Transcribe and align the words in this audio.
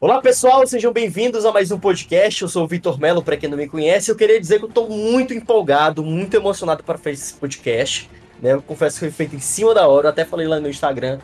Olá 0.00 0.20
pessoal, 0.22 0.64
sejam 0.64 0.92
bem-vindos 0.92 1.44
a 1.44 1.50
mais 1.50 1.72
um 1.72 1.78
podcast. 1.78 2.42
Eu 2.42 2.48
sou 2.48 2.62
o 2.62 2.68
Vitor 2.68 3.00
Melo, 3.00 3.20
para 3.20 3.36
quem 3.36 3.50
não 3.50 3.58
me 3.58 3.66
conhece. 3.66 4.08
Eu 4.08 4.14
queria 4.14 4.38
dizer 4.38 4.60
que 4.60 4.64
eu 4.66 4.68
estou 4.68 4.88
muito 4.88 5.34
empolgado, 5.34 6.04
muito 6.04 6.36
emocionado 6.36 6.84
para 6.84 6.96
fazer 6.96 7.14
esse 7.14 7.34
podcast. 7.34 8.08
Né? 8.40 8.52
Eu 8.52 8.62
confesso 8.62 8.94
que 8.94 9.00
foi 9.00 9.10
feito 9.10 9.34
em 9.34 9.40
cima 9.40 9.74
da 9.74 9.88
hora, 9.88 10.06
eu 10.06 10.10
até 10.10 10.24
falei 10.24 10.46
lá 10.46 10.60
no 10.60 10.68
Instagram, 10.68 11.18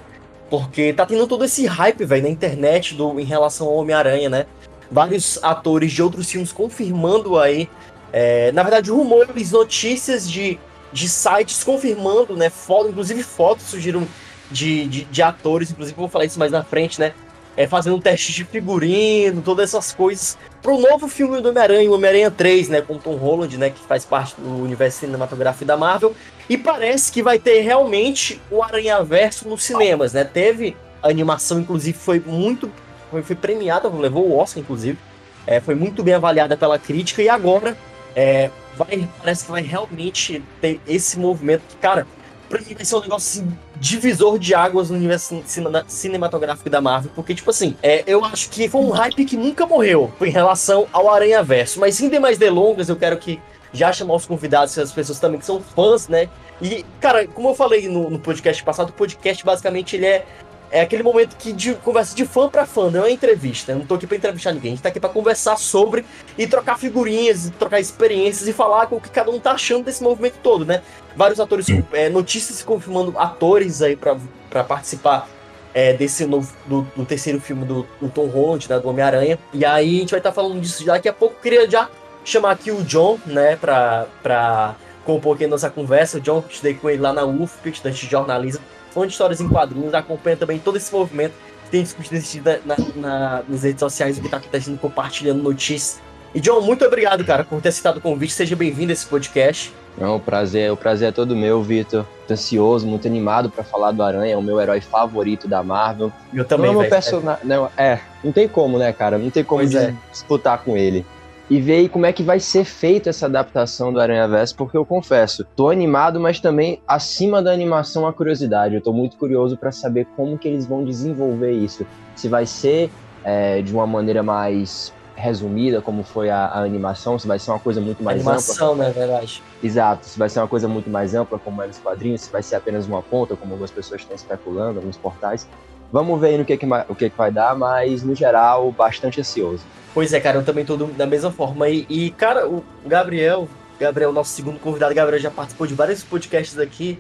porque 0.51 0.93
tá 0.93 1.07
tendo 1.07 1.25
todo 1.29 1.45
esse 1.45 1.65
hype, 1.67 2.05
velho, 2.05 2.25
na 2.25 2.29
internet 2.29 2.97
do, 2.97 3.21
em 3.21 3.25
relação 3.25 3.69
ao 3.69 3.77
Homem-Aranha, 3.77 4.29
né? 4.29 4.47
Vários 4.91 5.39
atores 5.41 5.93
de 5.93 6.03
outros 6.03 6.29
filmes 6.29 6.51
confirmando 6.51 7.39
aí, 7.39 7.71
é, 8.13 8.51
na 8.51 8.65
verdade, 8.65 8.91
rumores, 8.91 9.53
notícias 9.53 10.29
de, 10.29 10.59
de 10.93 11.09
sites 11.09 11.63
confirmando, 11.63 12.37
né? 12.37 12.51
Foto, 12.51 12.89
inclusive 12.89 13.23
fotos 13.23 13.67
surgiram 13.67 14.05
de, 14.51 14.89
de, 14.89 15.05
de 15.05 15.23
atores, 15.23 15.71
inclusive 15.71 15.97
vou 15.97 16.09
falar 16.09 16.25
isso 16.25 16.41
mais 16.41 16.51
na 16.51 16.65
frente, 16.65 16.99
né? 16.99 17.15
É, 17.57 17.67
fazendo 17.67 18.01
teste 18.01 18.33
de 18.33 18.45
figurino, 18.45 19.43
todas 19.43 19.71
essas 19.71 19.93
coisas, 19.93 20.37
pro 20.63 20.79
novo 20.79 21.09
filme 21.09 21.41
do 21.41 21.51
Homem-Aranha, 21.51 21.91
Homem-Aranha 21.91 22.31
3, 22.31 22.69
né, 22.69 22.81
com 22.81 22.99
Tom 22.99 23.17
Holland, 23.17 23.57
né, 23.59 23.71
que 23.71 23.81
faz 23.87 24.05
parte 24.05 24.35
do 24.41 24.63
universo 24.63 25.01
cinematográfico 25.01 25.65
da 25.65 25.77
Marvel, 25.77 26.15
e 26.49 26.59
parece 26.59 27.13
que 27.13 27.23
vai 27.23 27.39
ter 27.39 27.61
realmente 27.61 28.41
o 28.51 28.63
Aranha-Verso 28.63 29.49
nos 29.49 29.63
cinemas, 29.63 30.13
né, 30.13 30.25
teve 30.25 30.77
a 31.03 31.09
animação, 31.09 31.61
inclusive, 31.61 31.97
foi 31.97 32.19
muito, 32.19 32.71
foi, 33.11 33.23
foi 33.23 33.37
premiada, 33.37 33.89
levou 33.89 34.29
o 34.29 34.37
Oscar, 34.37 34.63
inclusive, 34.63 34.99
é, 35.47 35.61
foi 35.61 35.75
muito 35.75 36.03
bem 36.03 36.15
avaliada 36.15 36.57
pela 36.57 36.79
crítica, 36.79 37.23
e 37.23 37.29
agora, 37.29 37.77
é, 38.17 38.51
vai, 38.77 39.09
parece 39.19 39.45
que 39.45 39.51
vai 39.51 39.63
realmente 39.63 40.43
ter 40.61 40.81
esse 40.87 41.19
movimento 41.19 41.63
que, 41.69 41.77
cara, 41.77 42.07
pra 42.49 42.61
mim 42.61 42.75
vai 42.75 42.85
ser 42.85 42.97
um 42.97 43.01
negócio 43.01 43.43
assim, 43.43 43.59
divisor 43.85 44.39
de 44.39 44.55
águas 44.55 44.89
no 44.89 44.97
universo 44.97 45.43
cinematográfico 45.87 46.71
da 46.71 46.81
Marvel, 46.81 47.11
porque, 47.15 47.35
tipo 47.35 47.51
assim, 47.51 47.77
é, 47.83 48.03
eu 48.07 48.25
acho 48.25 48.49
que 48.49 48.67
foi 48.67 48.81
um 48.81 48.89
hype 48.89 49.27
que 49.27 49.37
nunca 49.37 49.67
morreu 49.67 50.11
em 50.23 50.31
relação 50.31 50.87
ao 50.91 51.11
Aranha 51.11 51.43
Verso. 51.43 51.79
Mas 51.79 51.95
sem 51.95 52.09
demais 52.09 52.39
delongas, 52.39 52.89
eu 52.89 52.97
quero 52.97 53.19
que 53.19 53.39
já 53.75 53.93
chamar 53.93 54.15
os 54.15 54.25
convidados, 54.25 54.79
as 54.79 54.91
pessoas 54.91 55.21
também 55.21 55.39
que 55.39 55.45
são 55.45 55.61
fãs, 55.61 56.09
né? 56.09 56.31
E, 56.63 56.83
cara, 56.99 57.27
como 57.27 57.51
eu 57.51 57.55
falei 57.55 57.87
no, 57.87 58.09
no 58.09 58.19
podcast 58.19 58.65
passado, 58.65 58.89
o 58.89 58.93
podcast 58.93 59.45
basicamente 59.45 59.97
ele 59.97 60.07
é 60.07 60.25
é 60.71 60.81
aquele 60.81 61.03
momento 61.03 61.37
que 61.37 61.53
de 61.53 61.75
conversa 61.75 62.15
de 62.15 62.27
fã 62.27 62.49
para 62.49 62.67
fã, 62.67 62.91
não 62.91 63.01
é 63.01 63.03
uma 63.05 63.11
entrevista. 63.11 63.73
Eu 63.73 63.79
não 63.79 63.87
tô 63.87 63.95
aqui 63.95 64.07
para 64.07 64.17
entrevistar 64.17 64.53
ninguém, 64.53 64.73
a 64.73 64.75
gente 64.75 64.83
tá 64.83 64.89
aqui 64.89 65.01
para 65.01 65.11
conversar 65.11 65.57
sobre 65.57 66.05
e 66.37 66.47
trocar 66.47 66.79
figurinhas, 66.79 67.51
trocar 67.59 67.81
experiências 67.81 68.49
e 68.49 68.53
falar 68.53 68.87
com 68.87 68.97
o 68.97 69.01
que 69.01 69.09
cada 69.09 69.31
um 69.31 69.39
tá 69.39 69.53
achando 69.53 69.85
desse 69.85 70.03
movimento 70.03 70.39
todo, 70.43 70.65
né? 70.65 70.83
Vários 71.17 71.39
atores, 71.39 71.67
é, 71.93 72.09
notícias 72.09 72.63
confirmando 72.63 73.17
atores 73.19 73.83
aí 73.83 73.97
para 73.97 74.65
participar 74.65 75.29
é, 75.73 75.93
desse 75.93 76.25
novo, 76.27 76.53
do, 76.67 76.83
do, 76.97 77.05
terceiro 77.05 77.41
filme 77.41 77.65
do, 77.65 77.87
do 78.01 78.09
Tom 78.09 78.27
Holland, 78.27 78.69
né, 78.69 78.79
do 78.79 78.89
Homem-Aranha. 78.89 79.39
E 79.53 79.65
aí 79.65 79.97
a 79.97 80.01
gente 80.01 80.11
vai 80.11 80.21
estar 80.21 80.31
tá 80.31 80.35
falando 80.35 80.61
disso 80.61 80.85
daqui 80.85 81.09
a 81.09 81.13
pouco. 81.13 81.41
Queria 81.41 81.69
já 81.69 81.89
chamar 82.25 82.53
aqui 82.53 82.71
o 82.71 82.83
John, 82.85 83.19
né, 83.27 83.57
pra, 83.57 84.07
pra 84.23 84.77
compor 85.05 85.35
aqui 85.35 85.45
a 85.45 85.49
nossa 85.49 85.69
conversa. 85.69 86.19
O 86.19 86.21
John, 86.21 86.43
estudei 86.49 86.75
com 86.75 86.89
ele 86.89 87.03
lá 87.03 87.13
na 87.13 87.25
UFP, 87.25 87.71
estudante 87.71 88.05
de 88.05 88.11
jornalismo 88.11 88.63
fã 88.95 89.07
de 89.07 89.13
histórias 89.13 89.41
em 89.41 89.49
quadrinhos, 89.49 89.93
acompanha 89.93 90.37
também 90.37 90.59
todo 90.59 90.77
esse 90.77 90.95
movimento 90.95 91.35
que 91.65 91.71
tem 91.71 91.83
discutido 91.83 92.23
na, 92.65 92.77
na, 92.95 93.43
nas 93.49 93.65
redes 93.65 93.81
sociais, 93.81 94.17
o 94.17 94.21
que 94.21 94.29
está 94.29 94.37
acontecendo, 94.37 94.79
compartilhando 94.79 95.43
notícias. 95.43 96.01
E 96.33 96.41
John, 96.41 96.61
muito 96.61 96.85
obrigado, 96.85 97.25
cara, 97.25 97.45
por 97.45 97.61
ter 97.61 97.73
citado 97.73 97.99
o 97.99 98.01
convite. 98.01 98.33
Seja 98.33 98.57
bem-vindo 98.57 98.91
a 98.91 98.93
esse 98.93 99.07
podcast. 99.07 99.73
Não, 99.97 100.17
o 100.17 100.21
prazer, 100.21 100.73
o 100.73 100.77
prazer 100.77 101.09
é 101.09 101.13
todo 101.13 101.37
meu, 101.37 101.63
Vitor. 101.63 102.05
Tô 102.27 102.35
ansioso, 102.35 102.87
muito 102.87 103.07
animado 103.07 103.49
para 103.51 103.63
falar 103.63 103.93
do 103.93 104.03
Aranha, 104.03 104.35
é 104.35 104.37
o 104.37 104.43
meu 104.43 104.61
herói 104.61 104.81
favorito 104.81 105.47
da 105.47 105.63
Marvel. 105.63 106.13
Eu 106.33 106.45
também, 106.45 106.73
não, 106.73 106.83
é 106.83 106.89
personagem, 106.89 107.43
é. 107.45 107.47
Não, 107.47 107.71
é, 107.77 108.01
não 108.23 108.33
tem 108.33 108.49
como, 108.49 108.79
né, 108.79 108.93
cara? 108.93 109.19
Não 109.19 109.31
tem 109.31 109.45
como 109.45 109.63
é. 109.63 109.95
disputar 110.11 110.59
com 110.65 110.77
ele 110.77 111.07
e 111.51 111.61
ver 111.61 111.75
aí 111.75 111.89
como 111.89 112.07
é 112.07 112.13
que 112.13 112.23
vai 112.23 112.41
ser 112.41 112.65
feita 112.65 113.11
essa 113.11 113.27
adaptação 113.27 113.93
do 113.93 114.01
Aranha 114.01 114.27
Verso, 114.27 114.57
porque 114.57 114.77
eu 114.77 114.85
confesso, 114.85 115.45
tô 115.55 115.69
animado, 115.69 116.19
mas 116.19 116.41
também 116.41 116.81
acima 116.89 117.43
da 117.43 117.53
animação 117.53 118.07
a 118.07 118.13
curiosidade. 118.13 118.75
Eu 118.75 118.81
tô 118.81 118.93
muito 118.93 119.17
curioso 119.17 119.57
para 119.57 119.71
saber 119.71 120.07
como 120.17 120.39
que 120.39 120.49
eles 120.49 120.67
vão 120.67 120.85
desenvolver 120.85 121.53
isso. 121.53 121.87
Se 122.17 122.29
vai 122.29 122.47
ser 122.47 122.91
é, 123.23 123.61
de 123.61 123.73
uma 123.73 123.87
maneira 123.87 124.23
mais 124.23 124.93
resumida, 125.17 125.81
como 125.81 126.03
foi 126.03 126.29
a, 126.29 126.47
a, 126.47 126.63
animação, 126.63 127.19
se 127.19 127.27
vai 127.27 127.39
ser 127.39 127.51
uma 127.51 127.61
coisa 127.61 127.81
muito 127.81 128.03
mais 128.03 128.21
animação, 128.21 128.73
ampla. 128.73 128.87
Animação, 128.87 129.03
né, 129.03 129.09
verdade. 129.09 129.43
Exato, 129.63 130.07
se 130.07 130.19
vai 130.19 130.29
ser 130.29 130.41
uma 130.41 130.49
coisa 130.49 130.67
muito 130.67 130.91
mais 130.91 131.15
ampla, 131.15 131.39
como 131.39 131.63
é 131.63 131.67
nos 131.67 131.79
quadrinhos, 131.79 132.23
se 132.23 132.33
vai 132.33 132.43
ser 132.43 132.57
apenas 132.57 132.87
uma 132.87 133.01
ponta, 133.01 133.37
como 133.37 133.53
algumas 133.53 133.71
pessoas 133.71 134.01
estão 134.01 134.17
especulando, 134.17 134.81
alguns 134.81 134.97
portais. 134.97 135.47
Vamos 135.93 136.21
ver 136.21 136.29
aí 136.29 136.39
no 136.39 136.45
que, 136.45 136.57
que, 136.57 136.67
o 136.89 136.95
que, 136.95 137.11
que 137.11 137.17
vai 137.17 137.31
dar, 137.31 137.57
mas 137.57 138.03
no 138.03 138.15
geral, 138.15 138.73
bastante 138.73 139.21
ansioso. 139.21 139.65
Pois 139.93 140.13
é, 140.13 140.21
cara, 140.21 140.39
eu 140.39 140.45
também 140.45 140.65
tô 140.65 140.77
da 140.77 141.07
mesma 141.07 141.31
forma. 141.31 141.69
E, 141.69 141.87
e, 141.89 142.11
cara, 142.11 142.49
o 142.49 142.65
Gabriel, 142.85 143.49
Gabriel, 143.79 144.13
nosso 144.13 144.31
segundo 144.31 144.59
convidado, 144.59 144.93
Gabriel 144.95 145.21
já 145.21 145.31
participou 145.31 145.67
de 145.67 145.75
vários 145.75 146.03
podcasts 146.03 146.59
aqui. 146.59 146.99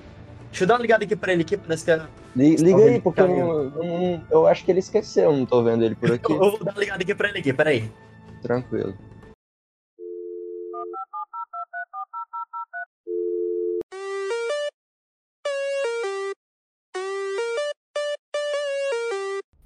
Deixa 0.50 0.62
eu 0.62 0.68
dar 0.68 0.74
uma 0.74 0.82
ligada 0.82 1.04
aqui 1.04 1.16
pra 1.16 1.32
ele 1.32 1.42
aqui, 1.42 1.56
parece 1.56 1.84
que 1.84 1.90
é... 1.90 2.00
Liga 2.36 2.84
aí, 2.84 3.00
porque 3.00 3.20
eu, 3.20 3.26
eu, 3.26 4.20
eu, 4.30 4.46
acho 4.46 4.64
que 4.64 4.70
ele 4.70 4.78
esqueceu, 4.80 5.32
não 5.32 5.44
tô 5.46 5.62
vendo 5.62 5.84
ele 5.84 5.94
por 5.94 6.10
aqui. 6.14 6.32
eu 6.32 6.38
vou 6.38 6.64
dar 6.64 6.72
uma 6.72 6.80
ligada 6.80 7.02
aqui 7.02 7.14
pra 7.14 7.28
ele 7.28 7.38
aqui, 7.38 7.52
peraí. 7.52 7.90
Tranquilo. 8.42 8.94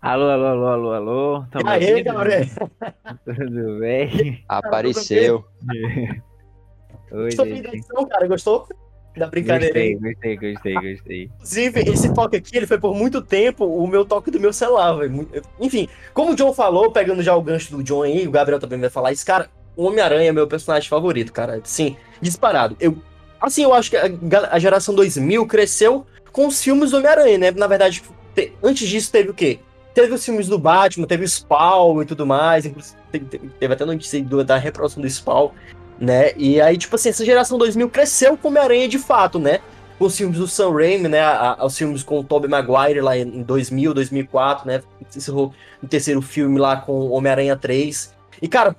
Alô, 0.01 0.31
alô, 0.31 0.47
alô, 0.47 0.67
alô, 0.69 0.93
alô. 0.93 1.45
Tamo 1.51 1.69
e 1.69 1.73
aí, 1.73 2.03
Gabriel? 2.05 2.47
Tudo 3.25 3.79
bem? 3.81 4.45
Apareceu. 4.49 5.45
Oi, 7.11 7.25
Gostou 7.25 7.47
da 7.47 7.57
edição, 7.57 8.07
cara? 8.07 8.29
Gostou? 8.29 8.69
Da 9.17 9.27
brincadeira 9.27 9.75
gostei, 9.75 9.95
Gostei, 9.97 10.37
gostei, 10.37 10.75
gostei. 10.75 11.25
Inclusive, 11.25 11.81
esse 11.81 12.15
toque 12.15 12.37
aqui, 12.37 12.57
ele 12.57 12.67
foi 12.67 12.79
por 12.79 12.95
muito 12.95 13.21
tempo 13.21 13.65
o 13.65 13.89
meu 13.89 14.05
toque 14.05 14.31
do 14.31 14.39
meu 14.39 14.53
celular, 14.53 14.93
velho. 14.93 15.29
Enfim, 15.59 15.89
como 16.15 16.33
o 16.33 16.37
John 16.37 16.53
falou, 16.53 16.93
pegando 16.93 17.21
já 17.21 17.35
o 17.35 17.43
gancho 17.43 17.77
do 17.77 17.83
John 17.83 18.03
aí, 18.03 18.29
o 18.29 18.31
Gabriel 18.31 18.61
também 18.61 18.79
vai 18.79 18.91
falar 18.91 19.11
isso, 19.11 19.27
cara, 19.27 19.51
o 19.75 19.85
Homem-Aranha 19.85 20.29
é 20.29 20.33
meu 20.33 20.47
personagem 20.47 20.89
favorito, 20.89 21.33
cara. 21.33 21.61
Sim, 21.65 21.97
disparado. 22.21 22.77
Eu, 22.79 22.97
assim, 23.41 23.65
eu 23.65 23.75
acho 23.75 23.91
que 23.91 23.97
a, 23.97 24.09
a 24.53 24.59
geração 24.61 24.95
2000 24.95 25.45
cresceu 25.47 26.07
com 26.31 26.47
os 26.47 26.63
filmes 26.63 26.93
do 26.93 26.99
Homem-Aranha, 26.99 27.39
né? 27.39 27.51
Na 27.51 27.67
verdade, 27.67 28.01
te, 28.35 28.53
antes 28.63 28.89
disso 28.89 29.11
teve 29.11 29.31
o 29.31 29.35
quê? 29.35 29.59
Teve 29.95 30.15
os 30.15 30.25
filmes 30.25 30.47
do 30.47 30.59
Batman, 30.59 31.07
teve 31.07 31.25
o 31.25 31.29
Spawn 31.29 32.03
e 32.03 32.07
tudo 32.07 32.27
mais, 32.27 32.71
teve 33.11 33.73
até 33.73 33.85
notícia 33.85 34.23
da 34.45 34.57
reprodução 34.57 35.03
do 35.03 35.09
Spawn, 35.09 35.51
né? 35.99 36.33
E 36.37 36.61
aí, 36.61 36.77
tipo 36.77 36.95
assim, 36.95 37.09
essa 37.09 37.25
geração 37.25 37.59
2000 37.59 37.89
cresceu 37.91 38.37
com 38.37 38.49
Homem-Aranha 38.49 38.89
de 38.89 38.99
fato, 38.99 39.39
né? 39.39 39.61
Com 39.99 40.05
os 40.05 40.17
filmes 40.17 40.39
do 40.39 40.47
Sam 40.47 40.73
Raimi, 40.73 41.09
né? 41.09 41.21
Os 41.61 41.77
filmes 41.77 42.05
com 42.05 42.21
o 42.21 42.25
Tobey 42.25 42.49
Maguire 42.49 43.01
lá 43.01 43.19
em 43.19 43.43
2000, 43.43 43.95
2004, 43.95 44.67
né? 44.67 44.83
Encerrou 45.17 45.53
o 45.83 45.87
terceiro 45.89 46.23
filme 46.23 46.59
lá 46.59 46.77
com 46.77 47.09
Homem-Aranha 47.11 47.57
3. 47.57 48.15
E, 48.41 48.47
cara, 48.47 48.77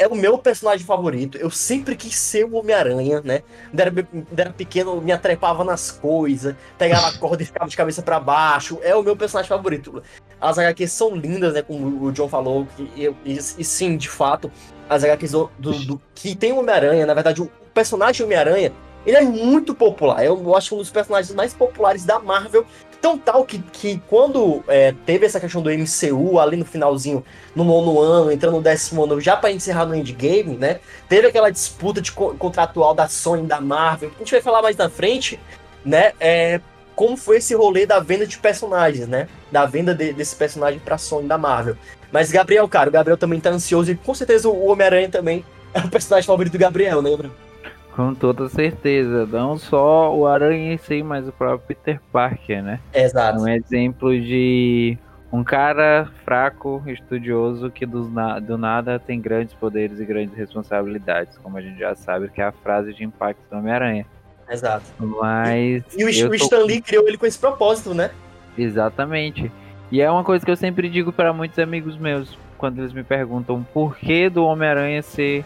é 0.00 0.08
o 0.08 0.14
meu 0.14 0.38
personagem 0.38 0.84
favorito. 0.84 1.36
Eu 1.36 1.50
sempre 1.50 1.94
quis 1.94 2.16
ser 2.16 2.46
o 2.46 2.54
Homem-Aranha, 2.54 3.20
né? 3.22 3.42
Quando 3.68 3.80
era, 3.80 4.08
era 4.34 4.50
pequeno, 4.50 4.98
me 4.98 5.12
atrepava 5.12 5.62
nas 5.62 5.90
coisas, 5.90 6.56
pegava 6.78 7.08
a 7.08 7.18
corda 7.18 7.42
e 7.42 7.46
ficava 7.46 7.68
de 7.68 7.76
cabeça 7.76 8.00
para 8.00 8.18
baixo. 8.18 8.78
É 8.82 8.96
o 8.96 9.02
meu 9.02 9.14
personagem 9.14 9.50
favorito. 9.50 10.02
As 10.40 10.58
HQs 10.58 10.90
são 10.90 11.14
lindas, 11.14 11.52
né? 11.52 11.60
Como 11.60 12.06
o 12.06 12.12
John 12.12 12.30
falou. 12.30 12.66
E, 12.96 13.08
e, 13.26 13.34
e 13.36 13.64
sim, 13.64 13.98
de 13.98 14.08
fato, 14.08 14.50
as 14.88 15.04
HQs 15.04 15.32
do, 15.32 15.50
do, 15.58 15.72
do 15.84 16.02
que 16.14 16.34
tem 16.34 16.50
o 16.50 16.60
Homem-Aranha, 16.60 17.04
na 17.04 17.12
verdade, 17.12 17.42
o 17.42 17.50
personagem 17.74 18.24
Homem-Aranha, 18.24 18.72
ele 19.04 19.16
é 19.18 19.22
muito 19.22 19.74
popular. 19.74 20.24
Eu, 20.24 20.42
eu 20.42 20.56
acho 20.56 20.74
um 20.74 20.78
dos 20.78 20.90
personagens 20.90 21.34
mais 21.34 21.52
populares 21.52 22.06
da 22.06 22.18
Marvel 22.18 22.64
Tão 23.00 23.16
tal 23.16 23.44
que, 23.44 23.58
que 23.58 24.02
quando 24.08 24.62
é, 24.68 24.94
teve 25.06 25.24
essa 25.24 25.40
questão 25.40 25.62
do 25.62 25.70
MCU 25.70 26.38
ali 26.38 26.56
no 26.56 26.66
finalzinho, 26.66 27.24
no 27.54 27.64
nono 27.64 27.98
ano, 27.98 28.30
entrando 28.30 28.56
no 28.56 28.62
décimo 28.62 29.04
ano, 29.04 29.20
já 29.20 29.36
para 29.36 29.50
encerrar 29.50 29.86
no 29.86 29.94
endgame, 29.94 30.56
né? 30.56 30.80
Teve 31.08 31.26
aquela 31.28 31.50
disputa 31.50 32.00
de 32.00 32.12
co 32.12 32.34
contratual 32.34 32.94
da 32.94 33.08
Sony 33.08 33.46
da 33.46 33.60
Marvel, 33.60 34.10
que 34.10 34.16
a 34.16 34.18
gente 34.18 34.32
vai 34.32 34.42
falar 34.42 34.60
mais 34.60 34.76
na 34.76 34.90
frente, 34.90 35.40
né? 35.84 36.12
É, 36.20 36.60
como 36.94 37.16
foi 37.16 37.38
esse 37.38 37.54
rolê 37.54 37.86
da 37.86 38.00
venda 38.00 38.26
de 38.26 38.36
personagens, 38.36 39.08
né? 39.08 39.28
Da 39.50 39.64
venda 39.64 39.94
de, 39.94 40.12
desse 40.12 40.36
personagem 40.36 40.78
pra 40.78 40.98
Sony 40.98 41.26
da 41.26 41.38
Marvel. 41.38 41.76
Mas 42.12 42.30
Gabriel, 42.30 42.68
cara, 42.68 42.90
o 42.90 42.92
Gabriel 42.92 43.16
também 43.16 43.40
tá 43.40 43.48
ansioso 43.48 43.90
e 43.90 43.94
com 43.94 44.14
certeza 44.14 44.48
o 44.48 44.66
Homem-Aranha 44.66 45.08
também 45.08 45.42
é 45.72 45.80
o 45.80 45.88
personagem 45.88 46.26
favorito 46.26 46.52
do 46.52 46.58
Gabriel, 46.58 47.00
né, 47.00 47.10
Gabriel? 47.10 47.49
Com 47.94 48.14
toda 48.14 48.48
certeza. 48.48 49.26
Não 49.26 49.58
só 49.58 50.14
o 50.14 50.26
Aranha 50.26 50.74
em 50.74 50.78
si, 50.78 51.02
mas 51.02 51.26
o 51.28 51.32
próprio 51.32 51.66
Peter 51.68 52.00
Parker, 52.12 52.62
né? 52.62 52.80
Exato. 52.94 53.40
Um 53.40 53.48
exemplo 53.48 54.18
de 54.18 54.96
um 55.32 55.44
cara 55.44 56.08
fraco, 56.24 56.82
estudioso, 56.86 57.70
que 57.70 57.86
do, 57.86 58.08
na 58.08 58.38
do 58.40 58.58
nada 58.58 58.98
tem 58.98 59.20
grandes 59.20 59.54
poderes 59.54 60.00
e 60.00 60.04
grandes 60.04 60.34
responsabilidades, 60.34 61.38
como 61.38 61.56
a 61.56 61.60
gente 61.60 61.78
já 61.78 61.94
sabe, 61.94 62.28
que 62.28 62.40
é 62.40 62.44
a 62.44 62.52
frase 62.52 62.92
de 62.92 63.04
impacto 63.04 63.40
do 63.50 63.56
Homem-Aranha. 63.58 64.06
Exato. 64.48 64.86
Mas. 64.98 65.84
E, 65.96 66.00
e 66.00 66.24
o, 66.24 66.30
o 66.30 66.34
Stan 66.34 66.64
Lee 66.64 66.80
criou 66.80 67.06
ele 67.06 67.16
com 67.16 67.26
esse 67.26 67.38
propósito, 67.38 67.94
né? 67.94 68.10
Exatamente. 68.58 69.50
E 69.92 70.00
é 70.00 70.10
uma 70.10 70.24
coisa 70.24 70.44
que 70.44 70.50
eu 70.50 70.56
sempre 70.56 70.88
digo 70.88 71.12
para 71.12 71.32
muitos 71.32 71.58
amigos 71.58 71.96
meus. 71.96 72.36
quando 72.58 72.78
eles 72.78 72.92
me 72.92 73.02
perguntam 73.02 73.62
por 73.72 73.96
que 73.96 74.28
do 74.28 74.44
Homem-Aranha 74.44 75.02
ser 75.02 75.44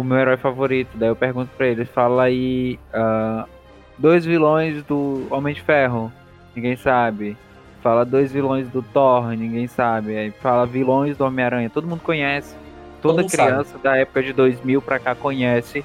o 0.00 0.04
meu 0.04 0.16
herói 0.16 0.36
favorito. 0.36 0.90
Daí 0.94 1.08
eu 1.08 1.16
pergunto 1.16 1.50
pra 1.56 1.66
eles, 1.66 1.88
fala 1.88 2.24
aí 2.24 2.78
uh, 2.94 3.48
dois 3.98 4.24
vilões 4.24 4.84
do 4.84 5.26
Homem 5.28 5.52
de 5.52 5.60
Ferro, 5.60 6.12
ninguém 6.54 6.76
sabe. 6.76 7.36
Fala 7.82 8.04
dois 8.04 8.30
vilões 8.30 8.68
do 8.68 8.80
Thor, 8.80 9.30
ninguém 9.30 9.66
sabe. 9.66 10.16
Aí 10.16 10.30
fala 10.30 10.66
vilões 10.66 11.16
do 11.16 11.24
Homem-Aranha, 11.24 11.68
todo 11.68 11.88
mundo 11.88 12.00
conhece. 12.00 12.54
Toda 13.02 13.22
todo 13.22 13.30
criança 13.30 13.72
sabe. 13.72 13.82
da 13.82 13.96
época 13.96 14.22
de 14.22 14.32
2000 14.32 14.80
pra 14.82 15.00
cá 15.00 15.16
conhece 15.16 15.84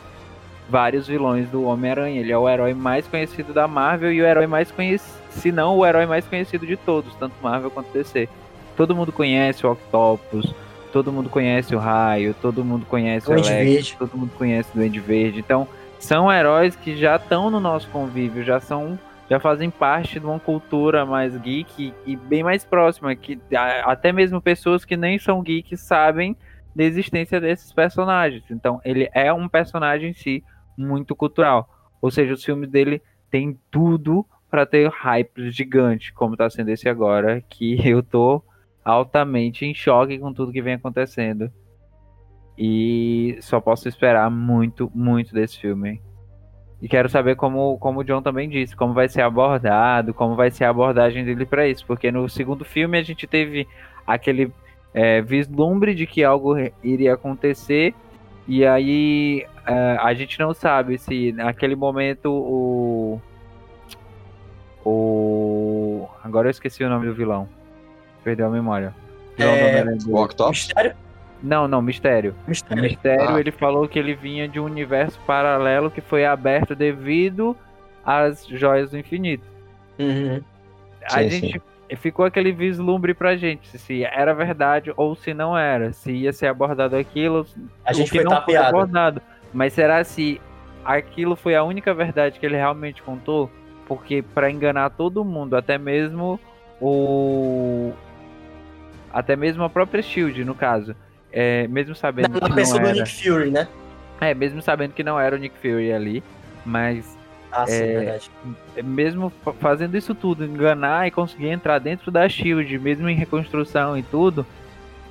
vários 0.69 1.07
vilões 1.07 1.49
do 1.49 1.63
Homem-Aranha. 1.63 2.19
Ele 2.19 2.31
é 2.31 2.37
o 2.37 2.47
herói 2.47 2.75
mais 2.75 3.07
conhecido 3.07 3.51
da 3.51 3.67
Marvel 3.67 4.13
e 4.13 4.21
o 4.21 4.25
herói 4.25 4.45
mais 4.45 4.69
conhecido, 4.69 5.11
se 5.31 5.51
não 5.51 5.77
o 5.77 5.85
herói 5.85 6.05
mais 6.05 6.25
conhecido 6.25 6.67
de 6.67 6.77
todos, 6.77 7.15
tanto 7.15 7.33
Marvel 7.41 7.71
quanto 7.71 7.91
DC. 7.91 8.29
Todo 8.77 8.95
mundo 8.95 9.11
conhece 9.11 9.65
o 9.65 9.71
Octopus, 9.71 10.53
todo 10.93 11.11
mundo 11.11 11.27
conhece 11.27 11.75
o 11.75 11.79
Raio, 11.79 12.35
todo 12.39 12.63
mundo 12.63 12.85
conhece 12.85 13.27
o, 13.27 13.33
o 13.33 13.37
Electro, 13.37 14.07
todo 14.07 14.15
mundo 14.15 14.31
conhece 14.37 14.69
o 14.71 14.75
Duende 14.75 14.99
Verde. 14.99 15.39
Então, 15.39 15.67
são 15.99 16.31
heróis 16.31 16.75
que 16.75 16.95
já 16.95 17.15
estão 17.15 17.49
no 17.49 17.59
nosso 17.59 17.89
convívio, 17.89 18.43
já 18.43 18.59
são 18.59 18.97
já 19.29 19.39
fazem 19.39 19.71
parte 19.71 20.19
de 20.19 20.25
uma 20.25 20.39
cultura 20.39 21.05
mais 21.05 21.35
geek 21.37 21.93
e 22.05 22.15
bem 22.15 22.43
mais 22.43 22.63
próxima, 22.63 23.15
que 23.15 23.39
até 23.83 24.11
mesmo 24.11 24.39
pessoas 24.39 24.85
que 24.85 24.95
nem 24.95 25.17
são 25.17 25.41
geeks 25.41 25.79
sabem 25.79 26.35
da 26.75 26.83
existência 26.83 27.41
desses 27.41 27.73
personagens. 27.73 28.43
Então, 28.51 28.79
ele 28.85 29.09
é 29.13 29.33
um 29.33 29.47
personagem 29.47 30.11
em 30.11 30.13
si 30.13 30.43
muito 30.77 31.15
cultural. 31.15 31.67
Ou 32.01 32.11
seja, 32.11 32.33
os 32.33 32.43
filmes 32.43 32.69
dele 32.69 33.01
têm 33.31 33.57
tudo 33.71 34.25
para 34.51 34.65
ter 34.65 34.87
hype 34.89 35.49
gigante, 35.49 36.13
como 36.13 36.33
está 36.33 36.47
sendo 36.49 36.69
esse 36.69 36.87
agora, 36.87 37.41
que 37.49 37.79
eu 37.87 38.03
tô 38.03 38.43
altamente 38.83 39.65
em 39.65 39.73
choque 39.73 40.19
com 40.19 40.33
tudo 40.33 40.51
que 40.51 40.61
vem 40.61 40.75
acontecendo. 40.75 41.51
E 42.57 43.37
só 43.41 43.59
posso 43.59 43.87
esperar 43.87 44.29
muito, 44.29 44.91
muito 44.93 45.33
desse 45.33 45.59
filme. 45.59 46.01
E 46.81 46.87
quero 46.87 47.07
saber 47.07 47.35
como, 47.35 47.77
como 47.77 48.01
o 48.01 48.03
John 48.03 48.21
também 48.21 48.49
disse, 48.49 48.75
como 48.75 48.93
vai 48.93 49.07
ser 49.07 49.21
abordado, 49.21 50.13
como 50.13 50.35
vai 50.35 50.51
ser 50.51 50.65
a 50.65 50.69
abordagem 50.69 51.23
dele 51.23 51.45
para 51.45 51.67
isso. 51.67 51.85
Porque 51.85 52.11
no 52.11 52.27
segundo 52.27 52.65
filme 52.65 52.97
a 52.97 53.03
gente 53.03 53.25
teve 53.25 53.67
aquele 54.05 54.51
é, 54.93 55.21
vislumbre 55.21 55.95
de 55.95 56.05
que 56.05 56.23
algo 56.23 56.55
iria 56.83 57.13
acontecer. 57.13 57.95
E 58.47 58.65
aí 58.65 59.45
é, 59.65 59.97
a 59.99 60.13
gente 60.13 60.37
não 60.39 60.53
sabe 60.53 60.97
se 60.97 61.31
naquele 61.31 61.75
momento 61.75 62.29
o. 62.29 63.21
O. 64.85 66.07
Agora 66.21 66.47
eu 66.47 66.51
esqueci 66.51 66.83
o 66.83 66.89
nome 66.89 67.07
do 67.07 67.13
vilão. 67.13 67.47
Perdeu 68.23 68.47
a 68.47 68.49
memória. 68.49 68.93
É... 69.37 69.83
O 70.07 70.21
Octopus? 70.21 70.65
Mistério? 70.67 70.95
Não, 71.43 71.67
não, 71.67 71.81
Mistério. 71.81 72.33
Mistério, 72.47 72.83
Mistério 72.83 73.35
ah. 73.35 73.39
ele 73.39 73.51
falou 73.51 73.85
que 73.87 73.99
ele 73.99 74.15
vinha 74.15 74.47
de 74.47 74.59
um 74.61 74.63
universo 74.63 75.19
paralelo 75.27 75.91
que 75.91 75.99
foi 75.99 76.25
aberto 76.25 76.73
devido 76.73 77.55
às 78.05 78.47
joias 78.47 78.91
do 78.91 78.97
infinito. 78.97 79.43
Uhum. 79.99 80.41
A 81.05 81.19
sim, 81.19 81.29
gente 81.29 81.61
sim. 81.89 81.95
ficou 81.97 82.23
aquele 82.23 82.53
vislumbre 82.53 83.13
pra 83.13 83.35
gente 83.35 83.77
se 83.77 84.05
era 84.05 84.33
verdade 84.33 84.93
ou 84.95 85.15
se 85.15 85.33
não 85.33 85.57
era, 85.57 85.91
se 85.91 86.13
ia 86.13 86.31
ser 86.31 86.47
abordado 86.47 86.95
aquilo, 86.95 87.45
a 87.85 87.91
gente 87.91 88.09
que 88.09 88.17
foi 88.17 88.23
não 88.23 88.31
tapeado. 88.31 88.69
foi 88.69 88.79
abordado. 88.79 89.21
Mas 89.53 89.73
será 89.73 90.01
se 90.05 90.39
aquilo 90.85 91.35
foi 91.35 91.55
a 91.55 91.63
única 91.63 91.93
verdade 91.93 92.39
que 92.39 92.45
ele 92.45 92.55
realmente 92.55 93.03
contou? 93.03 93.51
Porque 93.85 94.21
para 94.21 94.49
enganar 94.49 94.91
todo 94.91 95.25
mundo, 95.25 95.57
até 95.57 95.77
mesmo 95.77 96.39
o 96.81 97.91
até 99.13 99.35
mesmo 99.35 99.63
a 99.63 99.69
própria 99.69 100.01
Shield, 100.01 100.43
no 100.43 100.55
caso. 100.55 100.95
É, 101.31 101.67
mesmo 101.67 101.95
sabendo 101.95 102.39
na, 102.39 102.39
que 102.39 102.49
não 102.49 102.75
era... 102.75 102.93
do 102.93 102.99
Nick 102.99 103.23
Fury, 103.23 103.51
né? 103.51 103.67
É, 104.19 104.33
mesmo 104.33 104.61
sabendo 104.61 104.93
que 104.93 105.03
não 105.03 105.19
era 105.19 105.35
o 105.35 105.39
Nick 105.39 105.55
Fury 105.57 105.91
ali, 105.91 106.23
mas 106.65 107.17
ah, 107.51 107.67
sim, 107.67 107.73
é, 107.73 107.99
verdade. 107.99 108.31
Mesmo 108.83 109.31
fazendo 109.59 109.95
isso 109.95 110.15
tudo, 110.15 110.43
enganar 110.43 111.07
e 111.07 111.11
conseguir 111.11 111.49
entrar 111.49 111.79
dentro 111.79 112.09
da 112.09 112.27
Shield, 112.27 112.79
mesmo 112.79 113.07
em 113.07 113.15
reconstrução 113.15 113.97
e 113.97 114.03
tudo, 114.03 114.45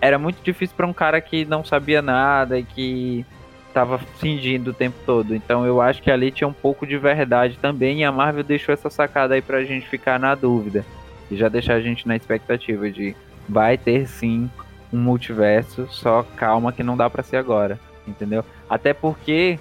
era 0.00 0.18
muito 0.18 0.42
difícil 0.42 0.76
para 0.76 0.86
um 0.86 0.92
cara 0.92 1.20
que 1.20 1.44
não 1.44 1.64
sabia 1.64 2.02
nada 2.02 2.58
e 2.58 2.64
que 2.64 3.24
tava 3.72 3.98
fingindo 3.98 4.70
o 4.70 4.74
tempo 4.74 4.96
todo. 5.06 5.34
Então 5.34 5.64
eu 5.64 5.80
acho 5.80 6.02
que 6.02 6.10
ali 6.10 6.30
tinha 6.30 6.48
um 6.48 6.52
pouco 6.52 6.86
de 6.86 6.98
verdade 6.98 7.58
também 7.60 8.00
e 8.00 8.04
a 8.04 8.12
Marvel 8.12 8.42
deixou 8.42 8.72
essa 8.72 8.90
sacada 8.90 9.34
aí 9.34 9.42
pra 9.42 9.64
gente 9.64 9.88
ficar 9.88 10.18
na 10.18 10.34
dúvida 10.34 10.84
e 11.30 11.36
já 11.36 11.48
deixar 11.48 11.74
a 11.74 11.80
gente 11.80 12.06
na 12.06 12.16
expectativa 12.16 12.90
de 12.90 13.16
vai 13.52 13.76
ter 13.76 14.08
sim 14.08 14.50
um 14.92 14.98
multiverso, 14.98 15.86
só 15.90 16.24
calma 16.36 16.72
que 16.72 16.82
não 16.82 16.96
dá 16.96 17.08
para 17.08 17.22
ser 17.22 17.36
agora, 17.36 17.78
entendeu? 18.06 18.44
Até 18.68 18.92
porque 18.92 19.58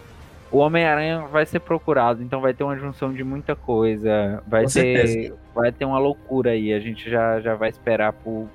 o 0.51 0.57
Homem-Aranha 0.57 1.25
vai 1.31 1.45
ser 1.45 1.59
procurado, 1.59 2.21
então 2.21 2.41
vai 2.41 2.53
ter 2.53 2.63
uma 2.63 2.77
junção 2.77 3.13
de 3.13 3.23
muita 3.23 3.55
coisa, 3.55 4.43
vai 4.47 4.63
Com 4.63 4.69
ter 4.69 5.07
certeza. 5.07 5.35
vai 5.55 5.71
ter 5.71 5.85
uma 5.85 5.99
loucura 5.99 6.51
aí, 6.51 6.73
a 6.73 6.79
gente 6.79 7.09
já, 7.09 7.39
já 7.39 7.55
vai 7.55 7.69
esperar 7.69 8.11
por, 8.11 8.47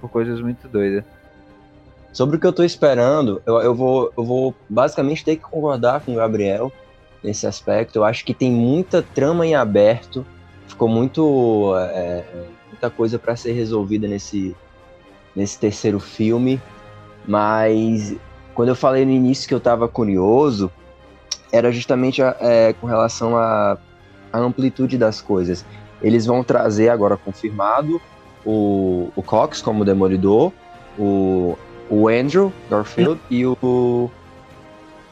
por 0.00 0.10
coisas 0.10 0.40
muito 0.40 0.66
doidas. 0.66 1.04
Sobre 2.12 2.36
o 2.36 2.40
que 2.40 2.46
eu 2.46 2.52
tô 2.52 2.64
esperando, 2.64 3.40
eu, 3.46 3.60
eu, 3.60 3.74
vou, 3.74 4.12
eu 4.16 4.24
vou 4.24 4.54
basicamente 4.68 5.24
ter 5.24 5.36
que 5.36 5.42
concordar 5.42 6.00
com 6.00 6.12
o 6.12 6.16
Gabriel 6.16 6.72
nesse 7.22 7.46
aspecto. 7.46 7.96
Eu 8.00 8.04
acho 8.04 8.24
que 8.24 8.34
tem 8.34 8.50
muita 8.50 9.00
trama 9.00 9.46
em 9.46 9.54
aberto, 9.54 10.26
ficou 10.70 10.88
muito. 10.88 11.74
É, 11.76 12.24
muita 12.68 12.88
coisa 12.88 13.18
para 13.18 13.36
ser 13.36 13.52
resolvida 13.52 14.08
nesse, 14.08 14.56
nesse 15.34 15.58
terceiro 15.58 16.00
filme, 16.00 16.60
mas 17.26 18.16
quando 18.54 18.70
eu 18.70 18.76
falei 18.76 19.04
no 19.04 19.10
início 19.10 19.46
que 19.46 19.52
eu 19.52 19.58
estava 19.58 19.88
curioso, 19.88 20.70
era 21.52 21.70
justamente 21.70 22.22
é, 22.22 22.72
com 22.80 22.86
relação 22.86 23.36
à 23.36 23.76
amplitude 24.32 24.96
das 24.96 25.20
coisas. 25.20 25.64
Eles 26.00 26.24
vão 26.24 26.42
trazer 26.42 26.88
agora 26.88 27.16
confirmado 27.16 28.00
o, 28.46 29.10
o 29.14 29.22
Cox 29.22 29.60
como 29.60 29.84
Demolidor, 29.84 30.52
o, 30.98 31.58
o 31.90 32.08
Andrew 32.08 32.52
Garfield 32.70 33.20
e 33.28 33.44
o 33.44 34.10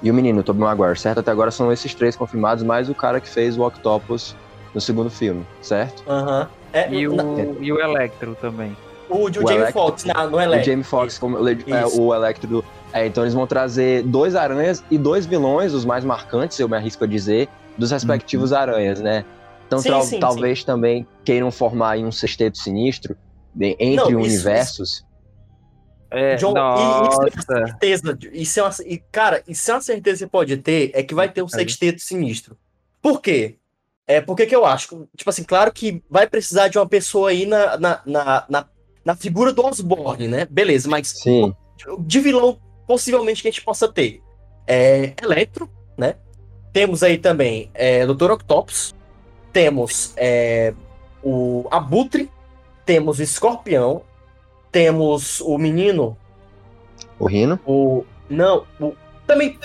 e 0.01 0.13
o 0.13 0.15
menino, 0.15 0.41
o 0.41 0.43
Tobey 0.45 0.63
Maguire, 0.63 0.97
certo? 0.97 1.19
Até 1.19 1.33
agora 1.33 1.51
são 1.51 1.73
esses 1.73 1.93
três 1.93 2.15
confirmados, 2.15 2.63
mais 2.63 2.89
o 2.89 2.95
cara 2.95 3.21
que 3.21 3.29
fez 3.29 3.59
o 3.59 3.67
Octopus 3.67 4.37
no 4.79 4.81
segundo 4.81 5.11
filme, 5.11 5.45
certo? 5.61 6.05
Aham. 6.09 6.43
Uhum. 6.43 6.47
É, 6.73 6.93
e, 6.93 7.09
o, 7.09 7.17
na... 7.17 7.25
e 7.61 7.73
o 7.73 7.81
Electro 7.81 8.37
também. 8.41 8.77
O, 9.09 9.17
o, 9.17 9.25
o 9.25 9.33
Jamie 9.33 9.73
Foxx 9.73 10.05
no 10.05 10.41
Electro. 10.41 10.61
O 10.61 10.65
Jamie 10.65 10.85
Foxx 10.85 11.19
como 11.19 11.37
é, 11.39 11.87
o 11.95 12.15
Electro. 12.15 12.65
É, 12.93 13.07
então 13.07 13.25
eles 13.25 13.35
vão 13.35 13.47
trazer 13.47 14.03
dois 14.05 14.37
aranhas 14.37 14.85
e 14.91 14.97
dois 14.97 15.27
vilões, 15.27 15.73
os 15.73 15.85
mais 15.85 16.05
marcantes, 16.05 16.59
eu 16.61 16.69
me 16.69 16.77
arrisco 16.77 17.05
a 17.05 17.07
dizer, 17.07 17.49
dos 17.77 17.91
respectivos 17.91 18.53
uhum. 18.53 18.59
aranhas, 18.59 19.01
né? 19.01 19.25
Então 19.67 19.81
sim, 19.81 20.01
sim, 20.03 20.21
talvez 20.21 20.61
sim. 20.61 20.67
também 20.67 21.07
queiram 21.25 21.51
formar 21.51 21.99
um 21.99 22.13
sexteto 22.13 22.57
sinistro 22.59 23.17
entre 23.61 23.97
Não, 23.97 24.21
universos. 24.21 24.89
Isso, 24.91 25.09
é, 26.11 26.37
John, 26.37 26.53
nossa. 26.53 27.09
isso 27.09 27.21
é 27.21 27.55
uma 27.57 27.67
certeza. 27.67 28.19
Isso 28.33 28.61
é 28.61 28.63
uma, 28.63 28.75
e, 28.87 28.99
cara, 29.11 29.43
isso 29.49 29.71
é 29.71 29.75
uma 29.75 29.81
certeza 29.81 30.17
que 30.17 30.19
você 30.21 30.27
pode 30.27 30.57
ter, 30.59 30.91
é 30.95 31.03
que 31.03 31.15
vai 31.15 31.29
ter 31.29 31.43
um 31.43 31.49
sexteto 31.49 32.01
sinistro. 32.01 32.57
Por 33.03 33.21
quê? 33.21 33.58
É, 34.09 34.23
porque 34.23 34.47
que 34.47 34.57
eu 34.57 34.65
acho? 34.65 35.07
Tipo 35.15 35.29
assim, 35.29 35.45
claro 35.45 35.71
que 35.71 36.03
vai 36.09 36.27
precisar 36.27 36.69
de 36.69 36.79
uma 36.79 36.89
pessoa 36.89 37.29
aí 37.29 37.45
na, 37.45 37.77
na, 37.77 38.01
na, 38.07 38.45
na, 38.49 38.67
na 39.05 39.15
figura 39.15 39.53
do 39.53 39.63
Osborne, 39.63 40.27
né? 40.27 40.47
Beleza, 40.51 40.89
mas 40.89 41.09
Sim. 41.09 41.55
de 42.01 42.19
vilão, 42.19 42.59
possivelmente, 42.87 43.43
que 43.43 43.49
a 43.49 43.51
gente 43.51 43.63
possa 43.63 43.87
ter. 43.87 44.23
É, 44.67 45.13
Electro, 45.23 45.71
né? 45.95 46.15
Temos 46.73 47.03
aí 47.03 47.19
também 47.19 47.71
é, 47.75 48.07
Dr. 48.07 48.31
Octopus, 48.31 48.95
temos 49.53 50.15
é, 50.17 50.73
o 51.23 51.67
Abutre, 51.71 52.31
temos 52.87 53.19
o 53.19 53.23
Escorpião, 53.23 54.03
temos 54.73 55.41
o 55.43 55.59
menino. 55.59 56.17
O 57.19 57.27
Rino? 57.27 57.61
O. 57.67 58.05
Não, 58.31 58.67
o, 58.81 58.95
também 59.29 59.59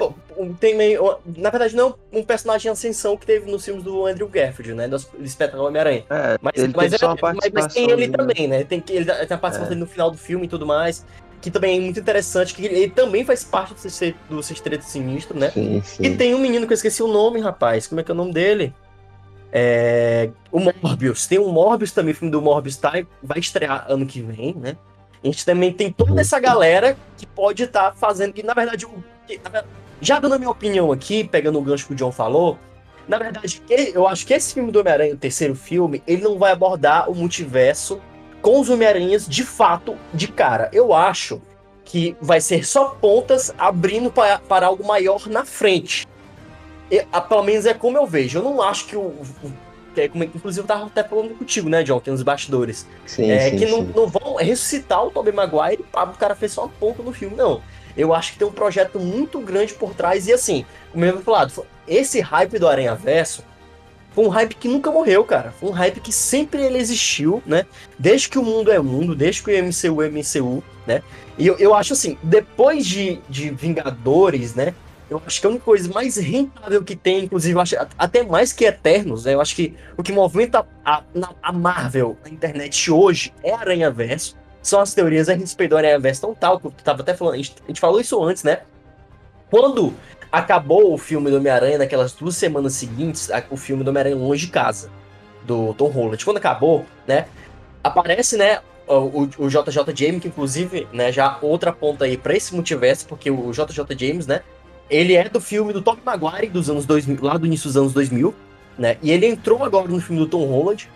tem 0.59 0.75
meio. 0.75 1.17
Na 1.37 1.49
verdade, 1.49 1.73
não 1.73 1.95
um 2.11 2.21
personagem 2.21 2.67
em 2.67 2.73
ascensão 2.73 3.15
que 3.15 3.25
teve 3.25 3.49
nos 3.49 3.63
filmes 3.63 3.81
do 3.81 4.05
Andrew 4.05 4.27
Garfield, 4.27 4.73
né? 4.73 4.87
Do 4.89 4.97
espetáculo 5.21 5.67
Homem-Aranha. 5.67 6.03
É, 6.09 6.37
mas, 6.41 6.53
ele 6.55 6.73
mas, 6.75 6.93
é, 6.93 6.97
mas, 7.21 7.37
mas, 7.53 7.73
tem 7.73 7.89
ele 7.89 8.09
também, 8.09 8.47
né? 8.47 8.63
Tem, 8.65 8.83
ele 8.89 9.05
tem 9.05 9.13
a 9.13 9.37
participação 9.37 9.63
é. 9.63 9.69
dele 9.69 9.79
no 9.79 9.87
final 9.87 10.11
do 10.11 10.17
filme 10.17 10.45
e 10.45 10.49
tudo 10.49 10.65
mais. 10.65 11.05
Que 11.41 11.49
também 11.49 11.77
é 11.77 11.81
muito 11.81 11.99
interessante, 11.99 12.53
que 12.53 12.65
ele, 12.65 12.89
também 12.89 13.25
faz 13.25 13.43
parte 13.43 13.73
do, 13.73 14.35
do 14.35 14.43
Sexteto 14.43 14.81
Sinistro, 14.83 15.37
né? 15.37 15.51
Sim, 15.51 15.81
sim. 15.83 16.03
E 16.03 16.15
tem 16.15 16.35
um 16.35 16.39
menino 16.39 16.67
que 16.67 16.73
eu 16.73 16.75
esqueci 16.75 17.01
o 17.01 17.07
nome, 17.07 17.39
rapaz. 17.39 17.87
Como 17.87 18.01
é 18.01 18.03
que 18.03 18.11
é 18.11 18.13
o 18.13 18.17
nome 18.17 18.33
dele? 18.33 18.73
É, 19.51 20.29
o 20.51 20.59
Morbius. 20.59 21.25
Tem 21.25 21.39
o 21.39 21.47
Morbius 21.49 21.91
também, 21.91 22.13
o 22.13 22.17
filme 22.17 22.31
do 22.31 22.41
Morbius 22.41 22.75
tá, 22.75 22.93
vai 23.21 23.39
estrear 23.39 23.85
ano 23.89 24.05
que 24.05 24.21
vem, 24.21 24.55
né? 24.55 24.77
A 25.23 25.27
gente 25.27 25.45
também 25.45 25.71
tem 25.71 25.91
toda 25.91 26.19
essa 26.19 26.39
galera 26.39 26.97
que 27.17 27.25
pode 27.25 27.63
estar 27.63 27.91
tá 27.91 27.95
fazendo, 27.95 28.33
que 28.33 28.43
na 28.43 28.53
verdade, 28.53 28.85
já 30.01 30.19
dando 30.19 30.35
a 30.35 30.37
minha 30.37 30.49
opinião 30.49 30.91
aqui, 30.91 31.23
pegando 31.23 31.57
o 31.57 31.61
gancho 31.61 31.87
que 31.87 31.93
o 31.93 31.95
John 31.95 32.11
falou, 32.11 32.57
na 33.07 33.17
verdade, 33.17 33.61
eu 33.93 34.07
acho 34.07 34.25
que 34.25 34.33
esse 34.33 34.53
filme 34.53 34.71
do 34.71 34.79
Homem-Aranha, 34.79 35.13
o 35.13 35.17
terceiro 35.17 35.55
filme, 35.55 36.01
ele 36.07 36.21
não 36.21 36.37
vai 36.37 36.51
abordar 36.51 37.09
o 37.09 37.15
multiverso 37.15 38.01
com 38.41 38.59
os 38.59 38.69
Homem-Aranhas 38.69 39.27
de 39.27 39.43
fato, 39.43 39.97
de 40.13 40.27
cara. 40.27 40.69
Eu 40.73 40.93
acho 40.93 41.41
que 41.85 42.15
vai 42.21 42.39
ser 42.39 42.65
só 42.65 42.89
pontas 42.89 43.53
abrindo 43.57 44.11
para, 44.11 44.39
para 44.39 44.67
algo 44.67 44.85
maior 44.85 45.27
na 45.27 45.45
frente. 45.45 46.07
E, 46.89 47.05
a, 47.11 47.19
pelo 47.19 47.43
menos 47.43 47.65
é 47.65 47.73
como 47.73 47.97
eu 47.97 48.05
vejo. 48.05 48.39
Eu 48.39 48.43
não 48.43 48.61
acho 48.61 48.85
que 48.87 48.95
o. 48.95 49.01
o 49.01 49.62
que, 49.93 50.09
como, 50.09 50.23
inclusive 50.23 50.63
eu 50.63 50.67
tava 50.67 50.85
até 50.85 51.03
falando 51.03 51.37
contigo, 51.37 51.69
né, 51.69 51.83
John, 51.83 51.99
que 51.99 52.09
nos 52.09 52.23
bastidores. 52.23 52.87
Sim, 53.05 53.29
é, 53.29 53.49
sim, 53.49 53.57
que 53.57 53.67
sim. 53.67 53.71
Não, 53.71 53.83
não 53.83 54.07
vão 54.07 54.35
ressuscitar 54.35 55.05
o 55.05 55.11
Tobey 55.11 55.33
Maguire 55.33 55.79
e 55.81 55.97
o 55.97 56.07
cara 56.13 56.35
fez 56.35 56.51
só 56.51 56.63
uma 56.63 56.69
ponta 56.69 57.01
no 57.03 57.13
filme, 57.13 57.35
não. 57.35 57.61
Eu 57.95 58.13
acho 58.13 58.33
que 58.33 58.39
tem 58.39 58.47
um 58.47 58.51
projeto 58.51 58.99
muito 58.99 59.39
grande 59.39 59.73
por 59.73 59.93
trás. 59.93 60.27
E 60.27 60.33
assim, 60.33 60.65
o 60.93 60.99
mesmo 60.99 61.21
falado, 61.21 61.65
esse 61.87 62.19
hype 62.19 62.57
do 62.57 62.67
Aranha 62.67 62.95
Verso 62.95 63.43
foi 64.13 64.25
um 64.25 64.29
hype 64.29 64.55
que 64.55 64.67
nunca 64.67 64.91
morreu, 64.91 65.23
cara. 65.23 65.51
Foi 65.51 65.69
um 65.69 65.73
hype 65.73 65.99
que 65.99 66.11
sempre 66.11 66.63
ele 66.63 66.77
existiu, 66.77 67.41
né? 67.45 67.65
Desde 67.97 68.29
que 68.29 68.37
o 68.37 68.43
mundo 68.43 68.71
é 68.71 68.79
mundo, 68.79 69.15
desde 69.15 69.41
que 69.41 69.51
o 69.51 69.63
MCU 69.63 70.01
é 70.01 70.09
MCU, 70.09 70.63
né? 70.85 71.01
E 71.37 71.47
eu, 71.47 71.57
eu 71.57 71.73
acho 71.73 71.93
assim, 71.93 72.17
depois 72.21 72.85
de, 72.85 73.19
de 73.27 73.49
Vingadores, 73.49 74.53
né? 74.53 74.73
Eu 75.13 75.21
acho 75.25 75.39
que 75.39 75.47
a 75.47 75.49
única 75.49 75.65
coisa 75.65 75.91
mais 75.93 76.17
rentável 76.17 76.83
que 76.83 76.95
tem, 76.95 77.25
inclusive, 77.25 77.59
acho 77.59 77.75
até 77.97 78.23
mais 78.23 78.51
que 78.51 78.65
Eternos, 78.65 79.25
né? 79.25 79.33
Eu 79.33 79.41
acho 79.41 79.55
que 79.55 79.75
o 79.97 80.03
que 80.03 80.11
movimenta 80.11 80.65
a, 80.83 81.03
a 81.41 81.51
Marvel 81.51 82.17
na 82.23 82.29
internet 82.29 82.91
hoje 82.91 83.33
é 83.43 83.53
Aranha 83.53 83.91
Verso. 83.91 84.35
São 84.61 84.79
as 84.79 84.93
teorias 84.93 85.29
a 85.29 85.33
respeito 85.33 85.71
do 85.71 85.77
Aranha 85.77 85.99
Verso 85.99 86.21
tão 86.21 86.33
tal, 86.33 86.59
que 86.59 86.67
eu 86.67 86.71
tava 86.83 87.01
até 87.01 87.13
falando, 87.13 87.35
a 87.35 87.37
gente, 87.37 87.55
a 87.63 87.67
gente 87.67 87.79
falou 87.79 88.01
isso 88.01 88.23
antes, 88.23 88.43
né? 88.43 88.61
Quando 89.49 89.93
acabou 90.31 90.91
o 90.91 90.97
filme 90.97 91.29
do 91.29 91.37
Homem-Aranha, 91.37 91.77
naquelas 91.77 92.13
duas 92.13 92.35
semanas 92.35 92.73
seguintes, 92.73 93.29
o 93.51 93.55
filme 93.55 93.83
do 93.83 93.89
Homem-Aranha 93.89 94.15
Longe 94.15 94.47
de 94.47 94.51
Casa, 94.51 94.89
do 95.43 95.75
Tom 95.75 95.89
Holland. 95.89 96.25
Quando 96.25 96.37
acabou, 96.37 96.85
né, 97.05 97.27
aparece, 97.83 98.35
né, 98.35 98.59
o, 98.87 99.29
o 99.37 99.47
JJ 99.47 99.95
James, 99.95 100.21
que 100.21 100.27
inclusive, 100.27 100.87
né, 100.91 101.11
já 101.11 101.37
outra 101.41 101.71
ponta 101.71 102.05
aí 102.05 102.17
para 102.17 102.35
esse 102.35 102.53
multiverso, 102.53 103.05
porque 103.07 103.29
o 103.29 103.51
JJ 103.51 103.85
James, 103.97 104.25
né, 104.25 104.41
ele 104.93 105.15
é 105.15 105.27
do 105.27 105.41
filme 105.41 105.73
do 105.73 105.81
Tom 105.81 105.97
Maguire 106.05 106.47
dos 106.47 106.69
anos 106.69 106.85
2000, 106.85 107.17
lá 107.21 107.37
do 107.37 107.45
início 107.45 107.67
dos 107.67 107.77
anos 107.77 107.93
2000, 107.93 108.33
né, 108.77 108.97
e 109.01 109.11
ele 109.11 109.25
entrou 109.25 109.63
agora 109.63 109.87
no 109.87 109.99
filme 109.99 110.21
do 110.21 110.27
Tom 110.27 110.45
Holland, 110.45 110.89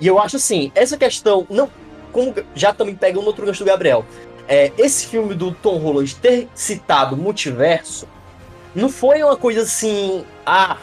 e 0.00 0.06
eu 0.06 0.20
acho 0.20 0.36
assim, 0.36 0.72
essa 0.74 0.96
questão, 0.96 1.46
não, 1.48 1.70
como 2.12 2.34
já 2.54 2.72
também 2.72 2.94
pega 2.94 3.18
um 3.18 3.24
outro 3.24 3.46
gancho 3.46 3.64
do 3.64 3.66
Gabriel, 3.66 4.04
é, 4.48 4.72
esse 4.78 5.06
filme 5.06 5.34
do 5.34 5.52
Tom 5.52 5.78
Holland 5.78 6.14
ter 6.16 6.48
citado 6.54 7.16
multiverso, 7.16 8.06
não 8.74 8.88
foi 8.88 9.22
uma 9.22 9.36
coisa 9.36 9.62
assim, 9.62 10.24
ah, 10.44 10.76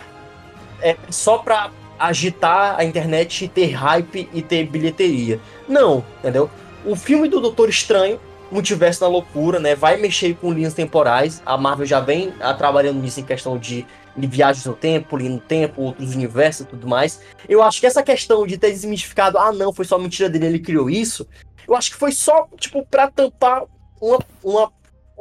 é 0.82 0.98
só 1.10 1.38
pra 1.38 1.70
agitar 2.00 2.76
a 2.78 2.84
internet 2.84 3.46
e 3.46 3.48
ter 3.48 3.72
hype 3.72 4.30
e 4.34 4.42
ter 4.42 4.66
bilheteria. 4.68 5.40
Não, 5.68 6.04
entendeu? 6.20 6.50
O 6.86 6.96
filme 6.96 7.30
do 7.30 7.40
Doutor 7.40 7.70
Estranho, 7.70 8.20
Multiverso 8.54 9.00
da 9.00 9.08
Loucura, 9.08 9.60
né, 9.60 9.76
vai 9.76 9.98
mexer 9.98 10.36
com 10.36 10.54
linhas 10.54 10.76
temporais. 10.76 11.42
A 11.44 11.58
Marvel 11.58 11.88
já 11.88 12.00
vem 12.00 12.32
ah, 12.40 12.54
trabalhando 12.54 13.02
nisso 13.02 13.20
em 13.20 13.24
questão 13.24 13.58
de, 13.58 13.86
de 14.16 14.28
viagens 14.28 14.64
no 14.66 14.76
tempo, 14.76 15.18
linha 15.18 15.32
no 15.32 15.40
tempo, 15.40 15.82
outros 15.82 16.14
universos 16.14 16.62
e 16.62 16.70
tudo 16.70 16.88
mais. 16.88 17.20
Eu 17.50 17.64
acho 17.64 17.80
que 17.80 17.88
essa 17.88 18.04
questão 18.04 18.46
de 18.46 18.58
ter 18.58 18.70
desmistificado, 18.72 19.40
ah, 19.40 19.52
não, 19.52 19.74
foi 19.74 19.86
só 19.86 19.98
mentira 19.98 20.30
dele, 20.30 20.46
ele 20.46 20.60
criou 20.60 20.88
isso. 20.88 21.28
Eu 21.68 21.76
acho 21.76 21.92
que 21.92 21.98
foi 21.98 22.12
só, 22.12 22.48
tipo, 22.58 22.86
pra 22.86 23.10
tampar 23.10 23.64
uma, 24.00 24.20
uma 24.44 24.72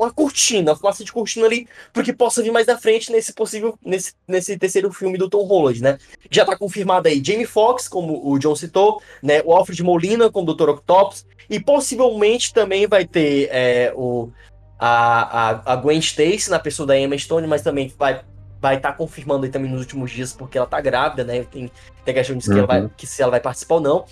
uma 0.02 0.12
cortina, 0.12 0.75
uma 0.75 0.92
de 0.92 1.12
cortina 1.12 1.47
ali, 1.47 1.68
porque 1.92 2.12
possa 2.12 2.42
vir 2.42 2.50
mais 2.50 2.66
na 2.66 2.76
frente 2.76 3.11
nesse 3.11 3.32
possível, 3.32 3.78
nesse, 3.85 4.12
nesse 4.26 4.59
terceiro 4.59 4.92
filme 4.92 5.16
do 5.16 5.28
Tom 5.28 5.44
Holland, 5.44 5.82
né? 5.82 5.99
Já 6.30 6.44
tá 6.44 6.56
confirmado 6.56 7.09
aí 7.09 7.23
Jamie 7.25 7.47
Foxx, 7.47 7.88
como 7.88 8.21
o 8.28 8.38
John 8.38 8.56
citou, 8.56 9.00
né? 9.23 9.42
O 9.44 9.52
Alfred 9.52 9.82
Molina 9.82 10.30
como 10.30 10.52
Dr. 10.52 10.71
Octopus, 10.71 11.26
e 11.49 11.61
possivelmente 11.61 12.52
também 12.52 12.87
vai 12.87 13.06
ter 13.06 13.49
é, 13.50 13.92
o, 13.94 14.30
a, 14.78 15.50
a, 15.50 15.73
a 15.73 15.76
Gwen 15.76 15.99
Stacy 15.99 16.50
na 16.50 16.59
pessoa 16.59 16.87
da 16.87 16.99
Emma 16.99 17.16
Stone, 17.16 17.47
mas 17.47 17.62
também 17.62 17.92
vai 17.99 18.23
vai 18.61 18.76
estar 18.76 18.92
tá 18.92 18.97
confirmando 18.97 19.44
aí 19.44 19.50
também 19.50 19.68
nos 19.68 19.80
últimos 19.80 20.12
dias 20.12 20.32
porque 20.32 20.56
ela 20.56 20.68
tá 20.68 20.80
grávida, 20.80 21.25
né? 21.25 21.42
Tem, 21.50 21.68
tem 22.04 22.14
questão 22.14 22.37
de 22.37 22.44
que, 22.47 22.52
ela 22.52 22.66
vai, 22.66 22.80
uhum. 22.82 22.90
que 22.97 23.09
se 23.09 23.21
ela 23.21 23.32
vai 23.32 23.40
participar 23.40 23.75
ou 23.75 23.80
não. 23.80 24.04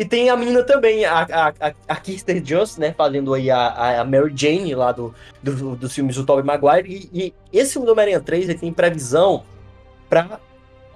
E 0.00 0.04
tem 0.06 0.30
a 0.30 0.36
menina 0.36 0.62
também, 0.62 1.04
a, 1.04 1.26
a, 1.30 1.74
a 1.86 1.96
Kirsten 1.96 2.42
Just, 2.42 2.78
né? 2.78 2.94
Fazendo 2.96 3.34
aí 3.34 3.50
a, 3.50 4.00
a 4.00 4.04
Mary 4.04 4.32
Jane 4.34 4.74
lá 4.74 4.92
do, 4.92 5.14
do, 5.42 5.76
dos 5.76 5.94
filmes 5.94 6.16
do 6.16 6.24
Tobey 6.24 6.42
Maguire. 6.42 7.10
E, 7.12 7.34
e 7.52 7.58
esse 7.58 7.74
filme 7.74 7.84
do 7.84 7.92
Homem-Aranha 7.92 8.18
3 8.18 8.48
ele 8.48 8.58
tem 8.58 8.72
previsão 8.72 9.44
para 10.08 10.40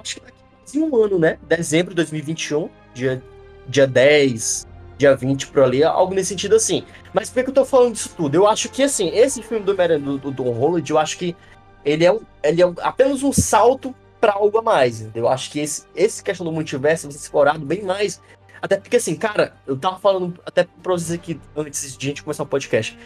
acho 0.01 0.15
que 0.15 0.21
daqui 0.23 0.39
quase 0.59 0.81
um 0.81 0.97
ano, 0.97 1.19
né? 1.19 1.39
Dezembro 1.43 1.91
de 1.91 1.97
2021, 1.97 2.71
dia, 2.95 3.23
dia 3.69 3.87
10, 3.87 4.67
dia 4.97 5.15
20 5.15 5.49
por 5.49 5.65
ali, 5.65 5.85
algo 5.85 6.15
nesse 6.15 6.31
sentido 6.31 6.57
assim. 6.57 6.83
Mas 7.13 7.29
por 7.29 7.45
que 7.45 7.51
eu 7.51 7.55
tô 7.55 7.65
falando 7.67 7.93
disso 7.93 8.15
tudo? 8.17 8.35
Eu 8.35 8.49
acho 8.49 8.71
que, 8.71 8.85
assim, 8.85 9.11
esse 9.11 9.43
filme 9.43 9.67
do 9.67 9.73
Homem-Aranha 9.73 10.01
do, 10.01 10.17
do 10.17 10.33
Tom 10.33 10.51
Holland, 10.51 10.91
eu 10.91 10.97
acho 10.97 11.19
que 11.19 11.37
ele 11.85 12.07
é, 12.07 12.11
um, 12.11 12.21
ele 12.43 12.63
é 12.63 12.67
um, 12.67 12.75
apenas 12.81 13.23
um 13.23 13.35
salto 13.35 13.95
para 14.19 14.33
algo 14.33 14.57
a 14.57 14.63
mais. 14.63 15.07
Eu 15.15 15.29
acho 15.29 15.51
que 15.51 15.61
esse, 15.61 15.85
esse 15.95 16.25
questão 16.25 16.47
do 16.47 16.51
multiverso 16.51 17.07
vai 17.07 17.13
ser 17.13 17.19
explorado 17.19 17.67
bem 17.67 17.83
mais 17.83 18.19
até 18.65 18.79
porque, 18.79 18.97
assim, 18.97 19.15
cara, 19.15 19.53
eu 19.67 19.77
tava 19.77 19.99
falando 19.99 20.41
até 20.47 20.67
pra 20.83 20.95
vocês 20.95 21.13
aqui 21.13 21.39
antes 21.55 21.95
de 21.99 22.07
a 22.07 22.09
gente 22.09 22.23
começar 22.23 22.45
o 22.45 22.47
podcast. 22.47 22.99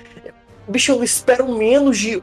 Bicho, 0.68 0.92
eu 0.92 1.02
espero 1.02 1.48
menos 1.48 1.98
de 1.98 2.22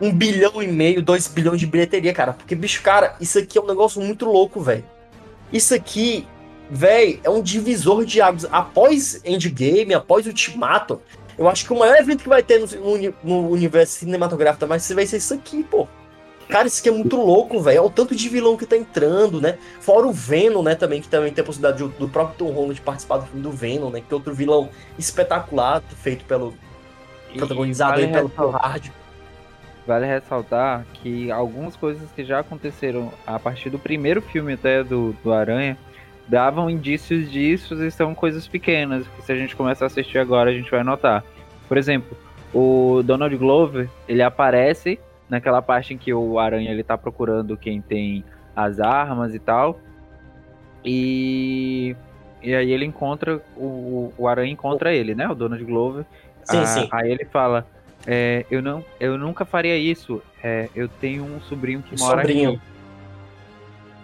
um 0.00 0.10
bilhão 0.10 0.62
e 0.62 0.66
meio, 0.66 1.02
dois 1.02 1.28
bilhões 1.28 1.60
de 1.60 1.66
bilheteria, 1.66 2.14
cara. 2.14 2.32
Porque, 2.32 2.54
bicho, 2.54 2.80
cara, 2.80 3.14
isso 3.20 3.38
aqui 3.38 3.58
é 3.58 3.60
um 3.60 3.66
negócio 3.66 4.00
muito 4.00 4.24
louco, 4.24 4.58
velho. 4.58 4.86
Isso 5.52 5.74
aqui, 5.74 6.26
velho, 6.70 7.20
é 7.22 7.28
um 7.28 7.42
divisor 7.42 8.06
de 8.06 8.22
águas. 8.22 8.46
Após 8.50 9.20
Endgame, 9.22 9.92
após 9.92 10.26
Ultimato, 10.26 10.98
eu 11.36 11.50
acho 11.50 11.66
que 11.66 11.74
o 11.74 11.78
maior 11.78 11.96
evento 11.96 12.22
que 12.22 12.28
vai 12.30 12.42
ter 12.42 12.58
no, 12.58 13.14
no, 13.22 13.50
universo 13.50 13.98
cinematográfico 13.98 14.66
mais 14.66 14.90
vai 14.90 15.04
ser 15.04 15.18
isso 15.18 15.34
aqui, 15.34 15.62
pô. 15.62 15.86
Cara, 16.48 16.66
isso 16.66 16.80
aqui 16.80 16.88
é 16.88 16.92
muito 16.92 17.16
louco, 17.16 17.60
velho. 17.60 17.80
Olha 17.80 17.86
o 17.86 17.90
tanto 17.90 18.14
de 18.14 18.28
vilão 18.28 18.56
que 18.56 18.66
tá 18.66 18.76
entrando, 18.76 19.40
né? 19.40 19.58
Fora 19.80 20.06
o 20.06 20.12
Venom, 20.12 20.62
né, 20.62 20.74
também, 20.74 21.00
que 21.00 21.08
também 21.08 21.32
tem 21.32 21.42
a 21.42 21.44
possibilidade 21.44 21.82
de, 21.82 21.98
do 21.98 22.08
próprio 22.08 22.36
Tom 22.36 22.52
Holland 22.52 22.80
participar 22.80 23.18
do 23.18 23.26
filme 23.26 23.42
do 23.42 23.50
Venom, 23.50 23.90
né? 23.90 24.00
Que 24.00 24.12
é 24.12 24.14
outro 24.14 24.34
vilão 24.34 24.68
espetacular, 24.98 25.82
feito 26.02 26.24
pelo. 26.24 26.54
E 27.32 27.38
protagonizado 27.38 28.00
vale 28.00 28.12
pelo 28.12 28.28
Paul 28.28 28.50
Hard. 28.50 28.90
Vale 29.86 30.06
ressaltar 30.06 30.86
que 30.94 31.30
algumas 31.30 31.74
coisas 31.74 32.08
que 32.12 32.24
já 32.24 32.40
aconteceram 32.40 33.12
a 33.26 33.38
partir 33.38 33.68
do 33.70 33.78
primeiro 33.78 34.22
filme 34.22 34.52
até 34.52 34.84
do, 34.84 35.16
do 35.24 35.32
Aranha 35.32 35.76
davam 36.28 36.70
indícios 36.70 37.30
disso 37.30 37.74
e 37.82 37.90
são 37.90 38.14
coisas 38.14 38.46
pequenas, 38.46 39.06
que 39.08 39.22
se 39.22 39.32
a 39.32 39.36
gente 39.36 39.56
começar 39.56 39.86
a 39.86 39.88
assistir 39.88 40.18
agora 40.18 40.50
a 40.50 40.52
gente 40.52 40.70
vai 40.70 40.84
notar. 40.84 41.24
Por 41.66 41.76
exemplo, 41.76 42.16
o 42.54 43.02
Donald 43.02 43.36
Glover, 43.36 43.88
ele 44.06 44.22
aparece 44.22 45.00
naquela 45.32 45.62
parte 45.62 45.94
em 45.94 45.96
que 45.96 46.12
o 46.12 46.38
Aranha 46.38 46.70
ele 46.70 46.82
tá 46.82 46.98
procurando 46.98 47.56
quem 47.56 47.80
tem 47.80 48.22
as 48.54 48.78
armas 48.78 49.34
e 49.34 49.38
tal. 49.38 49.80
E, 50.84 51.96
e 52.42 52.54
aí 52.54 52.70
ele 52.70 52.84
encontra, 52.84 53.40
o, 53.56 54.12
o 54.18 54.28
Aranha 54.28 54.52
encontra 54.52 54.92
ele, 54.92 55.14
né? 55.14 55.26
O 55.26 55.34
dono 55.34 55.56
de 55.56 55.64
Glover. 55.64 56.04
Sim, 56.44 56.58
ah, 56.58 56.66
sim. 56.66 56.88
Aí 56.92 57.10
ele 57.10 57.24
fala, 57.24 57.66
é, 58.06 58.44
eu, 58.50 58.60
não, 58.60 58.84
eu 59.00 59.16
nunca 59.16 59.46
faria 59.46 59.74
isso. 59.74 60.22
É, 60.44 60.68
eu 60.76 60.86
tenho 60.86 61.24
um 61.24 61.40
sobrinho 61.40 61.80
que 61.80 61.98
mora 61.98 62.20
sobrinho. 62.20 62.50
aqui. 62.50 62.60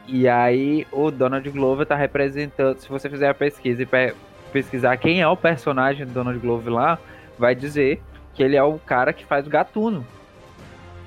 E 0.07 0.27
aí 0.27 0.87
o 0.91 1.11
Donald 1.11 1.47
Glover 1.51 1.85
tá 1.85 1.95
representando. 1.95 2.79
Se 2.79 2.89
você 2.89 3.11
fizer 3.11 3.29
a 3.29 3.35
pesquisa 3.35 3.83
e 3.83 3.89
pesquisar 4.51 4.97
quem 4.97 5.21
é 5.21 5.29
o 5.29 5.37
personagem 5.37 6.07
do 6.07 6.13
Donald 6.15 6.39
Glover 6.39 6.73
lá, 6.73 6.99
vai 7.39 7.55
dizer 7.55 8.01
que 8.33 8.43
ele 8.43 8.57
é 8.57 8.63
o 8.63 8.79
cara 8.79 9.13
que 9.13 9.27
faz 9.27 9.47
o 9.47 9.51
gatuno. 9.51 10.07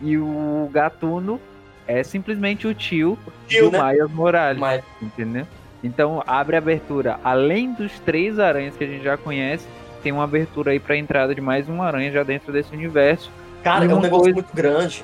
E 0.02 0.18
o 0.18 0.70
Gatuno 0.72 1.40
é 1.88 2.04
simplesmente 2.04 2.68
o 2.68 2.74
tio, 2.74 3.18
tio 3.48 3.70
do 3.70 3.78
né? 3.78 3.94
Miles 3.94 4.12
Morales. 4.12 4.60
Mas... 4.60 4.84
Entendeu? 5.02 5.46
Então 5.84 6.24
abre 6.26 6.56
a 6.56 6.60
abertura. 6.60 7.20
Além 7.24 7.74
dos 7.74 7.92
três 8.00 8.40
aranhas 8.40 8.76
que 8.76 8.84
a 8.84 8.88
gente 8.88 9.04
já 9.04 9.18
conhece, 9.18 9.68
tem 10.02 10.12
uma 10.12 10.24
abertura 10.24 10.72
aí 10.72 10.80
pra 10.80 10.96
entrada 10.96 11.34
de 11.34 11.42
mais 11.42 11.68
uma 11.68 11.86
aranha 11.86 12.12
já 12.12 12.24
dentro 12.24 12.52
desse 12.52 12.74
universo. 12.74 13.32
Cara, 13.64 13.86
é 13.86 13.88
um 13.94 14.00
negócio 14.00 14.26
coisa... 14.26 14.34
muito 14.34 14.56
grande. 14.56 15.04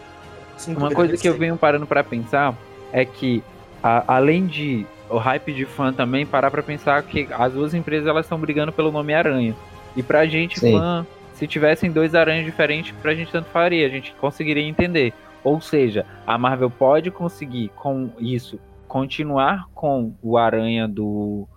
Muito 0.66 0.80
uma 0.80 0.92
coisa 0.92 1.16
que 1.16 1.28
eu 1.28 1.38
venho 1.38 1.56
parando 1.58 1.86
para 1.86 2.04
pensar 2.04 2.56
é 2.92 3.06
que, 3.06 3.44
a, 3.84 4.16
além 4.16 4.48
de 4.48 4.86
o 5.10 5.18
hype 5.18 5.54
de 5.54 5.66
fã 5.66 5.94
também, 5.94 6.26
parar 6.26 6.52
pra 6.52 6.64
pensar 6.64 7.02
que 7.04 7.28
as 7.32 7.54
duas 7.54 7.74
empresas 7.74 8.08
elas 8.08 8.26
estão 8.26 8.40
brigando 8.40 8.72
pelo 8.72 8.92
nome 8.92 9.14
Aranha. 9.14 9.56
E 9.96 10.04
pra 10.04 10.26
gente, 10.26 10.60
Sim. 10.60 10.74
fã, 10.74 11.06
se 11.38 11.46
tivessem 11.46 11.92
dois 11.92 12.16
aranhas 12.16 12.44
diferentes, 12.44 12.92
pra 13.00 13.14
gente 13.14 13.32
tanto 13.32 13.48
faria, 13.50 13.86
a 13.86 13.90
gente 13.90 14.12
conseguiria 14.14 14.64
entender. 14.64 15.14
Ou 15.44 15.62
seja, 15.62 16.04
a 16.26 16.36
Marvel 16.36 16.72
pode 16.72 17.12
conseguir 17.12 17.70
com 17.76 18.10
isso 18.18 18.60
continuar 18.88 19.68
com 19.76 20.16
o 20.20 20.36
aranha 20.36 20.88
do, 20.88 21.48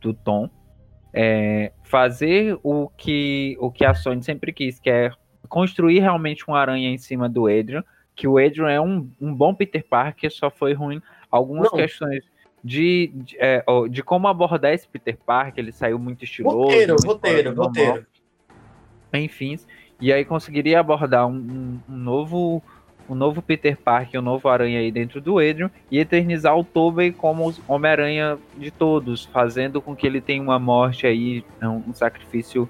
do 0.00 0.12
Tom, 0.12 0.50
é, 1.14 1.70
fazer 1.84 2.58
o 2.64 2.88
que, 2.88 3.56
o 3.60 3.70
que 3.70 3.84
a 3.84 3.94
Sony 3.94 4.24
sempre 4.24 4.52
quis, 4.52 4.80
que 4.80 4.90
é 4.90 5.12
construir 5.48 6.00
realmente 6.00 6.50
um 6.50 6.54
aranha 6.56 6.90
em 6.90 6.98
cima 6.98 7.28
do 7.28 7.46
Adrian, 7.46 7.84
que 8.16 8.26
o 8.26 8.38
Adrian 8.38 8.70
é 8.70 8.80
um, 8.80 9.08
um 9.20 9.32
bom 9.32 9.54
Peter 9.54 9.86
Parker, 9.88 10.32
só 10.32 10.50
foi 10.50 10.72
ruim 10.72 11.00
algumas 11.30 11.70
Não. 11.70 11.78
questões 11.78 12.24
de, 12.64 13.12
de, 13.14 13.36
é, 13.38 13.62
de, 13.88 14.02
como 14.02 14.26
abordar 14.26 14.72
esse 14.72 14.88
Peter 14.88 15.16
Parker, 15.16 15.62
ele 15.62 15.70
saiu 15.70 15.96
muito 15.96 16.24
estiloso. 16.24 16.58
Roteiro, 16.58 16.96
roteiro, 17.06 17.54
roteiro. 17.54 18.06
Enfim, 19.12 19.58
E 20.00 20.12
aí 20.12 20.24
conseguiria 20.24 20.80
abordar 20.80 21.26
um, 21.26 21.32
um, 21.32 21.80
um 21.88 21.96
novo 21.96 22.62
um 23.08 23.14
novo 23.14 23.40
Peter 23.40 23.76
Parker, 23.76 24.20
um 24.20 24.22
novo 24.22 24.48
Aranha 24.48 24.80
aí 24.80 24.90
dentro 24.90 25.20
do 25.20 25.38
Adrian 25.38 25.70
e 25.90 25.98
eternizar 25.98 26.58
o 26.58 26.64
Tobey 26.64 27.12
como 27.12 27.54
Homem-Aranha 27.68 28.36
de 28.56 28.70
todos, 28.70 29.24
fazendo 29.26 29.80
com 29.80 29.94
que 29.94 30.06
ele 30.06 30.20
tenha 30.20 30.42
uma 30.42 30.58
morte 30.58 31.06
aí, 31.06 31.44
um 31.62 31.94
sacrifício 31.94 32.68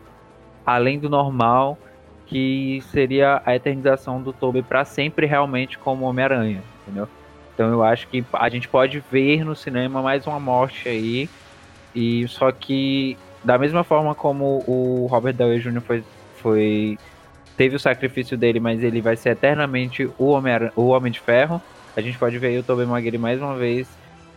além 0.64 0.98
do 0.98 1.08
normal, 1.08 1.78
que 2.26 2.82
seria 2.90 3.40
a 3.46 3.54
eternização 3.54 4.20
do 4.20 4.32
Tobey 4.32 4.62
para 4.62 4.84
sempre 4.84 5.26
realmente 5.26 5.78
como 5.78 6.04
Homem-Aranha, 6.04 6.62
entendeu? 6.82 7.08
Então 7.54 7.70
eu 7.70 7.82
acho 7.82 8.06
que 8.08 8.24
a 8.34 8.48
gente 8.48 8.68
pode 8.68 9.02
ver 9.10 9.44
no 9.44 9.56
cinema 9.56 10.02
mais 10.02 10.26
uma 10.26 10.38
morte 10.38 10.88
aí, 10.88 11.30
e 11.94 12.28
só 12.28 12.52
que 12.52 13.16
da 13.42 13.56
mesma 13.56 13.84
forma 13.84 14.14
como 14.14 14.62
o 14.66 15.06
Robert 15.08 15.34
Downey 15.34 15.60
Jr. 15.60 15.80
foi, 15.80 16.04
foi 16.46 16.96
teve 17.56 17.74
o 17.74 17.80
sacrifício 17.80 18.38
dele, 18.38 18.60
mas 18.60 18.80
ele 18.84 19.00
vai 19.00 19.16
ser 19.16 19.30
eternamente 19.30 20.08
o 20.16 20.26
Homem, 20.26 20.52
o 20.76 20.86
Homem 20.88 21.10
de 21.10 21.18
Ferro. 21.18 21.60
A 21.96 22.00
gente 22.00 22.16
pode 22.16 22.38
ver 22.38 22.48
aí 22.48 22.58
o 22.58 22.62
Tobey 22.62 22.86
Maguire 22.86 23.18
mais 23.18 23.40
uma 23.40 23.56
vez 23.56 23.88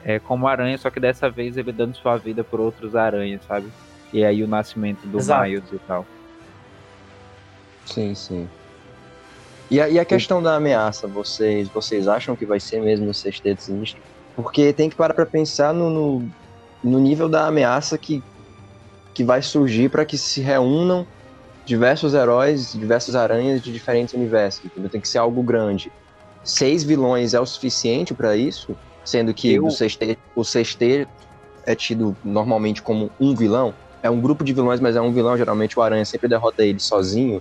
é, 0.03 0.17
como 0.17 0.47
aranha, 0.47 0.75
só 0.79 0.89
que 0.89 0.99
dessa 0.99 1.29
vez 1.29 1.55
ele 1.55 1.71
dando 1.71 1.95
sua 1.95 2.17
vida 2.17 2.43
por 2.43 2.59
outros 2.59 2.95
aranhas, 2.95 3.41
sabe? 3.45 3.67
E 4.11 4.25
aí 4.25 4.43
o 4.43 4.47
nascimento 4.47 5.05
do 5.05 5.19
Exato. 5.19 5.43
Miles 5.43 5.71
e 5.71 5.77
tal. 5.79 6.03
Sim, 7.85 8.15
sim. 8.15 8.49
E 9.69 9.79
a, 9.79 9.87
e 9.87 9.99
a 9.99 10.05
questão 10.05 10.41
da 10.41 10.55
ameaça, 10.55 11.05
vocês, 11.05 11.67
vocês 11.67 12.07
acham 12.07 12.35
que 12.35 12.45
vai 12.45 12.59
ser 12.59 12.81
mesmo 12.81 13.11
o 13.11 13.13
sexteto 13.13 13.61
sinistro? 13.61 14.01
Porque 14.35 14.73
tem 14.73 14.89
que 14.89 14.95
parar 14.95 15.13
pra 15.13 15.27
pensar 15.27 15.75
no, 15.75 15.89
no, 15.91 16.29
no 16.83 16.97
nível 16.97 17.29
da 17.29 17.45
ameaça 17.45 17.99
que, 17.99 18.23
que 19.13 19.23
vai 19.23 19.43
surgir 19.43 19.89
para 19.89 20.05
que 20.05 20.17
se 20.17 20.41
reúnam 20.41 21.05
diversos 21.69 22.15
heróis, 22.15 22.73
diversas 22.73 23.15
aranhas 23.15 23.61
de 23.61 23.71
diferentes 23.71 24.15
universos. 24.15 24.65
Entendeu? 24.65 24.89
Tem 24.89 24.99
que 24.99 25.07
ser 25.07 25.19
algo 25.19 25.43
grande. 25.43 25.91
Seis 26.43 26.83
vilões 26.83 27.35
é 27.35 27.39
o 27.39 27.45
suficiente 27.45 28.11
para 28.11 28.35
isso? 28.35 28.75
Sendo 29.05 29.33
que 29.35 29.53
Eu... 29.53 29.65
o, 29.65 29.71
sexteto, 29.71 30.19
o 30.35 30.43
sexteto 30.43 31.11
é 31.67 31.75
tido 31.75 32.17
normalmente 32.25 32.81
como 32.81 33.11
um 33.19 33.35
vilão. 33.35 33.71
É 34.01 34.09
um 34.09 34.19
grupo 34.19 34.43
de 34.43 34.51
vilões, 34.51 34.79
mas 34.79 34.95
é 34.95 35.01
um 35.01 35.13
vilão. 35.13 35.37
Geralmente 35.37 35.77
o 35.77 35.81
Aranha 35.83 36.03
sempre 36.05 36.27
derrota 36.27 36.65
ele 36.65 36.79
sozinho. 36.79 37.39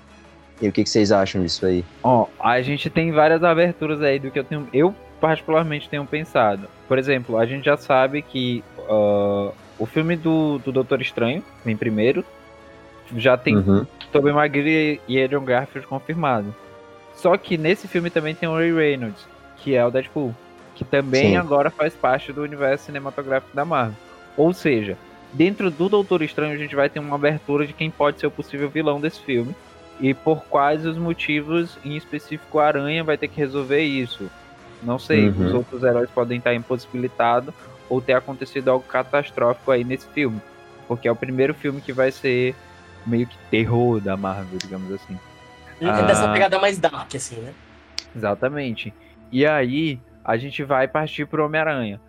E 0.60 0.68
o 0.68 0.72
que, 0.72 0.84
que 0.84 0.90
vocês 0.90 1.10
acham 1.10 1.40
disso 1.40 1.64
aí? 1.64 1.82
Ó, 2.02 2.26
a 2.38 2.60
gente 2.60 2.90
tem 2.90 3.10
várias 3.10 3.42
aberturas 3.42 4.02
aí 4.02 4.18
do 4.18 4.30
que 4.30 4.38
eu 4.38 4.44
tenho. 4.44 4.68
Eu, 4.74 4.94
particularmente, 5.18 5.88
tenho 5.88 6.04
pensado. 6.04 6.68
Por 6.86 6.98
exemplo, 6.98 7.38
a 7.38 7.46
gente 7.46 7.64
já 7.64 7.78
sabe 7.78 8.20
que 8.20 8.62
uh, 8.80 9.54
o 9.78 9.86
filme 9.86 10.16
do, 10.16 10.58
do 10.58 10.70
Doutor 10.70 11.00
Estranho 11.00 11.42
vem 11.64 11.76
primeiro. 11.76 12.22
Já 13.16 13.38
tem 13.38 13.56
uhum. 13.56 13.86
Tobey 14.12 14.32
Maguire 14.32 15.00
e 15.06 15.22
Adrian 15.22 15.44
Garfield 15.44 15.86
confirmado. 15.86 16.54
Só 17.14 17.36
que 17.36 17.58
nesse 17.58 17.88
filme 17.88 18.10
também 18.10 18.34
tem 18.34 18.48
o 18.48 18.56
Ray 18.56 18.72
Reynolds, 18.72 19.26
que 19.56 19.74
é 19.74 19.84
o 19.84 19.90
Deadpool, 19.90 20.34
que 20.74 20.84
também 20.84 21.30
Sim. 21.30 21.36
agora 21.36 21.70
faz 21.70 21.94
parte 21.94 22.32
do 22.32 22.42
universo 22.42 22.86
cinematográfico 22.86 23.54
da 23.54 23.64
Marvel. 23.64 23.96
Ou 24.36 24.52
seja, 24.52 24.96
dentro 25.32 25.70
do 25.70 25.88
Doutor 25.88 26.22
Estranho 26.22 26.54
a 26.54 26.58
gente 26.58 26.76
vai 26.76 26.88
ter 26.88 27.00
uma 27.00 27.16
abertura 27.16 27.66
de 27.66 27.72
quem 27.72 27.90
pode 27.90 28.20
ser 28.20 28.28
o 28.28 28.30
possível 28.30 28.68
vilão 28.68 29.00
desse 29.00 29.20
filme 29.20 29.54
e 30.00 30.14
por 30.14 30.44
quais 30.44 30.86
os 30.86 30.96
motivos, 30.96 31.76
em 31.84 31.96
específico 31.96 32.58
a 32.60 32.66
Aranha 32.66 33.02
vai 33.02 33.18
ter 33.18 33.28
que 33.28 33.38
resolver 33.38 33.82
isso. 33.82 34.30
Não 34.82 34.98
sei, 34.98 35.28
uhum. 35.28 35.46
os 35.46 35.54
outros 35.54 35.82
heróis 35.82 36.08
podem 36.10 36.38
estar 36.38 36.54
impossibilitados 36.54 37.52
ou 37.88 38.00
ter 38.00 38.12
acontecido 38.12 38.68
algo 38.68 38.84
catastrófico 38.86 39.72
aí 39.72 39.82
nesse 39.82 40.06
filme. 40.08 40.40
Porque 40.86 41.08
é 41.08 41.12
o 41.12 41.16
primeiro 41.16 41.52
filme 41.52 41.80
que 41.80 41.92
vai 41.92 42.12
ser 42.12 42.54
meio 43.06 43.26
que 43.26 43.36
terror 43.50 44.00
da 44.00 44.16
Marvel, 44.16 44.58
digamos 44.58 44.92
assim. 44.92 45.18
É 45.80 45.88
ah, 45.88 46.02
dessa 46.02 46.32
pegada 46.32 46.58
mais 46.58 46.78
dark, 46.78 47.14
assim, 47.14 47.36
né? 47.36 47.52
Exatamente. 48.14 48.92
E 49.30 49.46
aí, 49.46 50.00
a 50.24 50.36
gente 50.36 50.64
vai 50.64 50.88
partir 50.88 51.26
pro 51.26 51.44
Homem-Aranha. 51.44 52.00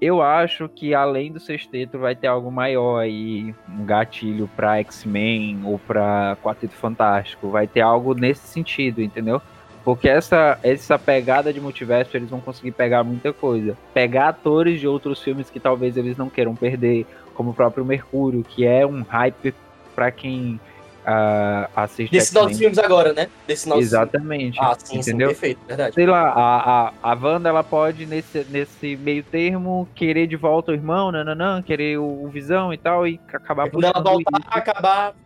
Eu 0.00 0.22
acho 0.22 0.68
que 0.68 0.94
além 0.94 1.32
do 1.32 1.40
sexteto 1.40 1.98
vai 1.98 2.14
ter 2.14 2.28
algo 2.28 2.52
maior 2.52 3.00
aí, 3.00 3.52
um 3.68 3.84
gatilho 3.84 4.48
pra 4.54 4.78
X-Men 4.78 5.62
ou 5.64 5.78
pra 5.78 6.36
Quarteto 6.40 6.74
Fantástico. 6.74 7.50
Vai 7.50 7.66
ter 7.66 7.80
algo 7.80 8.14
nesse 8.14 8.46
sentido, 8.46 9.02
entendeu? 9.02 9.42
Porque 9.84 10.08
essa, 10.08 10.58
essa 10.62 10.98
pegada 10.98 11.52
de 11.52 11.60
multiverso 11.60 12.16
eles 12.16 12.30
vão 12.30 12.40
conseguir 12.40 12.72
pegar 12.72 13.02
muita 13.02 13.32
coisa. 13.32 13.76
Pegar 13.92 14.28
atores 14.28 14.78
de 14.78 14.86
outros 14.86 15.20
filmes 15.20 15.50
que 15.50 15.58
talvez 15.58 15.96
eles 15.96 16.16
não 16.16 16.28
queiram 16.28 16.54
perder, 16.54 17.04
como 17.34 17.50
o 17.50 17.54
próprio 17.54 17.84
Mercúrio, 17.84 18.44
que 18.44 18.64
é 18.64 18.86
um 18.86 19.02
hype 19.02 19.52
para 19.98 20.12
quem 20.12 20.60
uh, 21.02 21.68
assiste. 21.74 22.12
Desses 22.12 22.32
novos 22.32 22.56
filmes 22.56 22.78
agora, 22.78 23.12
né? 23.12 23.28
Desse 23.48 23.68
novo 23.68 23.80
Exatamente. 23.80 24.56
Ah, 24.60 24.76
sim, 24.78 25.00
entendeu? 25.00 25.30
Sim, 25.30 25.34
perfeito, 25.34 25.60
verdade. 25.66 25.94
Sei 25.96 26.06
lá, 26.06 26.28
a, 26.28 26.88
a, 26.88 26.92
a 27.02 27.14
Wanda 27.14 27.48
ela 27.48 27.64
pode, 27.64 28.06
nesse, 28.06 28.46
nesse 28.48 28.94
meio 28.94 29.24
termo, 29.24 29.88
querer 29.96 30.28
de 30.28 30.36
volta 30.36 30.70
o 30.70 30.74
irmão, 30.74 31.10
nananã, 31.10 31.60
querer 31.60 31.98
o, 31.98 32.04
o 32.04 32.28
Visão 32.28 32.72
e 32.72 32.78
tal, 32.78 33.08
e 33.08 33.20
acabar 33.26 33.66
e 33.66 33.70
Quando 33.70 33.84
ela 33.84 34.00
voltar, 34.00 34.38
isso. 34.38 34.48
acabar 34.50 35.16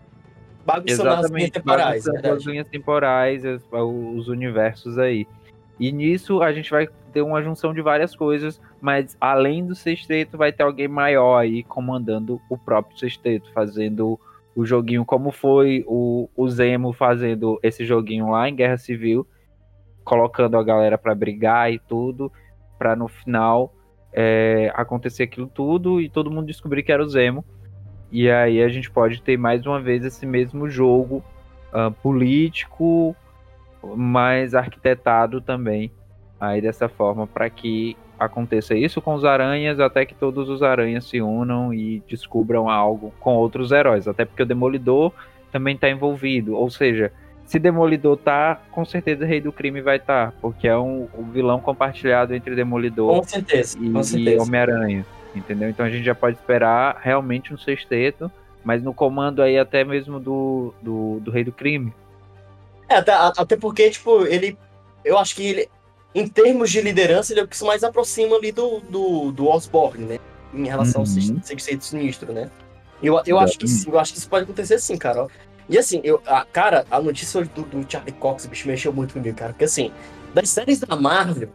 bagunçando 0.64 1.10
as 1.10 1.30
linhas 1.30 1.50
temporais. 1.50 2.08
As 2.08 2.44
linhas 2.46 2.66
temporais, 2.68 3.44
os, 3.44 3.62
os 4.16 4.28
universos 4.28 4.98
aí. 4.98 5.26
E 5.78 5.92
nisso 5.92 6.40
a 6.40 6.50
gente 6.50 6.70
vai 6.70 6.88
ter 7.12 7.20
uma 7.20 7.42
junção 7.42 7.74
de 7.74 7.82
várias 7.82 8.16
coisas, 8.16 8.58
mas 8.80 9.18
além 9.20 9.66
do 9.66 9.74
sexteto 9.74 10.38
vai 10.38 10.50
ter 10.50 10.62
alguém 10.62 10.88
maior 10.88 11.36
aí 11.36 11.62
comandando 11.62 12.40
o 12.48 12.56
próprio 12.56 12.98
sexteto, 12.98 13.52
fazendo 13.52 14.18
o 14.54 14.64
joguinho 14.64 15.04
como 15.04 15.30
foi 15.30 15.84
o, 15.86 16.28
o 16.36 16.48
Zemo 16.48 16.92
fazendo 16.92 17.58
esse 17.62 17.84
joguinho 17.84 18.30
lá 18.30 18.48
em 18.48 18.54
Guerra 18.54 18.76
Civil, 18.76 19.26
colocando 20.04 20.56
a 20.56 20.62
galera 20.62 20.98
para 20.98 21.14
brigar 21.14 21.72
e 21.72 21.78
tudo, 21.78 22.30
para 22.78 22.94
no 22.94 23.08
final 23.08 23.74
é, 24.12 24.70
acontecer 24.74 25.22
aquilo 25.22 25.46
tudo 25.46 26.00
e 26.00 26.08
todo 26.08 26.30
mundo 26.30 26.46
descobrir 26.46 26.82
que 26.82 26.92
era 26.92 27.02
o 27.02 27.08
Zemo. 27.08 27.44
E 28.10 28.30
aí 28.30 28.62
a 28.62 28.68
gente 28.68 28.90
pode 28.90 29.22
ter 29.22 29.38
mais 29.38 29.64
uma 29.64 29.80
vez 29.80 30.04
esse 30.04 30.26
mesmo 30.26 30.68
jogo 30.68 31.24
uh, 31.72 31.90
político, 32.02 33.16
mais 33.96 34.54
arquitetado 34.54 35.40
também, 35.40 35.90
aí 36.38 36.60
dessa 36.60 36.90
forma, 36.90 37.26
para 37.26 37.48
que 37.48 37.96
aconteça 38.18 38.74
isso 38.74 39.00
com 39.00 39.14
os 39.14 39.24
aranhas 39.24 39.80
até 39.80 40.04
que 40.06 40.14
todos 40.14 40.48
os 40.48 40.62
aranhas 40.62 41.04
se 41.04 41.20
unam 41.20 41.72
e 41.72 42.02
descubram 42.08 42.68
algo 42.68 43.12
com 43.20 43.34
outros 43.34 43.72
heróis. 43.72 44.06
Até 44.06 44.24
porque 44.24 44.42
o 44.42 44.46
Demolidor 44.46 45.12
também 45.50 45.74
está 45.74 45.88
envolvido. 45.90 46.54
Ou 46.54 46.70
seja, 46.70 47.12
se 47.44 47.58
Demolidor 47.58 48.16
tá, 48.16 48.60
com 48.70 48.84
certeza 48.84 49.24
o 49.24 49.28
Rei 49.28 49.40
do 49.40 49.52
Crime 49.52 49.80
vai 49.80 49.96
estar, 49.96 50.30
tá, 50.30 50.38
porque 50.40 50.66
é 50.66 50.76
um, 50.76 51.08
um, 51.16 51.24
vilão 51.30 51.60
compartilhado 51.60 52.34
entre 52.34 52.54
Demolidor 52.54 53.16
com 53.16 53.22
certeza, 53.22 53.78
e, 53.78 53.86
e 53.86 54.38
Homem-Aranha. 54.38 55.04
Entendeu? 55.34 55.68
Então 55.68 55.84
a 55.84 55.90
gente 55.90 56.04
já 56.04 56.14
pode 56.14 56.36
esperar 56.36 56.98
realmente 57.02 57.52
um 57.52 57.58
sexteto, 57.58 58.30
mas 58.64 58.82
no 58.82 58.92
comando 58.92 59.42
aí 59.42 59.58
até 59.58 59.82
mesmo 59.84 60.20
do, 60.20 60.74
do, 60.80 61.20
do 61.20 61.30
Rei 61.30 61.44
do 61.44 61.52
Crime. 61.52 61.92
É, 62.88 62.96
até, 62.96 63.12
até 63.12 63.56
porque, 63.56 63.90
tipo, 63.90 64.26
ele. 64.26 64.56
Eu 65.04 65.18
acho 65.18 65.34
que 65.34 65.46
ele, 65.46 65.68
em 66.14 66.26
termos 66.26 66.70
de 66.70 66.80
liderança, 66.80 67.32
ele 67.32 67.40
é 67.40 67.44
o 67.44 67.48
que 67.48 67.56
se 67.56 67.64
mais 67.64 67.82
aproxima 67.82 68.36
ali 68.36 68.52
do, 68.52 68.80
do, 68.80 69.32
do 69.32 69.48
Osborne, 69.48 70.04
né? 70.04 70.18
Em 70.52 70.66
relação 70.66 71.02
uhum. 71.02 71.36
ao 71.36 71.44
sexteto 71.44 71.84
sinistro, 71.84 72.32
né? 72.32 72.50
Eu, 73.02 73.20
eu 73.26 73.38
acho 73.38 73.58
que 73.58 73.66
sim, 73.66 73.90
eu 73.90 73.98
acho 73.98 74.12
que 74.12 74.18
isso 74.18 74.28
pode 74.28 74.44
acontecer 74.44 74.78
sim, 74.78 74.96
cara. 74.96 75.26
E 75.68 75.78
assim, 75.78 76.00
eu, 76.04 76.22
a, 76.26 76.44
cara, 76.44 76.84
a 76.90 77.00
notícia 77.00 77.42
do, 77.44 77.62
do 77.62 77.90
Charlie 77.90 78.12
Cox, 78.12 78.46
bicho, 78.46 78.68
mexeu 78.68 78.92
muito 78.92 79.14
comigo, 79.14 79.36
cara. 79.36 79.52
Porque 79.52 79.64
assim, 79.64 79.90
das 80.34 80.48
séries 80.50 80.80
da 80.80 80.94
Marvel 80.94 81.48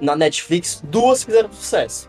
na 0.00 0.14
Netflix, 0.14 0.82
duas 0.84 1.22
fizeram 1.22 1.50
sucesso. 1.52 2.08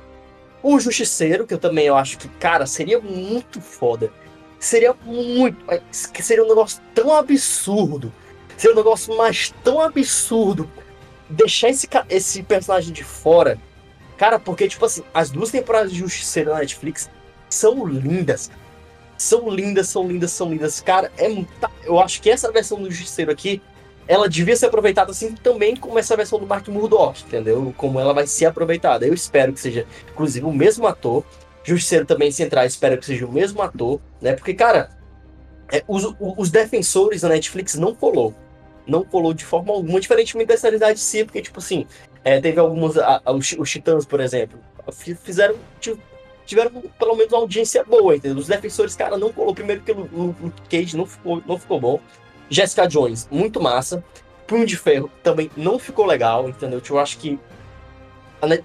O 0.61 0.79
Justiceiro, 0.79 1.45
que 1.45 1.53
eu 1.53 1.59
também 1.59 1.85
eu 1.85 1.95
acho 1.95 2.17
que, 2.17 2.27
cara, 2.27 2.65
seria 2.65 2.99
muito 2.99 3.61
foda. 3.61 4.11
Seria 4.59 4.93
muito. 5.05 5.57
É, 5.71 5.81
seria 5.91 6.43
um 6.43 6.47
negócio 6.47 6.81
tão 6.93 7.13
absurdo. 7.13 8.11
Seria 8.57 8.73
um 8.73 8.77
negócio 8.77 9.15
mais 9.15 9.53
tão 9.63 9.79
absurdo 9.79 10.69
deixar 11.29 11.69
esse, 11.69 11.87
esse 12.09 12.43
personagem 12.43 12.93
de 12.93 13.03
fora. 13.03 13.59
Cara, 14.17 14.39
porque, 14.39 14.67
tipo 14.67 14.85
assim, 14.85 15.03
as 15.13 15.29
duas 15.29 15.51
temporadas 15.51 15.91
de 15.91 15.99
Justiceiro 15.99 16.51
na 16.51 16.59
Netflix 16.59 17.09
são 17.49 17.85
lindas. 17.85 18.49
São 19.17 19.49
lindas, 19.49 19.89
são 19.89 20.07
lindas, 20.07 20.31
são 20.31 20.49
lindas. 20.49 20.81
Cara, 20.81 21.11
é 21.17 21.27
eu 21.83 21.99
acho 21.99 22.21
que 22.21 22.29
essa 22.29 22.51
versão 22.51 22.81
do 22.81 22.89
Justiceiro 22.89 23.31
aqui, 23.31 23.61
ela 24.07 24.27
devia 24.27 24.55
ser 24.55 24.67
aproveitada 24.67 25.11
assim 25.11 25.33
também 25.33 25.75
como 25.75 25.99
essa 25.99 26.15
versão 26.15 26.39
do 26.39 26.47
Mark 26.47 26.67
Murdock, 26.67 27.23
entendeu? 27.23 27.73
Como 27.77 27.99
ela 27.99 28.13
vai 28.13 28.25
ser 28.25 28.45
aproveitada. 28.45 29.05
Eu 29.05 29.13
espero 29.13 29.53
que 29.53 29.59
seja, 29.59 29.85
inclusive, 30.11 30.45
o 30.45 30.53
mesmo 30.53 30.87
ator. 30.87 31.23
Justiceiro 31.63 32.05
também, 32.05 32.31
se 32.31 32.41
entrar, 32.41 32.65
espero 32.65 32.97
que 32.97 33.05
seja 33.05 33.25
o 33.25 33.31
mesmo 33.31 33.61
ator, 33.61 33.99
né? 34.21 34.33
Porque, 34.33 34.53
cara, 34.53 34.89
é, 35.69 35.83
os, 35.85 36.15
os 36.19 36.49
defensores 36.49 37.21
da 37.21 37.29
Netflix 37.29 37.75
não 37.75 37.93
colou 37.93 38.33
não 38.87 39.03
colou 39.03 39.33
de 39.33 39.43
forma 39.43 39.73
alguma, 39.73 39.99
diferentemente 39.99 40.47
da 40.47 40.57
série 40.57 40.77
da 40.77 40.91
DC, 40.91 41.25
porque, 41.25 41.41
tipo 41.41 41.59
assim, 41.59 41.85
é, 42.23 42.39
teve 42.39 42.59
algumas. 42.59 42.97
A, 42.97 43.21
a, 43.23 43.31
os, 43.31 43.53
os 43.57 43.69
Titãs, 43.69 44.05
por 44.05 44.19
exemplo, 44.19 44.59
fizeram. 45.23 45.55
Tiveram 46.45 46.71
pelo 46.97 47.15
menos 47.15 47.33
uma 47.33 47.41
audiência 47.41 47.83
boa, 47.83 48.15
entendeu? 48.15 48.37
Os 48.37 48.47
defensores, 48.47 48.95
cara, 48.95 49.17
não 49.17 49.33
colou. 49.33 49.53
Primeiro 49.53 49.81
porque 49.81 49.91
o 49.91 50.53
Cage 50.69 50.95
não 50.95 51.05
ficou, 51.05 51.43
não 51.45 51.59
ficou 51.59 51.77
bom. 51.77 51.99
Jessica 52.49 52.87
Jones, 52.87 53.27
muito 53.29 53.61
massa. 53.61 54.01
Punho 54.45 54.65
de 54.65 54.77
Ferro 54.77 55.11
também 55.21 55.51
não 55.57 55.77
ficou 55.77 56.05
legal, 56.05 56.47
entendeu? 56.47 56.81
Eu 56.89 56.99
acho 56.99 57.17
que 57.17 57.37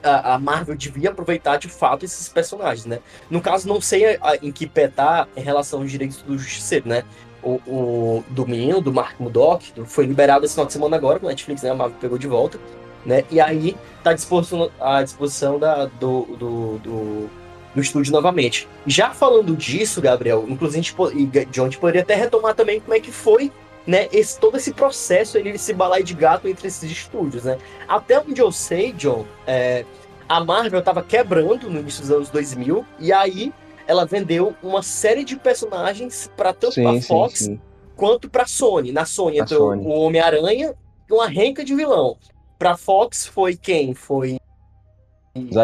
a, 0.03 0.35
a, 0.35 0.39
Marvel 0.39 0.77
devia 0.77 1.11
aproveitar 1.11 1.57
de 1.57 1.69
fato 1.69 2.05
esses 2.05 2.29
personagens, 2.29 2.87
né? 2.87 3.01
No 3.31 3.41
caso, 3.41 3.67
não 3.67 3.81
sei 3.81 4.17
a, 4.21 4.37
em 4.41 4.53
que 4.53 4.67
pé 4.67 4.89
tá 4.89 5.27
em 5.37 5.41
relação 5.41 5.81
aos 5.81 5.91
direitos 5.91 6.23
do 6.23 6.39
Justiceiro, 6.39 6.89
né? 6.89 7.05
O, 7.43 7.61
o 7.67 8.25
do 8.29 8.47
menino, 8.47 8.81
do 8.81 8.93
Mark 8.93 9.19
Murdock, 9.19 9.73
foi 9.85 10.07
liberado 10.07 10.45
esse 10.45 10.55
final 10.55 10.67
de 10.67 10.73
semana 10.73 10.97
agora, 10.97 11.19
com 11.19 11.27
a 11.27 11.31
Netflix, 11.31 11.63
né? 11.63 11.71
A 11.71 11.75
Marvel 11.75 11.97
pegou 12.01 12.17
de 12.17 12.29
volta, 12.29 12.59
né? 13.05 13.25
E 13.31 13.41
aí 13.41 13.77
tá 14.03 14.11
à 14.11 14.15
disposição, 14.15 14.71
à 14.81 15.03
disposição 15.03 15.59
da, 15.59 15.87
do, 15.87 16.23
do, 16.39 16.79
do, 16.79 17.31
do 17.75 17.81
estúdio 17.81 18.13
novamente. 18.13 18.69
Já 18.87 19.11
falando 19.11 19.57
disso, 19.57 20.01
Gabriel, 20.01 20.45
inclusive 20.49 20.79
a 20.79 20.83
gente, 20.83 21.39
a 21.39 21.65
gente 21.65 21.79
poderia 21.79 22.03
até 22.03 22.15
retomar 22.15 22.55
também 22.55 22.81
como 22.81 22.95
é 22.95 23.01
que 23.01 23.11
foi 23.11 23.51
né, 23.87 24.09
esse, 24.13 24.39
todo 24.39 24.57
esse 24.57 24.73
processo, 24.73 25.37
ele, 25.37 25.51
esse 25.51 25.73
balai 25.73 26.03
de 26.03 26.15
gato 26.15 26.47
entre 26.47 26.69
esses 26.69 26.91
estúdios, 26.91 27.45
né? 27.45 27.59
Até 27.89 28.21
onde 28.21 28.41
eu 28.41 28.53
sei, 28.53 28.93
John, 28.93 29.27
é, 29.47 29.85
a 30.29 30.43
Marvel 30.43 30.79
estava 30.79 31.03
quebrando 31.03 31.69
no 31.69 31.81
início 31.81 32.01
dos 32.03 32.11
anos 32.11 32.31
2000, 32.31 32.87
e 32.99 33.13
aí 33.13 33.53
ela 33.87 34.05
vendeu 34.05 34.55
uma 34.63 34.83
série 34.83 35.25
de 35.25 35.37
personagens 35.37 36.31
para 36.37 36.53
tanto 36.53 36.75
para 36.75 37.01
Fox 37.01 37.39
sim, 37.39 37.45
sim. 37.45 37.61
quanto 37.97 38.29
para 38.29 38.47
Sony. 38.47 38.93
Na 38.93 39.05
Sony 39.05 39.41
a 39.41 39.43
entrou 39.43 39.71
Sony. 39.71 39.87
o 39.87 39.91
Homem-Aranha 39.91 40.75
e 41.09 41.13
uma 41.13 41.27
renca 41.27 41.65
de 41.65 41.75
vilão. 41.75 42.17
Para 42.59 42.77
Fox 42.77 43.27
foi 43.27 43.57
quem? 43.57 43.95
Foi 43.95 44.39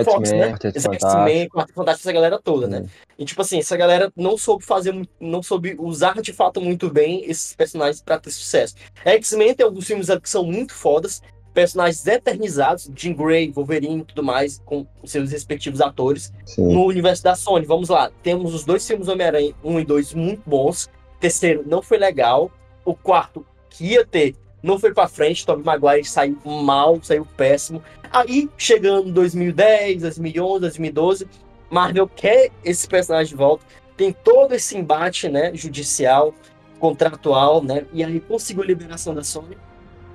Fox, 0.05 0.33
né? 0.33 0.55
X-Men, 0.65 1.49
Quarto 1.49 1.75
Fantástico, 1.75 2.09
essa 2.09 2.13
galera 2.13 2.41
toda, 2.43 2.67
né? 2.67 2.87
E 3.19 3.25
tipo 3.25 3.43
assim, 3.43 3.59
essa 3.59 3.77
galera 3.77 4.11
não 4.17 4.39
soube 4.39 4.65
fazer, 4.65 4.95
não 5.21 5.43
soube 5.43 5.77
usar 5.79 6.23
de 6.23 6.33
fato 6.33 6.61
muito 6.61 6.89
bem 6.91 7.25
esses 7.27 7.55
personagens 7.55 8.01
para 8.01 8.19
ter 8.19 8.31
sucesso. 8.31 8.75
X-Men 9.05 9.55
tem 9.55 9.67
alguns 9.67 9.87
filmes 9.87 10.09
que 10.23 10.29
são 10.29 10.43
muito 10.43 10.73
fodas, 10.73 11.21
personagens 11.59 12.07
eternizados, 12.07 12.89
Jean 12.95 13.15
Grey, 13.15 13.51
Wolverine 13.51 14.03
e 14.03 14.05
tudo 14.05 14.23
mais, 14.23 14.63
com 14.65 14.87
seus 15.05 15.33
respectivos 15.33 15.81
atores. 15.81 16.33
Sim. 16.47 16.73
No 16.73 16.85
universo 16.85 17.25
da 17.25 17.35
Sony, 17.35 17.67
vamos 17.67 17.89
lá, 17.89 18.13
temos 18.23 18.55
os 18.55 18.65
dois 18.65 18.87
filmes 18.87 19.09
Homem-Aranha 19.09 19.53
1 19.65 19.81
e 19.81 19.85
2 19.85 20.15
muito 20.15 20.43
bons. 20.47 20.89
terceiro 21.19 21.65
não 21.67 21.83
foi 21.83 21.99
legal. 21.99 22.49
O 22.85 22.95
quarto, 22.95 23.45
que 23.71 23.87
ia 23.87 24.07
ter, 24.07 24.37
não 24.63 24.79
foi 24.79 24.95
para 24.95 25.09
frente. 25.09 25.45
Tobey 25.45 25.65
Maguire 25.65 26.05
saiu 26.05 26.39
mal, 26.45 27.01
saiu 27.03 27.27
péssimo. 27.37 27.83
Aí, 28.13 28.49
chegando 28.57 29.09
em 29.09 29.13
2010, 29.13 30.03
2011, 30.03 30.61
2012, 30.61 31.29
Marvel 31.69 32.07
quer 32.07 32.53
esse 32.65 32.87
personagem 32.87 33.31
de 33.31 33.37
volta. 33.37 33.65
Tem 33.97 34.13
todo 34.13 34.55
esse 34.55 34.79
embate, 34.79 35.29
né, 35.29 35.51
judicial, 35.55 36.33
contratual, 36.79 37.65
né? 37.65 37.85
E 37.93 38.05
aí 38.05 38.21
conseguiu 38.21 38.63
a 38.63 38.67
liberação 38.67 39.13
da 39.13 39.25
Sony, 39.25 39.59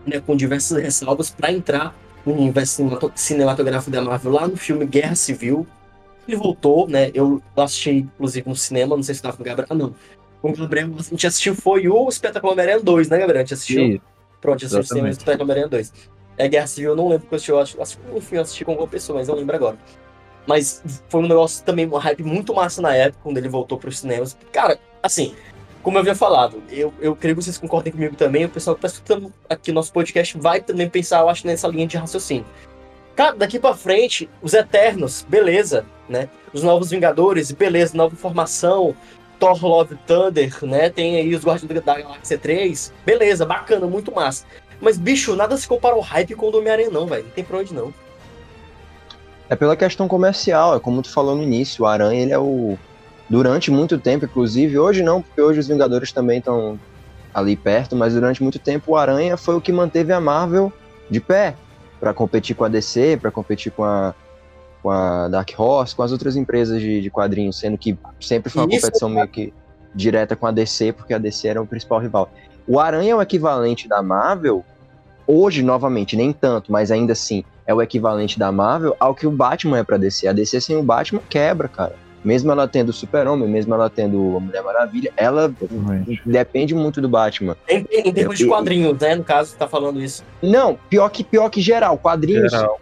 né, 0.05 0.19
com 0.19 0.35
diversas 0.35 0.81
ressalvas 0.81 1.29
para 1.29 1.51
entrar 1.51 1.95
no 2.25 2.33
universo 2.33 2.87
cinematográfico 3.15 3.91
da 3.91 4.01
Marvel 4.01 4.31
lá 4.31 4.47
no 4.47 4.57
filme 4.57 4.85
Guerra 4.85 5.15
Civil. 5.15 5.67
Ele 6.27 6.37
voltou, 6.37 6.87
né? 6.87 7.11
Eu 7.13 7.41
assisti, 7.57 7.91
inclusive, 7.91 8.47
no 8.47 8.55
cinema, 8.55 8.95
não 8.95 9.03
sei 9.03 9.13
se 9.13 9.19
estava 9.19 9.35
com 9.35 9.43
o 9.43 9.45
Gabriel. 9.45 9.67
Ah, 9.69 9.75
não. 9.75 9.93
Com 10.41 10.51
o 10.51 10.55
Gabriel, 10.55 10.89
a 10.97 11.01
gente 11.01 11.27
assistiu 11.27 11.55
foi 11.55 11.87
o 11.87 12.07
Espetáculo 12.07 12.53
Homem-Aranha 12.53 12.79
2, 12.79 13.09
né, 13.09 13.17
Gabriel? 13.17 13.41
A 13.41 13.43
gente 13.43 13.53
assistiu. 13.53 13.81
Sim. 13.81 14.01
Pronto, 14.39 14.65
assisti 14.65 14.95
o 14.95 15.07
Espetáculo 15.07 15.43
Homem-Aranha 15.43 15.67
2. 15.67 15.93
É 16.37 16.47
Guerra 16.47 16.67
Civil, 16.67 16.91
eu 16.91 16.95
não 16.95 17.09
lembro 17.09 17.27
que 17.27 17.33
eu 17.33 17.35
assisti, 17.35 17.51
eu 17.51 17.59
acho, 17.59 17.81
acho 17.81 17.99
enfim, 18.15 18.35
eu 18.35 18.41
assisti 18.41 18.65
com 18.65 18.71
alguma 18.71 18.87
pessoa, 18.87 19.19
mas 19.19 19.27
não 19.27 19.35
lembro 19.35 19.55
agora. 19.55 19.77
Mas 20.47 20.81
foi 21.09 21.21
um 21.21 21.27
negócio 21.27 21.63
também, 21.63 21.85
uma 21.85 21.99
hype 21.99 22.23
muito 22.23 22.53
massa 22.53 22.81
na 22.81 22.95
época, 22.95 23.19
quando 23.23 23.37
ele 23.37 23.47
voltou 23.47 23.77
para 23.77 23.89
os 23.89 23.99
cinemas. 23.99 24.37
Cara, 24.51 24.79
assim, 25.01 25.35
como 25.83 25.97
eu 25.97 26.01
havia 26.01 26.15
falado, 26.15 26.63
eu, 26.71 26.93
eu 26.99 27.15
creio 27.15 27.35
que 27.35 27.43
vocês 27.43 27.57
concordem 27.57 27.91
comigo 27.91 28.15
também, 28.15 28.45
o 28.45 28.49
pessoal 28.49 28.75
que 28.75 28.85
está 28.85 28.95
escutando 28.95 29.31
aqui 29.49 29.69
o 29.69 29.73
nosso 29.73 29.91
podcast 29.91 30.37
vai 30.39 30.61
também 30.61 30.89
pensar, 30.89 31.19
eu 31.19 31.29
acho, 31.29 31.45
nessa 31.45 31.67
linha 31.67 31.85
de 31.85 31.97
raciocínio. 31.97 32.45
Cara, 33.15 33.35
daqui 33.35 33.59
para 33.59 33.75
frente, 33.75 34.29
os 34.41 34.53
Eternos, 34.53 35.25
beleza, 35.27 35.85
né? 36.09 36.29
Os 36.51 36.63
Novos 36.63 36.89
Vingadores, 36.89 37.51
beleza, 37.51 37.95
nova 37.95 38.15
formação, 38.15 38.95
Thor 39.37 39.63
Love 39.63 39.97
Thunder, 40.07 40.57
né? 40.63 40.89
Tem 40.89 41.17
aí 41.17 41.35
os 41.35 41.43
Guardiões 41.43 41.83
da 41.83 41.99
Galáxia 41.99 42.37
3, 42.37 42.93
beleza, 43.05 43.45
bacana, 43.45 43.85
muito 43.85 44.11
massa. 44.11 44.45
Mas, 44.79 44.97
bicho, 44.97 45.35
nada 45.35 45.55
se 45.57 45.67
compara 45.67 45.95
ao 45.95 46.01
hype 46.01 46.33
com 46.33 46.47
o 46.47 46.51
do 46.51 46.59
Homem-Aranha, 46.59 46.89
não, 46.89 47.05
velho. 47.05 47.25
Não 47.25 47.31
tem 47.31 47.43
pra 47.43 47.57
onde 47.57 47.73
não. 47.73 47.93
É 49.49 49.55
pela 49.55 49.75
questão 49.75 50.07
comercial, 50.07 50.75
é 50.75 50.79
como 50.79 51.01
tu 51.01 51.11
falou 51.11 51.35
no 51.35 51.43
início, 51.43 51.83
o 51.83 51.87
Aranha, 51.87 52.21
ele 52.21 52.31
é 52.31 52.39
o... 52.39 52.77
Durante 53.33 53.71
muito 53.71 53.97
tempo, 53.97 54.25
inclusive, 54.25 54.77
hoje 54.77 55.01
não, 55.01 55.19
porque 55.19 55.41
hoje 55.41 55.59
os 55.59 55.67
Vingadores 55.67 56.11
também 56.11 56.37
estão 56.37 56.79
ali 57.33 57.55
perto, 57.55 57.95
mas 57.95 58.13
durante 58.13 58.43
muito 58.43 58.59
tempo 58.59 58.91
o 58.91 58.95
Aranha 58.95 59.35
foi 59.35 59.55
o 59.55 59.59
que 59.59 59.71
manteve 59.71 60.13
a 60.13 60.21
Marvel 60.21 60.71
de 61.09 61.19
pé 61.19 61.55
para 61.99 62.13
competir 62.13 62.55
com 62.55 62.63
a 62.63 62.67
DC, 62.67 63.17
para 63.19 63.31
competir 63.31 63.71
com 63.71 63.83
a, 63.83 64.13
com 64.83 64.91
a 64.91 65.29
Dark 65.29 65.49
Horse, 65.57 65.95
com 65.95 66.03
as 66.03 66.11
outras 66.11 66.35
empresas 66.35 66.79
de, 66.79 67.01
de 67.01 67.09
quadrinhos, 67.09 67.57
sendo 67.57 67.75
que 67.75 67.97
sempre 68.21 68.51
foi 68.51 68.61
uma 68.61 68.71
Isso, 68.71 68.81
competição 68.81 69.09
meio 69.09 69.27
que 69.27 69.51
direta 69.95 70.35
com 70.35 70.45
a 70.45 70.51
DC, 70.51 70.93
porque 70.93 71.15
a 71.15 71.17
DC 71.17 71.47
era 71.47 71.59
o 71.59 71.65
principal 71.65 71.97
rival. 71.97 72.29
O 72.67 72.79
Aranha 72.79 73.13
é 73.13 73.15
o 73.15 73.21
equivalente 73.21 73.87
da 73.87 74.03
Marvel 74.03 74.63
hoje, 75.25 75.63
novamente, 75.63 76.15
nem 76.15 76.31
tanto, 76.31 76.71
mas 76.71 76.91
ainda 76.91 77.13
assim, 77.13 77.43
é 77.65 77.73
o 77.73 77.81
equivalente 77.81 78.37
da 78.37 78.51
Marvel 78.51 78.95
ao 78.99 79.15
que 79.15 79.25
o 79.25 79.31
Batman 79.31 79.79
é 79.79 79.83
pra 79.83 79.97
DC. 79.97 80.27
A 80.27 80.33
DC 80.33 80.61
sem 80.61 80.77
o 80.77 80.83
Batman 80.83 81.21
quebra, 81.27 81.67
cara. 81.67 82.02
Mesmo 82.23 82.51
ela 82.51 82.67
tendo 82.67 82.89
o 82.89 82.93
Super-Homem, 82.93 83.49
mesmo 83.49 83.73
ela 83.73 83.89
tendo 83.89 84.37
a 84.37 84.39
Mulher 84.39 84.63
Maravilha, 84.63 85.11
ela 85.17 85.53
depende 86.25 86.73
muito 86.73 87.01
do 87.01 87.09
Batman. 87.09 87.57
Em, 87.67 87.85
em 87.91 88.13
termos 88.13 88.37
de 88.37 88.47
quadrinhos, 88.47 88.97
né? 88.99 89.15
No 89.15 89.23
caso, 89.23 89.55
tá 89.57 89.67
falando 89.67 90.01
isso. 90.01 90.23
Não, 90.41 90.77
pior 90.89 91.09
que, 91.09 91.23
pior 91.23 91.49
que 91.49 91.61
geral, 91.61 91.97
quadrinhos. 91.97 92.51
Geral. 92.51 92.79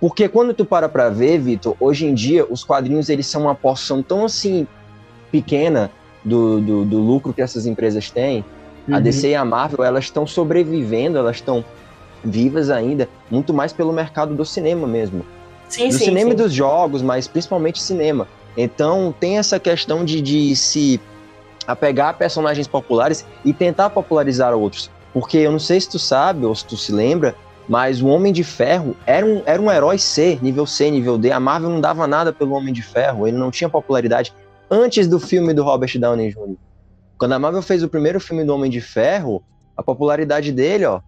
Porque 0.00 0.28
quando 0.28 0.54
tu 0.54 0.64
para 0.64 0.88
pra 0.88 1.10
ver, 1.10 1.38
Vitor, 1.38 1.76
hoje 1.78 2.06
em 2.06 2.14
dia, 2.14 2.46
os 2.48 2.64
quadrinhos, 2.64 3.10
eles 3.10 3.26
são 3.26 3.42
uma 3.42 3.54
porção 3.54 4.02
tão, 4.02 4.24
assim, 4.24 4.66
pequena 5.30 5.90
do, 6.24 6.60
do, 6.60 6.84
do 6.86 6.98
lucro 6.98 7.34
que 7.34 7.42
essas 7.42 7.66
empresas 7.66 8.10
têm, 8.10 8.42
Uhum. 8.90 8.96
A 8.96 9.00
DC 9.00 9.28
e 9.28 9.34
a 9.34 9.44
Marvel, 9.44 9.84
elas 9.84 10.04
estão 10.04 10.26
sobrevivendo, 10.26 11.18
elas 11.18 11.36
estão 11.36 11.64
vivas 12.24 12.70
ainda, 12.70 13.08
muito 13.30 13.54
mais 13.54 13.72
pelo 13.72 13.92
mercado 13.92 14.34
do 14.34 14.44
cinema 14.44 14.86
mesmo. 14.86 15.24
Sim, 15.68 15.88
do 15.88 15.94
sim, 15.94 16.04
cinema 16.06 16.30
sim. 16.30 16.34
e 16.34 16.36
dos 16.36 16.52
jogos, 16.52 17.00
mas 17.00 17.28
principalmente 17.28 17.80
cinema. 17.80 18.26
Então 18.56 19.14
tem 19.18 19.38
essa 19.38 19.58
questão 19.58 20.04
de, 20.04 20.20
de 20.20 20.54
se 20.56 21.00
apegar 21.66 22.08
a 22.08 22.14
personagens 22.14 22.66
populares 22.66 23.24
e 23.44 23.52
tentar 23.52 23.90
popularizar 23.90 24.54
outros. 24.54 24.90
Porque 25.12 25.38
eu 25.38 25.52
não 25.52 25.58
sei 25.58 25.80
se 25.80 25.88
tu 25.88 25.98
sabe 25.98 26.44
ou 26.44 26.54
se 26.54 26.64
tu 26.64 26.76
se 26.76 26.92
lembra, 26.92 27.34
mas 27.68 28.02
o 28.02 28.08
Homem 28.08 28.32
de 28.32 28.42
Ferro 28.42 28.96
era 29.06 29.24
um, 29.24 29.42
era 29.46 29.60
um 29.60 29.70
herói 29.70 29.98
C, 29.98 30.38
nível 30.42 30.66
C, 30.66 30.90
nível 30.90 31.16
D. 31.16 31.30
A 31.30 31.40
Marvel 31.40 31.70
não 31.70 31.80
dava 31.80 32.06
nada 32.06 32.32
pelo 32.32 32.54
Homem 32.54 32.72
de 32.72 32.82
Ferro, 32.82 33.26
ele 33.26 33.36
não 33.36 33.50
tinha 33.50 33.68
popularidade 33.68 34.32
antes 34.70 35.06
do 35.06 35.18
filme 35.18 35.52
do 35.52 35.62
Robert 35.62 35.98
Downey 35.98 36.30
Jr. 36.30 36.56
Quando 37.18 37.32
a 37.32 37.38
Marvel 37.38 37.62
fez 37.62 37.82
o 37.82 37.88
primeiro 37.88 38.20
filme 38.20 38.44
do 38.44 38.54
Homem 38.54 38.70
de 38.70 38.80
Ferro, 38.80 39.42
a 39.76 39.82
popularidade 39.82 40.52
dele, 40.52 40.86
ó, 40.86 41.00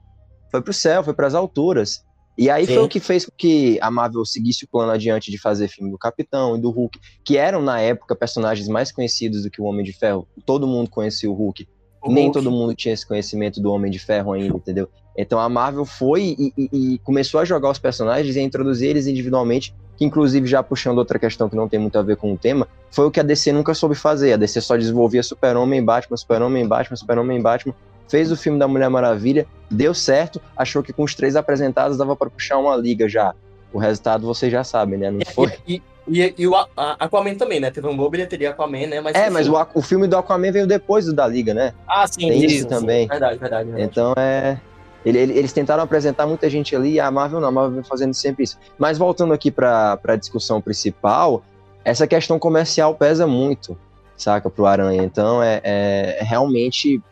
foi 0.50 0.60
pro 0.60 0.72
céu, 0.72 1.02
foi 1.02 1.14
para 1.14 1.26
as 1.26 1.34
alturas. 1.34 2.04
E 2.36 2.48
aí 2.48 2.66
Sim. 2.66 2.74
foi 2.74 2.82
o 2.84 2.88
que 2.88 3.00
fez 3.00 3.26
com 3.26 3.32
que 3.36 3.78
a 3.80 3.90
Marvel 3.90 4.24
seguisse 4.24 4.64
o 4.64 4.68
plano 4.68 4.90
adiante 4.90 5.30
de 5.30 5.38
fazer 5.38 5.68
filme 5.68 5.90
do 5.90 5.98
Capitão 5.98 6.56
e 6.56 6.60
do 6.60 6.70
Hulk, 6.70 6.98
que 7.24 7.36
eram 7.36 7.60
na 7.60 7.80
época 7.80 8.16
personagens 8.16 8.68
mais 8.68 8.90
conhecidos 8.90 9.42
do 9.42 9.50
que 9.50 9.60
o 9.60 9.64
Homem 9.64 9.84
de 9.84 9.92
Ferro. 9.92 10.26
Todo 10.46 10.66
mundo 10.66 10.88
conhecia 10.88 11.30
o 11.30 11.34
Hulk. 11.34 11.68
O 12.02 12.10
Nem 12.10 12.24
Hulk. 12.24 12.38
todo 12.38 12.50
mundo 12.50 12.74
tinha 12.74 12.94
esse 12.94 13.06
conhecimento 13.06 13.60
do 13.60 13.70
Homem 13.70 13.90
de 13.90 13.98
Ferro 13.98 14.32
ainda, 14.32 14.56
entendeu? 14.56 14.88
Então 15.16 15.38
a 15.38 15.48
Marvel 15.48 15.84
foi 15.84 16.34
e, 16.38 16.52
e, 16.56 16.94
e 16.94 16.98
começou 17.00 17.38
a 17.38 17.44
jogar 17.44 17.70
os 17.70 17.78
personagens 17.78 18.34
e 18.34 18.38
a 18.38 18.42
introduzir 18.42 18.88
eles 18.88 19.06
individualmente 19.06 19.74
que 19.96 20.04
inclusive 20.04 20.46
já 20.46 20.62
puxando 20.62 20.98
outra 20.98 21.18
questão 21.18 21.48
que 21.48 21.56
não 21.56 21.68
tem 21.68 21.78
muito 21.78 21.98
a 21.98 22.02
ver 22.02 22.16
com 22.16 22.32
o 22.32 22.36
tema, 22.36 22.66
foi 22.90 23.06
o 23.06 23.10
que 23.10 23.20
a 23.20 23.22
DC 23.22 23.52
nunca 23.52 23.74
soube 23.74 23.94
fazer. 23.94 24.32
A 24.32 24.36
DC 24.36 24.60
só 24.60 24.76
desenvolvia 24.76 25.22
Super-Homem, 25.22 25.84
Batman, 25.84 26.16
Super-Homem, 26.16 26.66
Batman, 26.66 26.96
Super-Homem, 26.96 27.40
Batman, 27.40 27.74
fez 28.12 28.30
o 28.30 28.36
filme 28.36 28.58
da 28.58 28.68
Mulher 28.68 28.90
Maravilha, 28.90 29.46
deu 29.70 29.94
certo, 29.94 30.38
achou 30.54 30.82
que 30.82 30.92
com 30.92 31.02
os 31.02 31.14
três 31.14 31.34
apresentados 31.34 31.96
dava 31.96 32.14
para 32.14 32.28
puxar 32.28 32.58
uma 32.58 32.76
liga 32.76 33.08
já. 33.08 33.34
O 33.72 33.78
resultado 33.78 34.26
vocês 34.26 34.52
já 34.52 34.62
sabem, 34.62 34.98
né? 34.98 35.10
Não 35.10 35.22
foi? 35.24 35.50
E, 35.66 35.80
e, 36.06 36.34
e, 36.36 36.46
o 36.46 36.54
Aquaman 36.76 37.36
também, 37.36 37.58
né? 37.58 37.70
Teve 37.70 37.86
uma 37.86 37.96
boa 37.96 38.10
bilheteria 38.10 38.50
Aquaman, 38.50 38.86
né? 38.86 39.00
Mas, 39.00 39.14
é, 39.14 39.30
mas 39.30 39.48
o, 39.48 39.54
o 39.72 39.80
filme 39.80 40.06
do 40.06 40.18
Aquaman 40.18 40.52
veio 40.52 40.66
depois 40.66 41.06
do 41.06 41.14
da 41.14 41.26
Liga, 41.26 41.54
né? 41.54 41.72
Ah, 41.88 42.06
sim. 42.06 42.28
Tem 42.28 42.44
isso, 42.44 42.54
isso 42.56 42.68
também. 42.68 43.04
Sim. 43.04 43.08
Verdade, 43.08 43.38
verdade, 43.38 43.70
verdade. 43.70 43.90
Então 43.90 44.12
é... 44.18 44.60
Ele, 45.06 45.18
ele, 45.18 45.38
eles 45.38 45.52
tentaram 45.54 45.82
apresentar 45.82 46.26
muita 46.26 46.50
gente 46.50 46.76
ali, 46.76 46.92
e 46.92 47.00
a 47.00 47.10
Marvel 47.10 47.40
não, 47.40 47.48
a 47.48 47.50
Marvel 47.50 47.76
vem 47.76 47.82
fazendo 47.82 48.12
sempre 48.12 48.44
isso. 48.44 48.58
Mas 48.78 48.98
voltando 48.98 49.32
aqui 49.32 49.50
para 49.50 49.98
a 50.04 50.16
discussão 50.16 50.60
principal, 50.60 51.42
essa 51.82 52.06
questão 52.06 52.38
comercial 52.38 52.94
pesa 52.94 53.26
muito, 53.26 53.76
saca, 54.18 54.50
pro 54.50 54.66
Aranha. 54.66 55.02
Então 55.02 55.42
é, 55.42 55.60
é, 55.64 56.18
é 56.20 56.22
realmente 56.22 57.02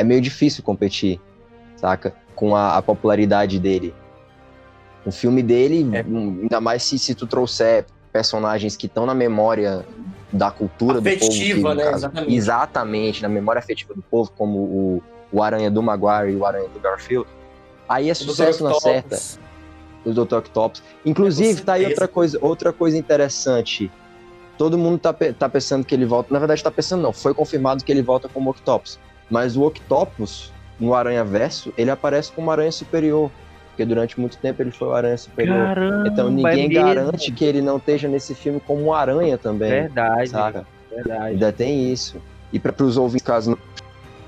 é 0.00 0.04
meio 0.04 0.20
difícil 0.20 0.62
competir, 0.62 1.20
saca, 1.76 2.14
com 2.34 2.56
a, 2.56 2.76
a 2.76 2.82
popularidade 2.82 3.58
dele. 3.58 3.94
O 5.04 5.10
filme 5.10 5.42
dele, 5.42 5.88
é. 5.94 6.00
ainda 6.00 6.60
mais 6.60 6.82
se, 6.82 6.98
se 6.98 7.14
tu 7.14 7.26
trouxer 7.26 7.86
personagens 8.12 8.76
que 8.76 8.86
estão 8.86 9.06
na 9.06 9.14
memória 9.14 9.84
da 10.32 10.50
cultura 10.50 10.98
afetiva, 10.98 11.58
do 11.58 11.62
povo. 11.62 11.74
né? 11.74 11.92
Exatamente. 11.92 12.34
Exatamente, 12.34 13.22
na 13.22 13.28
memória 13.28 13.58
afetiva 13.58 13.94
do 13.94 14.02
povo, 14.02 14.30
como 14.36 14.58
o 14.58 15.02
o 15.32 15.42
Aranha 15.42 15.70
do 15.70 15.82
Maguire 15.82 16.32
e 16.32 16.36
o 16.36 16.44
Aranha 16.44 16.68
do 16.68 16.80
Garfield, 16.80 17.28
aí 17.88 18.10
é 18.10 18.14
sucesso 18.14 18.64
na 18.64 18.74
certa. 18.74 19.16
O 20.04 20.12
Dr. 20.12 20.36
Octopus. 20.36 20.82
Inclusive, 21.04 21.60
tá 21.60 21.74
aí 21.74 21.84
outra 21.84 22.08
coisa, 22.08 22.38
outra 22.40 22.72
coisa 22.72 22.96
interessante. 22.96 23.90
Todo 24.56 24.78
mundo 24.78 24.98
tá, 24.98 25.12
tá 25.12 25.48
pensando 25.48 25.84
que 25.84 25.94
ele 25.94 26.06
volta. 26.06 26.32
Na 26.32 26.38
verdade, 26.38 26.62
tá 26.62 26.70
pensando, 26.70 27.02
não. 27.02 27.12
Foi 27.12 27.34
confirmado 27.34 27.84
que 27.84 27.92
ele 27.92 28.02
volta 28.02 28.28
como 28.28 28.50
Octopus. 28.50 28.98
Mas 29.30 29.56
o 29.56 29.62
Octopus, 29.62 30.52
no 30.78 30.94
Aranha 30.94 31.24
Verso, 31.24 31.72
ele 31.78 31.90
aparece 31.90 32.32
como 32.32 32.50
Aranha 32.50 32.72
Superior. 32.72 33.30
Porque 33.68 33.84
durante 33.84 34.18
muito 34.18 34.36
tempo 34.38 34.60
ele 34.60 34.70
foi 34.70 34.88
o 34.88 34.92
Aranha 34.92 35.16
Superior. 35.16 35.66
Caramba, 35.66 36.08
então 36.08 36.26
é 36.26 36.30
ninguém 36.30 36.64
é 36.64 36.68
garante 36.68 37.30
que 37.32 37.44
ele 37.44 37.62
não 37.62 37.76
esteja 37.76 38.08
nesse 38.08 38.34
filme 38.34 38.60
como 38.60 38.84
um 38.84 38.92
Aranha 38.92 39.38
também. 39.38 39.70
Verdade. 39.70 40.30
Saca? 40.30 40.66
Verdade. 40.90 41.34
Ainda 41.34 41.52
tem 41.52 41.90
isso. 41.92 42.20
E 42.52 42.58
para 42.58 42.74
os 42.82 42.96
ouvintes, 42.96 43.24
caso 43.24 43.50
não 43.50 43.58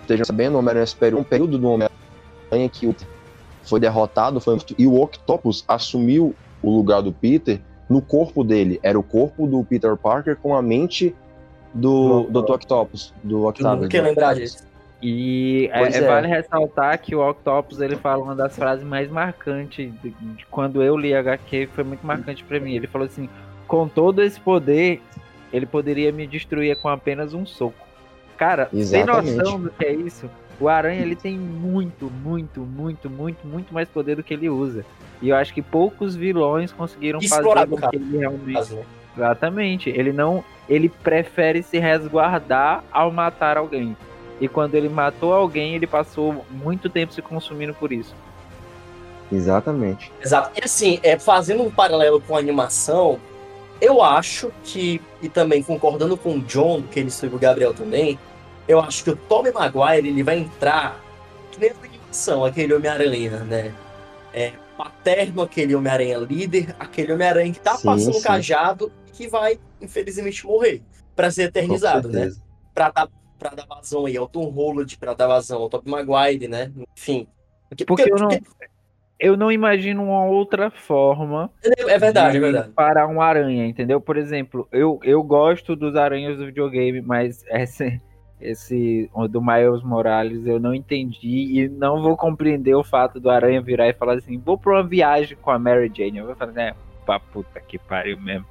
estejam 0.01 0.25
sabendo, 0.25 0.55
o 0.55 0.59
Homem-Aranha 0.59 0.87
Superior, 0.87 1.21
um 1.21 1.25
período 1.25 1.59
do 1.59 1.69
Homem-Aranha 1.69 2.69
que 2.69 2.95
foi 3.65 3.81
derrotado 3.81 4.41
foi, 4.41 4.59
e 4.79 4.87
o 4.87 5.01
Octopus 5.01 5.65
assumiu 5.67 6.35
o 6.62 6.71
lugar 6.71 7.03
do 7.03 7.12
Peter 7.12 7.61
no 7.88 8.01
corpo 8.01 8.45
dele. 8.45 8.79
Era 8.83 8.99
o 8.99 9.03
corpo 9.03 9.47
do 9.47 9.62
Peter 9.65 9.97
Parker 9.97 10.37
com 10.37 10.55
a 10.55 10.62
mente 10.62 11.15
do, 11.75 12.23
do, 12.25 12.43
do 12.43 12.53
Octopus, 12.53 13.12
do 13.23 13.47
Octavius. 13.47 13.83
Não 13.83 13.88
quer 13.88 14.03
lembrar 14.03 14.35
disso. 14.35 14.65
E 15.03 15.69
é, 15.73 15.83
é, 15.83 16.01
vale 16.03 16.29
ressaltar 16.29 16.97
que 17.01 17.12
o 17.12 17.29
Octopus 17.29 17.81
ele 17.81 17.97
fala 17.97 18.23
uma 18.23 18.37
das 18.37 18.55
frases 18.55 18.85
mais 18.85 19.11
marcantes 19.11 19.93
de, 20.01 20.11
de 20.11 20.47
quando 20.47 20.81
eu 20.81 20.97
li 20.97 21.12
HQ, 21.12 21.71
foi 21.75 21.83
muito 21.83 22.07
marcante 22.07 22.45
para 22.45 22.61
mim. 22.61 22.77
Ele 22.77 22.87
falou 22.87 23.07
assim: 23.07 23.29
com 23.67 23.88
todo 23.88 24.23
esse 24.23 24.38
poder, 24.41 25.03
ele 25.53 25.67
poderia 25.67 26.12
me 26.12 26.25
destruir 26.25 26.77
com 26.77 26.88
apenas 26.88 27.35
um 27.35 27.45
soco. 27.45 27.75
Cara, 28.37 28.69
Exatamente. 28.73 29.27
tem 29.27 29.37
noção 29.37 29.61
do 29.61 29.71
que 29.71 29.85
é 29.85 29.93
isso? 29.93 30.31
O 30.61 30.69
Aranha 30.69 31.01
ele 31.01 31.17
tem 31.17 31.37
muito, 31.37 32.09
muito, 32.09 32.61
muito, 32.61 33.11
muito, 33.11 33.45
muito 33.45 33.75
mais 33.75 33.88
poder 33.88 34.15
do 34.15 34.23
que 34.23 34.33
ele 34.33 34.49
usa. 34.49 34.85
E 35.21 35.31
eu 35.31 35.37
acho 35.37 35.53
que 35.53 35.61
poucos 35.61 36.15
vilões 36.15 36.73
conseguiram 36.73 37.21
fazer 37.21 37.67
com 37.67 37.77
que 37.88 37.97
ele 37.97 38.19
realmente. 38.19 38.79
Exatamente. 39.17 39.91
Ele 39.91 40.12
não. 40.12 40.45
Ele 40.69 40.88
prefere 40.88 41.62
se 41.62 41.79
resguardar 41.79 42.85
ao 42.93 43.11
matar 43.11 43.57
alguém. 43.57 43.97
E 44.42 44.48
quando 44.48 44.74
ele 44.74 44.88
matou 44.88 45.33
alguém, 45.33 45.76
ele 45.76 45.87
passou 45.87 46.44
muito 46.50 46.90
tempo 46.90 47.12
se 47.12 47.22
consumindo 47.22 47.72
por 47.72 47.92
isso. 47.92 48.12
Exatamente. 49.31 50.11
Exato. 50.20 50.50
E 50.59 50.64
assim, 50.64 50.98
é, 51.05 51.16
fazendo 51.16 51.62
um 51.62 51.70
paralelo 51.70 52.20
com 52.20 52.35
a 52.35 52.40
animação, 52.40 53.20
eu 53.81 54.02
acho 54.02 54.50
que, 54.64 55.00
e 55.22 55.28
também 55.28 55.62
concordando 55.62 56.16
com 56.16 56.35
o 56.35 56.40
John, 56.40 56.83
que 56.83 56.98
ele 56.98 57.09
escreveu 57.09 57.37
o 57.37 57.40
Gabriel 57.40 57.72
também, 57.72 58.18
eu 58.66 58.81
acho 58.81 59.05
que 59.05 59.11
o 59.11 59.16
Tobey 59.16 59.52
Maguire 59.52 60.09
ele 60.09 60.24
vai 60.24 60.38
entrar 60.38 61.00
que 61.52 61.61
nem 61.61 61.70
na 61.70 61.87
animação, 61.87 62.44
aquele 62.44 62.74
Homem-Aranha, 62.74 63.44
né? 63.44 63.72
É, 64.35 64.55
paterno, 64.76 65.42
aquele 65.42 65.76
Homem-Aranha 65.76 66.18
líder, 66.18 66.74
aquele 66.81 67.12
Homem-Aranha 67.12 67.52
que 67.52 67.61
tá 67.61 67.76
sim, 67.76 67.85
passando 67.85 68.14
sim. 68.14 68.22
cajado 68.22 68.90
e 69.07 69.12
que 69.12 69.28
vai, 69.28 69.57
infelizmente, 69.81 70.44
morrer 70.44 70.83
para 71.14 71.31
ser 71.31 71.42
eternizado, 71.42 72.09
né? 72.09 72.33
Pra 72.74 72.90
dar 72.90 73.09
para 73.42 73.57
dar 73.57 73.66
vazão 73.66 74.07
aí 74.07 74.16
ao 74.16 74.28
Tom 74.28 74.48
Holland, 74.48 74.96
para 74.96 75.14
dar 75.14 75.26
vazão 75.26 75.61
ao 75.61 75.68
Top 75.68 75.88
Maguire, 75.88 76.46
né? 76.46 76.72
Enfim. 76.96 77.26
Porque, 77.68 77.85
porque, 77.85 78.09
porque 78.09 78.22
eu, 78.22 78.28
não, 78.28 78.38
eu 79.18 79.37
não 79.37 79.52
imagino 79.52 80.02
uma 80.05 80.24
outra 80.24 80.70
forma. 80.70 81.50
É 81.62 81.98
verdade, 81.98 82.37
é 82.37 82.40
verdade. 82.40 82.70
Para 82.70 83.07
um 83.07 83.20
aranha, 83.20 83.66
entendeu? 83.66 84.00
Por 84.00 84.16
exemplo, 84.16 84.68
eu, 84.70 85.00
eu 85.02 85.22
gosto 85.22 85.74
dos 85.74 85.96
aranhas 85.96 86.38
do 86.38 86.46
videogame, 86.46 87.00
mas 87.00 87.44
esse, 87.50 88.00
esse 88.40 89.11
do 89.31 89.42
Miles 89.42 89.83
Morales 89.83 90.46
eu 90.46 90.61
não 90.61 90.74
entendi 90.74 91.61
e 91.61 91.68
não 91.68 92.02
vou 92.02 92.16
compreender 92.16 92.74
o 92.74 92.85
fato 92.85 93.18
do 93.18 93.31
aranha 93.31 93.61
virar 93.61 93.88
e 93.88 93.94
falar 93.94 94.14
assim: 94.14 94.38
vou 94.38 94.59
para 94.59 94.74
uma 94.74 94.87
viagem 94.87 95.37
com 95.40 95.50
a 95.50 95.59
Mary 95.59 95.90
Jane. 95.94 96.18
Eu 96.18 96.26
vou 96.26 96.37
falar, 96.37 96.52
né? 96.52 96.74
Pra 97.05 97.18
puta 97.18 97.61
que 97.61 97.78
pariu 97.78 98.20
mesmo. 98.20 98.46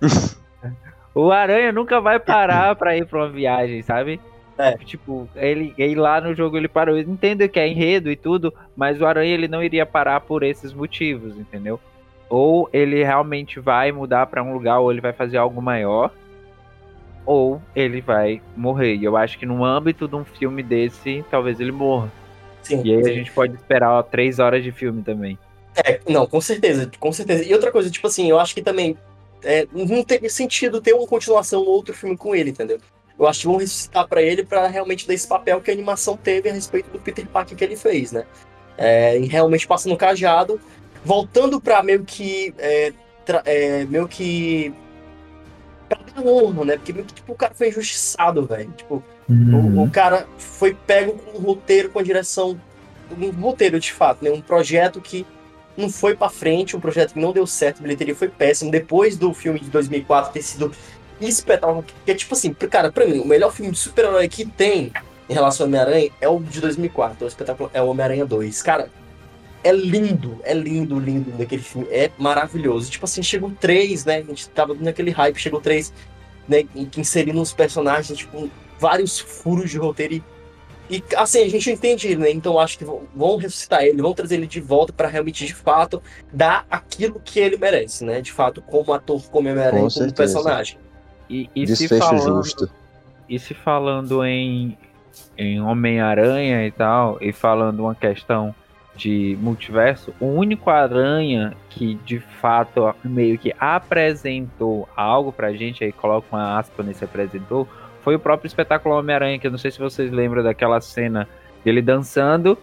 O 1.14 1.30
Aranha 1.30 1.70
nunca 1.70 2.00
vai 2.00 2.18
parar 2.18 2.74
pra 2.74 2.96
ir 2.96 3.06
pra 3.06 3.20
uma 3.20 3.28
viagem, 3.28 3.82
sabe? 3.82 4.20
É. 4.58 4.72
Tipo, 4.78 5.28
ele, 5.34 5.74
ele 5.76 5.94
lá 5.94 6.20
no 6.20 6.34
jogo 6.34 6.56
ele 6.56 6.68
parou. 6.68 6.96
Eu 6.96 7.02
entendo 7.02 7.48
que 7.48 7.58
é 7.58 7.68
enredo 7.68 8.10
e 8.10 8.16
tudo, 8.16 8.52
mas 8.76 9.00
o 9.00 9.06
Aranha 9.06 9.34
ele 9.34 9.48
não 9.48 9.62
iria 9.62 9.86
parar 9.86 10.20
por 10.20 10.42
esses 10.42 10.72
motivos, 10.72 11.38
entendeu? 11.38 11.78
Ou 12.28 12.68
ele 12.72 13.02
realmente 13.02 13.60
vai 13.60 13.92
mudar 13.92 14.26
para 14.26 14.42
um 14.42 14.52
lugar, 14.52 14.80
ou 14.80 14.90
ele 14.90 15.00
vai 15.00 15.12
fazer 15.12 15.36
algo 15.36 15.60
maior, 15.60 16.10
ou 17.26 17.60
ele 17.74 18.00
vai 18.00 18.40
morrer. 18.56 18.96
E 18.96 19.04
eu 19.04 19.16
acho 19.16 19.38
que 19.38 19.46
no 19.46 19.64
âmbito 19.64 20.08
de 20.08 20.16
um 20.16 20.24
filme 20.24 20.62
desse, 20.62 21.24
talvez 21.30 21.60
ele 21.60 21.72
morra. 21.72 22.10
Sim, 22.62 22.80
e 22.84 22.94
aí 22.94 23.04
sim. 23.04 23.10
a 23.10 23.14
gente 23.14 23.30
pode 23.30 23.54
esperar 23.54 23.90
ó, 23.90 24.02
três 24.02 24.38
horas 24.38 24.64
de 24.64 24.72
filme 24.72 25.02
também. 25.02 25.38
É, 25.76 26.00
não, 26.08 26.26
com 26.26 26.40
certeza, 26.40 26.90
com 26.98 27.12
certeza. 27.12 27.44
E 27.44 27.52
outra 27.52 27.70
coisa, 27.70 27.90
tipo 27.90 28.06
assim, 28.06 28.30
eu 28.30 28.38
acho 28.38 28.54
que 28.54 28.62
também 28.62 28.96
é, 29.42 29.66
não 29.72 30.02
teria 30.02 30.30
sentido 30.30 30.80
ter 30.80 30.92
uma 30.92 31.06
continuação 31.06 31.60
ou 31.60 31.68
outro 31.68 31.94
filme 31.94 32.16
com 32.16 32.34
ele, 32.34 32.50
entendeu? 32.50 32.78
Eu 33.18 33.26
acho 33.26 33.40
que 33.40 33.46
vão 33.46 33.56
ressuscitar 33.56 34.08
para 34.08 34.22
ele 34.22 34.44
para 34.44 34.66
realmente 34.66 35.06
dar 35.06 35.14
esse 35.14 35.26
papel 35.26 35.60
que 35.60 35.70
a 35.70 35.74
animação 35.74 36.16
teve 36.16 36.48
a 36.48 36.52
respeito 36.52 36.90
do 36.90 36.98
Peter 36.98 37.26
Parker 37.26 37.56
que 37.56 37.64
ele 37.64 37.76
fez, 37.76 38.12
né? 38.12 38.24
É, 38.76 39.18
realmente 39.18 39.66
passando 39.66 39.92
o 39.92 39.96
cajado, 39.96 40.60
voltando 41.04 41.60
para 41.60 41.82
meio 41.82 42.04
que 42.04 42.52
é, 42.58 42.92
é, 43.44 43.84
meio 43.84 44.08
que 44.08 44.74
pra 45.88 45.98
dar 46.14 46.26
honra, 46.26 46.64
né? 46.64 46.76
Porque 46.76 46.92
meio 46.92 47.04
que, 47.04 47.14
tipo, 47.14 47.32
o 47.32 47.36
cara 47.36 47.54
foi 47.54 47.68
injustiçado, 47.68 48.44
velho. 48.46 48.72
Tipo, 48.72 49.02
uhum. 49.28 49.80
o, 49.80 49.84
o, 49.84 49.90
cara 49.90 50.26
foi 50.36 50.74
pego 50.74 51.12
com 51.12 51.38
um 51.38 51.42
roteiro, 51.42 51.90
com 51.90 52.00
a 52.00 52.02
direção, 52.02 52.60
um 53.16 53.30
roteiro 53.30 53.78
de 53.78 53.92
fato, 53.92 54.24
né? 54.24 54.30
Um 54.30 54.40
projeto 54.40 55.00
que 55.00 55.24
não 55.76 55.90
foi 55.90 56.14
para 56.14 56.28
frente, 56.28 56.76
um 56.76 56.80
projeto 56.80 57.14
que 57.14 57.20
não 57.20 57.32
deu 57.32 57.46
certo, 57.46 57.78
a 57.78 57.82
bilheteria 57.82 58.14
foi 58.14 58.28
péssimo. 58.28 58.70
Depois 58.70 59.16
do 59.16 59.32
filme 59.32 59.60
de 59.60 59.70
2004 59.70 60.32
ter 60.32 60.42
sido 60.42 60.72
espetáculo, 61.20 61.84
que 62.04 62.10
é 62.10 62.14
tipo 62.14 62.34
assim, 62.34 62.52
cara, 62.52 62.92
pra 62.92 63.06
mim, 63.06 63.20
o 63.20 63.26
melhor 63.26 63.52
filme 63.52 63.72
de 63.72 63.78
super-herói 63.78 64.28
que 64.28 64.44
tem 64.44 64.92
em 65.28 65.32
relação 65.32 65.64
ao 65.64 65.68
Homem-Aranha 65.68 66.10
é 66.20 66.28
o 66.28 66.38
de 66.40 66.60
2004, 66.60 67.24
o 67.24 67.28
espetáculo 67.28 67.70
é 67.72 67.80
o 67.80 67.86
Homem-Aranha 67.86 68.26
2. 68.26 68.62
Cara, 68.62 68.90
é 69.62 69.72
lindo, 69.72 70.38
é 70.44 70.52
lindo, 70.52 70.98
lindo 70.98 71.30
daquele 71.32 71.62
filme, 71.62 71.88
é 71.90 72.10
maravilhoso. 72.18 72.90
Tipo 72.90 73.06
assim, 73.06 73.22
chegou 73.22 73.50
três, 73.58 74.04
né? 74.04 74.18
A 74.18 74.22
gente 74.22 74.48
tava 74.50 74.74
naquele 74.74 75.10
hype, 75.10 75.38
chegou 75.38 75.60
três, 75.60 75.92
né? 76.46 76.64
Inserindo 76.96 77.40
os 77.40 77.52
personagens, 77.52 78.18
tipo, 78.18 78.50
vários 78.78 79.18
furos 79.18 79.70
de 79.70 79.78
roteiro 79.78 80.14
e 80.14 80.22
e 80.88 81.02
assim, 81.16 81.42
a 81.42 81.48
gente 81.48 81.70
entende, 81.70 82.14
né? 82.16 82.30
Então 82.30 82.58
acho 82.58 82.78
que 82.78 82.84
vão 82.84 83.36
ressuscitar 83.36 83.82
ele, 83.82 84.02
vão 84.02 84.12
trazer 84.12 84.36
ele 84.36 84.46
de 84.46 84.60
volta 84.60 84.92
para 84.92 85.08
realmente, 85.08 85.46
de 85.46 85.54
fato, 85.54 86.02
dar 86.32 86.66
aquilo 86.70 87.20
que 87.24 87.40
ele 87.40 87.56
merece, 87.56 88.04
né? 88.04 88.20
De 88.20 88.30
fato, 88.30 88.60
como 88.60 88.92
ator, 88.92 89.22
como 89.30 89.48
Homem-Aranha, 89.48 89.78
como 89.78 89.90
certeza. 89.90 90.14
personagem. 90.14 90.78
E, 91.28 91.48
e 91.56 91.66
se 91.74 91.88
falando, 91.88 92.42
justo. 92.42 92.70
E 93.28 93.38
se 93.38 93.54
falando 93.54 94.22
em, 94.24 94.76
em 95.38 95.60
Homem-Aranha 95.60 96.66
e 96.66 96.70
tal, 96.70 97.16
e 97.20 97.32
falando 97.32 97.80
uma 97.80 97.94
questão 97.94 98.54
de 98.94 99.36
multiverso, 99.40 100.14
o 100.20 100.26
único 100.26 100.70
aranha 100.70 101.56
que 101.68 101.96
de 102.04 102.20
fato 102.20 102.94
meio 103.02 103.38
que 103.38 103.52
apresentou 103.58 104.88
algo 104.94 105.32
pra 105.32 105.52
gente, 105.52 105.82
aí 105.82 105.90
coloca 105.90 106.28
uma 106.30 106.58
aspa 106.58 106.82
nesse 106.82 107.04
apresentou, 107.04 107.66
foi 108.04 108.14
o 108.14 108.18
próprio 108.18 108.46
espetáculo 108.46 108.94
Homem-Aranha, 108.94 109.38
que 109.38 109.46
eu 109.46 109.50
não 109.50 109.56
sei 109.56 109.70
se 109.70 109.78
vocês 109.78 110.12
lembram 110.12 110.42
daquela 110.42 110.78
cena 110.80 111.26
dele 111.64 111.80
dançando 111.80 112.56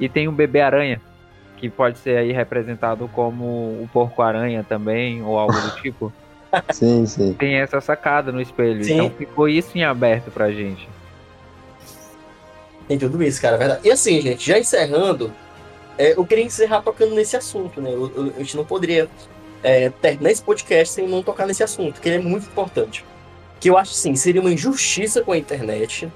e 0.00 0.08
tem 0.08 0.26
um 0.26 0.32
bebê 0.32 0.60
aranha, 0.60 1.00
que 1.56 1.70
pode 1.70 1.98
ser 1.98 2.18
aí 2.18 2.32
representado 2.32 3.08
como 3.08 3.44
o 3.44 3.88
porco-aranha 3.92 4.66
também, 4.68 5.22
ou 5.22 5.38
algo 5.38 5.52
do 5.52 5.70
tipo. 5.80 6.12
Sim, 6.70 7.06
sim. 7.06 7.32
Tem 7.34 7.54
essa 7.54 7.80
sacada 7.80 8.32
no 8.32 8.40
espelho. 8.40 8.82
Sim. 8.82 8.94
Então 8.94 9.10
ficou 9.10 9.48
isso 9.48 9.78
em 9.78 9.84
aberto 9.84 10.32
pra 10.32 10.50
gente. 10.50 10.88
Tem 12.88 12.98
tudo 12.98 13.22
isso, 13.22 13.40
cara, 13.40 13.54
é 13.54 13.58
verdade. 13.58 13.80
E 13.84 13.92
assim, 13.92 14.20
gente, 14.20 14.44
já 14.44 14.58
encerrando, 14.58 15.32
é, 15.96 16.14
eu 16.14 16.26
queria 16.26 16.42
encerrar 16.44 16.82
tocando 16.82 17.14
nesse 17.14 17.36
assunto, 17.36 17.80
né? 17.80 17.90
Eu, 17.92 18.10
eu, 18.16 18.32
a 18.36 18.38
gente 18.40 18.56
não 18.56 18.64
poderia 18.64 19.08
é, 19.62 19.90
terminar 19.90 20.32
esse 20.32 20.42
podcast 20.42 20.94
sem 20.94 21.06
não 21.06 21.22
tocar 21.22 21.46
nesse 21.46 21.62
assunto, 21.62 22.00
que 22.00 22.08
ele 22.08 22.16
é 22.16 22.20
muito 22.20 22.48
importante 22.48 23.04
que 23.60 23.68
eu 23.68 23.76
acho 23.76 23.92
assim, 23.92 24.16
seria 24.16 24.40
uma 24.40 24.52
injustiça 24.52 25.22
com 25.22 25.32
a 25.32 25.38
internet, 25.38 26.10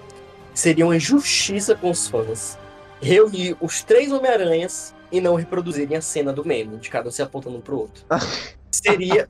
seria 0.54 0.84
uma 0.84 0.96
injustiça 0.96 1.74
com 1.74 1.90
os 1.90 2.08
fãs 2.08 2.58
reunir 3.04 3.56
os 3.60 3.82
três 3.82 4.10
Homem-Aranhas 4.10 4.94
e 5.12 5.20
não 5.20 5.34
reproduzirem 5.34 5.96
a 5.96 6.00
cena 6.00 6.32
do 6.32 6.44
meme, 6.44 6.78
de 6.78 6.88
cada 6.88 7.08
um 7.08 7.12
se 7.12 7.22
apontando 7.22 7.58
um 7.58 7.60
pro 7.60 7.78
outro. 7.78 8.04
seria, 8.72 9.28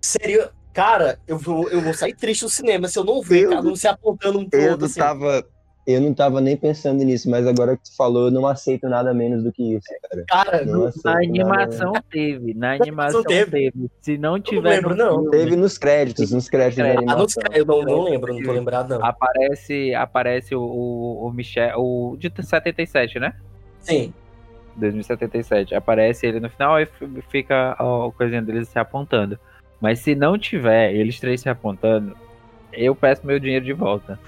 seria, 0.00 0.50
cara, 0.72 1.18
eu 1.26 1.36
vou, 1.36 1.68
eu 1.68 1.80
vou 1.80 1.92
sair 1.92 2.14
triste 2.14 2.44
do 2.44 2.50
cinema 2.50 2.88
se 2.88 2.98
eu 2.98 3.04
não 3.04 3.20
ver 3.20 3.48
cada 3.48 3.68
um 3.68 3.76
se 3.76 3.88
apontando 3.88 4.38
um 4.38 4.48
pro 4.48 4.60
eu 4.60 4.70
outro. 4.72 4.86
Assim. 4.86 5.00
Tava, 5.00 5.44
Eu 5.90 6.02
não 6.02 6.12
tava 6.12 6.38
nem 6.38 6.54
pensando 6.54 7.02
nisso, 7.02 7.30
mas 7.30 7.46
agora 7.46 7.74
que 7.74 7.84
tu 7.84 7.96
falou, 7.96 8.26
eu 8.26 8.30
não 8.30 8.46
aceito 8.46 8.86
nada 8.90 9.14
menos 9.14 9.42
do 9.42 9.50
que 9.50 9.74
isso, 9.74 9.86
cara. 10.02 10.24
Cara, 10.28 10.64
Não 10.66 10.80
não, 10.80 10.84
Na 11.02 11.12
nada 11.12 11.24
animação 11.24 11.92
teve, 12.10 12.52
na 12.52 12.72
animação 12.74 13.22
teve. 13.22 13.50
teve. 13.70 13.90
Se 14.02 14.18
não 14.18 14.32
não 14.32 14.40
tiver 14.40 14.68
lembro, 14.68 14.94
no 14.94 14.96
não. 15.22 15.30
Teve 15.30 15.56
nos 15.56 15.78
créditos, 15.78 16.30
nos 16.30 16.46
créditos 16.46 16.84
da 16.84 16.88
É, 16.88 16.92
ah, 16.92 16.94
não, 17.00 17.12
animação. 17.14 17.42
eu 17.54 17.64
não, 17.64 17.82
não 17.84 18.02
lembro, 18.04 18.34
não 18.34 18.42
tô 18.42 18.52
lembrado, 18.52 18.90
não. 18.90 19.02
aparece, 19.02 19.94
aparece 19.94 20.54
o, 20.54 20.60
o, 20.60 21.26
o 21.26 21.32
Michel, 21.32 21.80
o 21.80 22.16
de 22.18 22.30
77, 22.38 23.18
né? 23.18 23.32
Sim. 23.80 24.12
2077. 24.76 25.74
Aparece 25.74 26.26
ele 26.26 26.38
no 26.38 26.50
final 26.50 26.78
e 26.78 26.86
fica 27.30 27.72
a 27.72 28.12
coisinha 28.14 28.42
deles 28.42 28.68
se 28.68 28.78
apontando. 28.78 29.38
Mas 29.80 30.00
se 30.00 30.14
não 30.14 30.36
tiver 30.38 30.92
eles 30.94 31.18
três 31.18 31.40
se 31.40 31.48
apontando, 31.48 32.14
eu 32.84 32.94
peço 32.94 33.26
meu 33.26 33.38
dinheiro 33.38 33.64
de 33.64 33.72
volta. 33.72 34.18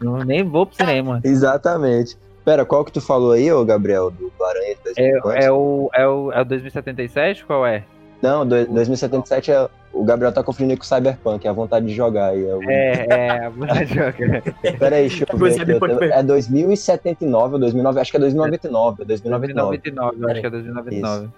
não, 0.00 0.18
nem 0.18 0.42
vou 0.42 0.66
pro 0.66 0.76
cinema. 0.76 1.20
Exatamente. 1.24 2.16
Pera, 2.44 2.64
qual 2.64 2.84
que 2.84 2.92
tu 2.92 3.00
falou 3.00 3.32
aí, 3.32 3.50
ô 3.50 3.64
Gabriel, 3.64 4.10
do 4.10 4.32
Aranha? 4.44 4.76
É, 4.96 5.10
é, 5.44 5.50
o, 5.50 5.90
é, 5.92 6.06
o, 6.06 6.30
é 6.32 6.40
o 6.40 6.44
2077? 6.44 7.44
Qual 7.44 7.66
é? 7.66 7.82
Não, 8.22 8.46
do- 8.46 8.66
2077 8.66 9.50
é. 9.50 9.68
O 9.92 10.04
Gabriel 10.04 10.30
tá 10.30 10.42
confundindo 10.42 10.78
com 10.78 10.84
o 10.84 10.86
Cyberpunk, 10.86 11.46
é 11.46 11.50
a 11.50 11.52
vontade 11.54 11.86
de 11.86 11.94
jogar 11.94 12.28
aí. 12.28 12.46
É 12.46 12.54
o... 12.54 12.62
É, 12.70 13.06
é, 13.08 13.30
a 13.46 13.48
vontade 13.48 13.86
de 13.86 13.94
jogar. 13.94 14.42
Pera 14.78 14.96
aí, 14.96 15.08
deixa 15.08 15.24
eu 15.28 15.38
ver. 15.38 15.60
Aqui, 15.60 16.02
eu 16.02 16.12
É 16.12 16.22
2079 16.22 17.54
ou 17.54 17.60
2009, 17.60 18.00
acho 18.00 18.10
que 18.10 18.16
é 18.16 18.20
2099. 18.20 19.02
É 19.02 19.04
2099. 19.06 19.78
2099, 19.78 20.22
eu 20.22 20.28
acho 20.30 20.40
que 20.40 20.46
é 20.46 20.50
2099. 20.50 21.28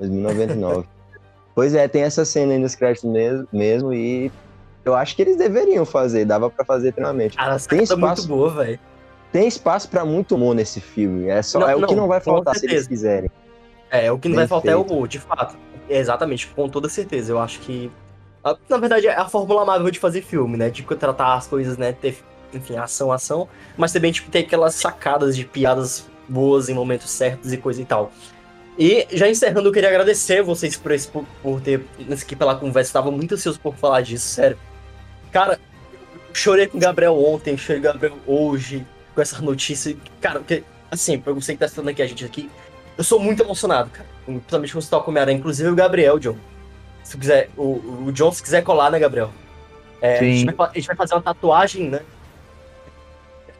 2099. 0.00 0.88
pois 1.54 1.74
é, 1.74 1.86
tem 1.86 2.02
essa 2.02 2.24
cena 2.24 2.52
aí 2.54 2.58
nos 2.58 2.74
créditos 2.74 3.10
mesmo, 3.10 3.46
mesmo 3.52 3.92
e 3.92 4.32
eu 4.84 4.94
acho 4.94 5.14
que 5.16 5.22
eles 5.22 5.36
deveriam 5.36 5.84
fazer, 5.84 6.24
dava 6.24 6.48
pra 6.50 6.64
fazer 6.64 6.88
essa 6.88 7.12
Tem 7.14 7.30
cara 7.30 7.58
tá 7.58 7.96
muito 7.96 8.18
espaço. 8.18 8.28
boa, 8.28 8.50
velho. 8.50 8.78
Tem 9.32 9.46
espaço 9.46 9.88
pra 9.88 10.04
muito 10.04 10.34
humor 10.34 10.54
nesse 10.54 10.80
filme, 10.80 11.28
é 11.28 11.40
só 11.42 11.60
Não, 11.60 11.68
é 11.68 11.76
o 11.76 11.86
que 11.86 11.94
não, 11.94 12.02
não 12.02 12.08
vai 12.08 12.20
faltar 12.20 12.56
se 12.56 12.66
eles 12.66 12.86
quiserem. 12.86 13.30
É, 13.90 14.10
o 14.10 14.18
que 14.18 14.28
não 14.28 14.36
vai 14.36 14.46
faltar 14.46 14.72
é 14.72 14.76
o 14.76 14.82
humor, 14.82 15.06
de 15.06 15.18
fato. 15.18 15.56
É, 15.88 15.98
exatamente, 15.98 16.46
com 16.48 16.68
toda 16.68 16.88
certeza. 16.88 17.32
Eu 17.32 17.38
acho 17.38 17.60
que. 17.60 17.90
a- 18.42 18.56
Na 18.68 18.76
verdade, 18.78 19.06
é 19.06 19.14
a 19.16 19.28
fórmula 19.28 19.62
amável 19.62 19.90
de 19.90 19.98
fazer 19.98 20.22
filme, 20.22 20.56
né? 20.56 20.70
De 20.70 20.82
tratar 20.82 21.34
as 21.34 21.46
coisas, 21.46 21.76
né? 21.76 21.92
Ter, 21.92 22.18
enfim, 22.54 22.76
ação, 22.76 23.12
ação. 23.12 23.48
Mas 23.76 23.92
também, 23.92 24.10
tipo, 24.12 24.30
ter 24.30 24.40
aquelas 24.40 24.74
sacadas 24.74 25.36
de 25.36 25.44
piadas 25.44 26.08
boas 26.28 26.68
em 26.68 26.74
momentos 26.74 27.10
certos 27.10 27.52
e 27.52 27.56
coisa 27.56 27.82
e 27.82 27.84
tal. 27.84 28.10
E 28.78 29.06
já 29.12 29.28
encerrando, 29.28 29.68
eu 29.68 29.72
queria 29.72 29.88
agradecer 29.88 30.42
vocês 30.42 30.76
por, 30.76 30.92
esse, 30.92 31.06
por, 31.08 31.24
por 31.42 31.60
ter. 31.60 31.84
Aqui 32.10 32.34
pela 32.34 32.54
conversa, 32.54 32.92
tava 32.92 33.10
muito 33.10 33.34
ansioso 33.34 33.58
por 33.60 33.74
falar 33.76 34.00
disso, 34.02 34.26
sério. 34.28 34.56
Cara, 35.32 35.58
eu 36.28 36.34
chorei 36.34 36.66
com 36.66 36.78
o 36.78 36.80
Gabriel 36.80 37.16
ontem, 37.16 37.56
chorei 37.56 37.80
com 37.80 37.88
o 37.88 37.92
Gabriel 37.92 38.18
hoje, 38.26 38.86
com 39.14 39.20
essa 39.20 39.40
notícia. 39.40 39.96
Cara, 40.20 40.40
porque, 40.40 40.64
assim, 40.90 41.18
pra 41.18 41.32
você 41.32 41.52
que 41.52 41.58
tá 41.58 41.66
assistindo 41.66 41.88
aqui 41.88 42.02
a 42.02 42.06
gente 42.06 42.24
aqui, 42.24 42.50
eu 42.98 43.04
sou 43.04 43.18
muito 43.20 43.42
emocionado, 43.42 43.90
cara. 43.90 44.08
Principalmente 44.26 44.72
com 44.72 44.78
o 44.78 44.82
Tal 44.82 45.08
Homem-Aranha. 45.08 45.38
Inclusive 45.38 45.68
o 45.68 45.74
Gabriel, 45.74 46.18
John. 46.18 46.36
Se 47.02 47.16
quiser, 47.16 47.48
o, 47.56 48.04
o 48.06 48.12
John, 48.12 48.30
se 48.30 48.42
quiser 48.42 48.62
colar, 48.62 48.90
né, 48.90 48.98
Gabriel? 48.98 49.30
É, 50.02 50.18
a, 50.18 50.22
gente 50.22 50.54
vai, 50.54 50.68
a 50.68 50.72
gente 50.74 50.86
vai 50.86 50.96
fazer 50.96 51.14
uma 51.14 51.22
tatuagem, 51.22 51.88
né? 51.90 52.00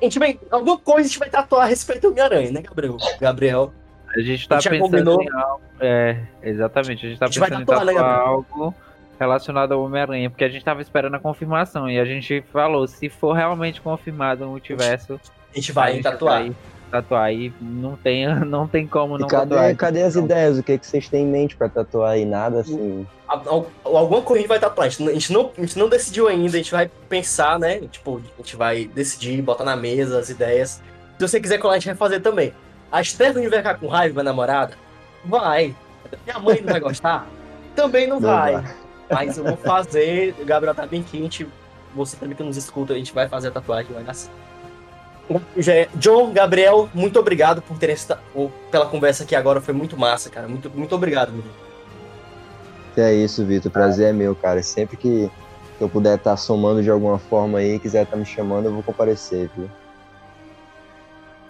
A 0.00 0.04
gente 0.04 0.18
vai. 0.18 0.38
Alguma 0.50 0.78
coisa 0.78 1.00
a 1.00 1.08
gente 1.08 1.18
vai 1.18 1.28
tatuar 1.28 1.62
a 1.62 1.66
respeito 1.66 2.02
do 2.02 2.08
Homem-Aranha, 2.08 2.50
né, 2.50 2.62
Gabriel? 2.62 2.96
Gabriel. 3.20 3.72
A 4.14 4.20
gente 4.20 4.48
tá 4.48 4.56
A 4.56 4.60
gente 4.60 4.64
já 4.64 4.70
pensando 4.70 4.90
combinou. 4.90 5.22
em 5.22 5.30
algo. 5.32 5.62
É, 5.80 6.20
exatamente. 6.42 7.06
A 7.06 7.08
gente 7.08 7.18
tá 7.18 7.26
A 7.26 7.28
gente 7.28 7.38
vai 7.38 7.48
pensando 7.50 7.62
em 7.62 7.66
tatuar, 7.66 7.86
né, 7.86 7.92
tatuar 7.92 8.10
Gabriel? 8.14 8.28
algo 8.28 8.74
relacionado 9.20 9.72
ao 9.72 9.82
Homem-Aranha, 9.84 10.30
porque 10.30 10.44
a 10.44 10.48
gente 10.48 10.64
tava 10.64 10.80
esperando 10.80 11.14
a 11.14 11.18
confirmação. 11.20 11.88
E 11.90 12.00
a 12.00 12.04
gente 12.04 12.42
falou, 12.52 12.86
se 12.88 13.08
for 13.10 13.34
realmente 13.34 13.80
confirmado 13.80 14.44
o 14.44 14.48
multiverso, 14.48 15.20
A 15.52 15.56
gente 15.56 15.70
a 15.70 15.74
vai 15.74 15.92
gente 15.94 16.02
tatuar. 16.04 16.40
vai 16.42 16.52
tatuar. 16.90 17.32
E 17.32 17.52
não 17.60 17.94
tem, 17.96 18.26
não 18.46 18.66
tem 18.66 18.86
como 18.86 19.16
E 19.16 19.20
não 19.20 19.28
cadê, 19.28 19.54
tatuar. 19.54 19.76
cadê 19.76 20.02
as 20.02 20.16
ideias? 20.16 20.58
O 20.58 20.62
que, 20.62 20.78
que 20.78 20.86
vocês 20.86 21.08
têm 21.08 21.24
em 21.24 21.28
mente 21.30 21.54
pra 21.54 21.68
tatuar 21.68 22.12
aí? 22.12 22.24
Nada 22.24 22.60
assim. 22.60 23.06
Al- 23.28 23.42
al- 23.84 23.96
Alguma 23.96 24.22
coisa 24.22 24.38
a 24.38 24.40
gente 24.42 24.48
vai 24.48 24.58
tatuar. 24.58 24.86
A 24.86 24.90
gente, 24.90 25.02
não- 25.04 25.10
a, 25.10 25.14
gente 25.14 25.32
não, 25.32 25.52
a 25.56 25.78
não 25.78 25.88
decidiu 25.88 26.26
ainda, 26.26 26.54
a 26.56 26.56
gente 26.58 26.72
vai 26.72 26.90
pensar, 27.08 27.58
né? 27.58 27.78
Tipo, 27.90 28.16
a 28.16 28.42
gente 28.42 28.56
vai 28.56 28.86
decidir, 28.86 29.40
botar 29.42 29.64
na 29.64 29.76
mesa 29.76 30.18
as 30.18 30.30
ideias. 30.30 30.82
Se 31.18 31.28
você 31.28 31.38
quiser 31.38 31.58
colar, 31.58 31.74
a 31.74 31.78
gente 31.78 31.86
vai 31.88 31.94
fazer 31.96 32.20
também. 32.20 32.52
A 32.90 33.04
Stephanie 33.04 33.48
vai 33.48 33.58
ficar 33.58 33.74
com 33.74 33.86
raiva, 33.86 34.14
minha 34.14 34.24
namorada? 34.24 34.72
Vai. 35.24 35.76
Minha 36.24 36.38
mãe 36.40 36.60
não 36.62 36.72
vai 36.72 36.80
gostar? 36.80 37.26
Também 37.76 38.06
não, 38.08 38.18
Não 38.18 38.28
vai. 38.28 38.54
vai. 38.54 38.64
Mas 39.10 39.36
eu 39.38 39.44
vou 39.44 39.56
fazer. 39.56 40.34
O 40.40 40.44
Gabriel 40.44 40.74
tá 40.74 40.86
bem 40.86 41.02
quente. 41.02 41.46
Você 41.94 42.16
também 42.16 42.36
que 42.36 42.42
nos 42.42 42.56
escuta, 42.56 42.92
a 42.92 42.96
gente 42.96 43.12
vai 43.12 43.28
fazer 43.28 43.48
a 43.48 43.50
tatuagem, 43.50 43.92
vai 43.92 44.04
dar 44.04 44.14
certo. 44.14 44.34
Já 45.56 45.74
é- 45.74 45.88
John, 45.94 46.32
Gabriel, 46.32 46.88
muito 46.94 47.18
obrigado 47.18 47.62
por 47.62 47.78
terem 47.78 47.94
esta- 47.94 48.20
pela 48.70 48.86
conversa 48.86 49.24
aqui 49.24 49.34
agora. 49.34 49.60
Foi 49.60 49.74
muito 49.74 49.96
massa, 49.96 50.28
cara. 50.30 50.46
Muito, 50.48 50.70
muito 50.70 50.94
obrigado, 50.94 51.30
menino. 51.32 51.50
É 52.96 53.12
isso, 53.14 53.44
Vitor. 53.44 53.70
Prazer 53.70 54.08
é 54.10 54.12
meu, 54.12 54.34
cara. 54.34 54.62
Sempre 54.62 54.96
que 54.96 55.30
eu 55.80 55.88
puder 55.88 56.16
estar 56.16 56.36
somando 56.36 56.82
de 56.82 56.90
alguma 56.90 57.18
forma 57.18 57.58
aí, 57.58 57.78
quiser 57.78 58.02
estar 58.02 58.16
me 58.16 58.26
chamando, 58.26 58.66
eu 58.66 58.72
vou 58.74 58.82
comparecer, 58.82 59.48
viu? 59.56 59.70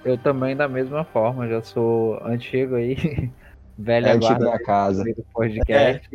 Eu 0.05 0.17
também, 0.17 0.57
da 0.57 0.69
mesma 0.69 1.05
forma, 1.05 1.47
já 1.49 1.63
sou 1.63 2.19
antigo 2.25 2.77
aí. 2.77 3.31
Velho 3.79 4.07
É 4.07 4.11
antigo 4.13 4.27
guarda 4.35 4.45
na 4.51 4.59
casa. 4.63 5.03
do 5.05 5.25
podcast. 5.33 6.09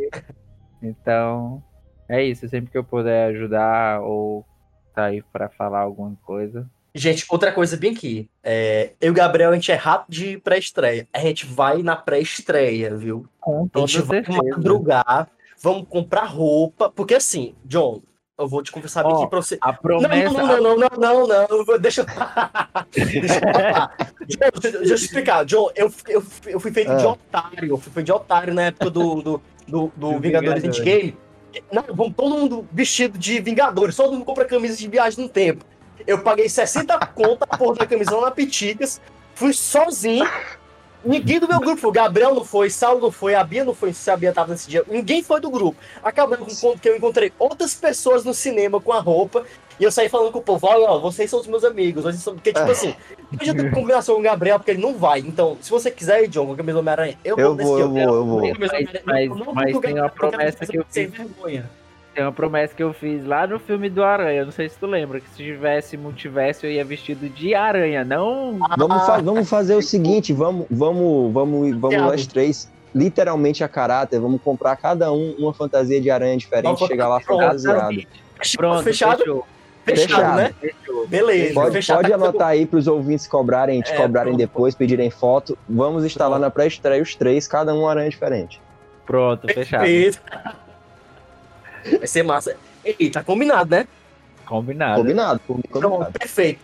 Então, 0.85 1.63
é 2.07 2.23
isso. 2.23 2.47
Sempre 2.47 2.71
que 2.71 2.77
eu 2.77 2.83
puder 2.83 3.29
ajudar 3.29 4.01
ou 4.01 4.45
sair 4.93 5.23
pra 5.31 5.49
falar 5.49 5.79
alguma 5.81 6.15
coisa. 6.23 6.69
Gente, 6.93 7.25
outra 7.29 7.51
coisa 7.51 7.75
bem 7.75 7.91
aqui. 7.91 8.29
É, 8.41 8.93
eu 9.01 9.09
e 9.09 9.11
o 9.11 9.13
Gabriel, 9.13 9.51
a 9.51 9.53
gente 9.55 9.69
é 9.69 9.75
rápido 9.75 10.13
de 10.13 10.37
pré-estreia. 10.37 11.05
A 11.11 11.19
gente 11.19 11.45
vai 11.45 11.83
na 11.83 11.95
pré-estreia, 11.95 12.95
viu? 12.95 13.27
Com 13.41 13.69
A 13.73 13.79
gente 13.79 14.01
vai 14.01 14.23
certeza. 14.23 14.41
madrugar, 14.41 15.27
vamos 15.61 15.87
comprar 15.89 16.23
roupa. 16.23 16.89
Porque 16.89 17.13
assim, 17.15 17.53
John, 17.65 18.01
eu 18.37 18.47
vou 18.47 18.61
te 18.61 18.71
confessar 18.71 19.05
Ó, 19.05 19.21
aqui 19.21 19.29
pra 19.29 19.41
você. 19.41 19.57
A 19.61 19.67
Não, 19.71 19.77
promessa. 19.77 20.33
não, 20.33 20.45
não, 20.47 20.61
não, 20.61 20.77
não, 20.77 20.89
não, 20.97 21.27
não, 21.27 21.65
não, 21.65 21.79
deixa 21.79 22.01
eu. 22.01 22.05
deixa 22.91 23.35
eu. 23.35 24.27
John, 24.27 24.59
deixa 24.61 24.77
eu 24.91 24.95
explicar. 24.95 25.45
John, 25.45 25.69
eu, 25.75 25.91
eu, 26.07 26.23
eu 26.47 26.59
fui 26.59 26.71
feito 26.71 26.91
Ah. 26.91 26.95
de 26.95 27.05
otário. 27.05 27.69
Eu 27.69 27.77
fui 27.77 27.91
feito 27.93 28.05
de 28.05 28.11
otário 28.11 28.53
na 28.53 28.63
época 28.63 28.89
do, 28.89 29.15
do, 29.15 29.21
do, 29.21 29.41
do 29.67 30.11
Do 30.13 30.19
Vingadores 30.19 30.61
Vingadores. 30.63 30.79
Endgame. 30.79 31.17
Não, 31.71 31.83
vamos 31.95 32.13
todo 32.15 32.35
mundo 32.37 32.67
vestido 32.71 33.17
de 33.17 33.39
Vingadores. 33.39 33.95
Todo 33.95 34.11
mundo 34.11 34.25
compra 34.25 34.43
camisa 34.45 34.75
de 34.75 34.87
viagem 34.89 35.23
no 35.23 35.29
tempo. 35.29 35.63
Eu 36.05 36.19
paguei 36.21 36.49
60 36.49 36.97
conto 37.07 37.45
a 37.49 37.57
porra 37.57 37.75
da 37.77 37.87
camisa 37.87 38.13
lá 38.15 38.23
na 38.25 38.31
Piticas. 38.31 38.99
Fui 39.33 39.53
sozinho. 39.53 40.27
Ninguém 41.05 41.39
do 41.39 41.47
meu 41.47 41.59
grupo 41.59 41.77
foi. 41.77 41.89
O 41.89 41.93
Gabriel 41.93 42.33
não 42.33 42.43
foi, 42.43 42.69
Saulo 42.69 42.99
não 43.01 43.11
foi, 43.11 43.35
a 43.35 43.43
Bia 43.43 43.63
não 43.63 43.73
foi, 43.73 43.93
se 43.93 44.09
a 44.09 44.17
Bia 44.17 44.33
tava 44.33 44.51
nesse 44.51 44.67
dia. 44.69 44.83
Ninguém 44.87 45.21
foi 45.23 45.39
do 45.39 45.49
grupo. 45.51 45.77
Acabou 46.03 46.37
com 46.37 46.77
que 46.77 46.89
eu 46.89 46.95
encontrei 46.97 47.31
outras 47.37 47.73
pessoas 47.75 48.23
no 48.25 48.33
cinema 48.33 48.81
com 48.81 48.91
a 48.91 48.99
roupa. 48.99 49.43
E 49.77 49.83
eu 49.83 49.91
saí 49.91 50.07
falando 50.07 50.31
com 50.31 50.39
o 50.39 50.41
povo, 50.41 50.67
olha, 50.67 50.85
ó, 50.89 50.99
vocês 50.99 51.29
são 51.29 51.39
os 51.39 51.47
meus 51.47 51.65
amigos. 51.65 52.03
Vocês 52.05 52.23
são... 52.23 52.33
Porque, 52.33 52.53
tipo 52.53 52.71
assim, 52.71 52.95
eu 53.37 53.45
já 53.45 53.53
tenho 53.53 53.71
combinação 53.71 54.15
com 54.15 54.21
o 54.21 54.23
Gabriel, 54.23 54.57
porque 54.57 54.71
ele 54.71 54.81
não 54.81 54.93
vai. 54.97 55.19
Então, 55.19 55.57
se 55.59 55.69
você 55.69 55.91
quiser 55.91 56.23
ir, 56.23 56.29
John, 56.29 56.45
com 56.47 56.53
a 56.53 56.55
camisa 56.55 56.73
do 56.75 56.79
Homem-Aranha, 56.79 57.17
eu, 57.25 57.37
Eu 57.37 57.55
vou, 57.57 57.75
dia. 57.75 57.83
eu 57.83 57.89
vou, 57.89 58.15
eu 58.15 58.25
vou. 58.25 58.41
Mas- 58.57 58.69
mas- 58.69 59.01
mas 59.03 59.27
vou 59.71 59.77
o 59.77 59.81
tem 59.81 59.93
uma 59.99 60.09
promessa 60.09 60.65
que 60.65 60.77
eu 60.77 60.85
sem 60.89 61.09
fiz. 61.11 61.17
vergonha. 61.17 61.69
Tem 62.15 62.23
uma 62.23 62.31
promessa 62.31 62.73
que 62.73 62.81
eu 62.81 62.93
fiz 62.93 63.25
lá 63.25 63.45
no 63.45 63.59
filme 63.59 63.89
do 63.89 64.01
Aranha. 64.01 64.45
Não 64.45 64.51
sei 64.51 64.69
se 64.69 64.77
tu 64.79 64.85
lembra, 64.87 65.19
que 65.19 65.29
se 65.29 65.35
tivesse 65.35 65.97
multiverso 65.97 66.65
eu 66.65 66.71
ia 66.71 66.85
vestido 66.85 67.27
de 67.27 67.53
aranha, 67.53 68.05
não. 68.05 68.57
Vamos, 68.77 68.97
Ah. 68.97 69.05
fa- 69.05 69.17
vamos 69.21 69.49
fazer 69.49 69.75
o 69.75 69.81
seguinte, 69.81 70.31
vamos, 70.31 70.65
vamos, 70.71 71.33
vamos, 71.33 71.75
vamos 71.77 71.97
nós 71.97 72.25
três, 72.25 72.71
literalmente 72.95 73.65
a 73.65 73.67
caráter, 73.67 74.17
vamos 74.21 74.41
comprar 74.41 74.77
cada 74.77 75.11
um 75.11 75.35
uma 75.37 75.53
fantasia 75.53 75.99
de 75.99 76.09
aranha 76.09 76.37
diferente, 76.37 76.63
Vamos- 76.75 76.87
chegar 76.87 77.09
lá 77.09 77.19
fantasiado. 77.19 77.97
Pronto, 78.55 78.83
fechado? 78.83 79.17
fechou. 79.19 79.45
Fechado, 79.83 80.07
Fechado. 80.07 80.35
né? 80.37 80.53
Fechou. 80.61 81.07
Beleza, 81.07 81.53
Pode, 81.53 81.71
fechado. 81.73 81.97
pode 82.01 82.13
anotar 82.13 82.47
aí 82.47 82.65
para 82.65 82.79
os 82.79 82.87
ouvintes 82.87 83.27
cobrarem, 83.27 83.81
te 83.81 83.91
É, 83.91 83.97
cobrarem 83.97 84.31
pronto. 84.33 84.37
depois, 84.39 84.73
pedirem 84.73 85.11
foto. 85.11 85.55
Vamos 85.69 86.03
estar 86.05 86.23
lá 86.23 86.29
Pronto. 86.37 86.41
na 86.43 86.49
pré-estreia 86.49 87.03
os 87.03 87.13
três, 87.13 87.45
cada 87.47 87.71
um 87.73 87.81
uma 87.81 87.91
aranha 87.91 88.09
diferente. 88.09 88.59
Pronto, 89.05 89.45
fechado. 89.47 89.81
Perfeito. 89.83 90.19
Vai 91.97 92.07
ser 92.07 92.23
massa. 92.23 92.55
Ei, 92.83 93.09
tá 93.09 93.23
combinado, 93.23 93.69
né? 93.71 93.87
Combinado. 94.45 95.01
Combinado, 95.01 95.41
mim, 95.49 95.61
Então, 95.67 95.81
combinado. 95.91 96.19
perfeito. 96.19 96.59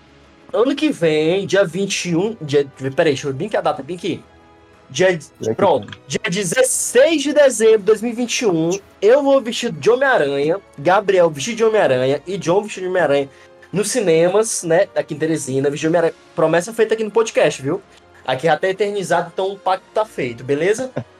Ano 0.53 0.75
que 0.75 0.91
vem, 0.91 1.45
dia 1.47 1.63
21. 1.63 2.37
Dia, 2.41 2.67
peraí, 2.95 3.13
deixa 3.13 3.27
eu 3.27 3.33
ver 3.33 3.49
que 3.49 3.57
a 3.57 3.61
data 3.61 3.81
bem 3.81 3.95
aqui. 3.95 4.23
Dia, 4.89 5.17
pronto, 5.55 5.87
dia 6.05 6.19
16 6.29 7.23
de 7.23 7.31
dezembro 7.33 7.77
de 7.79 7.85
2021, 7.85 8.71
eu 9.01 9.23
vou 9.23 9.39
vestido 9.41 9.79
de 9.79 9.89
Homem-Aranha, 9.89 10.59
Gabriel 10.77 11.29
vestido 11.29 11.55
de 11.55 11.63
Homem-Aranha 11.63 12.21
e 12.27 12.37
John 12.37 12.61
vestido 12.61 12.83
de 12.83 12.89
Homem-Aranha 12.89 13.29
nos 13.71 13.89
cinemas, 13.89 14.63
né, 14.63 14.89
aqui 14.93 15.13
em 15.13 15.17
Teresina, 15.17 15.69
vestido 15.69 15.91
de 15.91 15.97
Homem-Aranha. 15.97 16.13
Promessa 16.35 16.73
feita 16.73 16.93
aqui 16.93 17.05
no 17.05 17.11
podcast, 17.11 17.61
viu? 17.61 17.81
Aqui 18.27 18.47
já 18.47 18.57
tá 18.57 18.67
eternizado, 18.67 19.31
então 19.33 19.53
o 19.53 19.57
pacto 19.57 19.85
tá 19.93 20.03
feito, 20.03 20.43
beleza? 20.43 20.91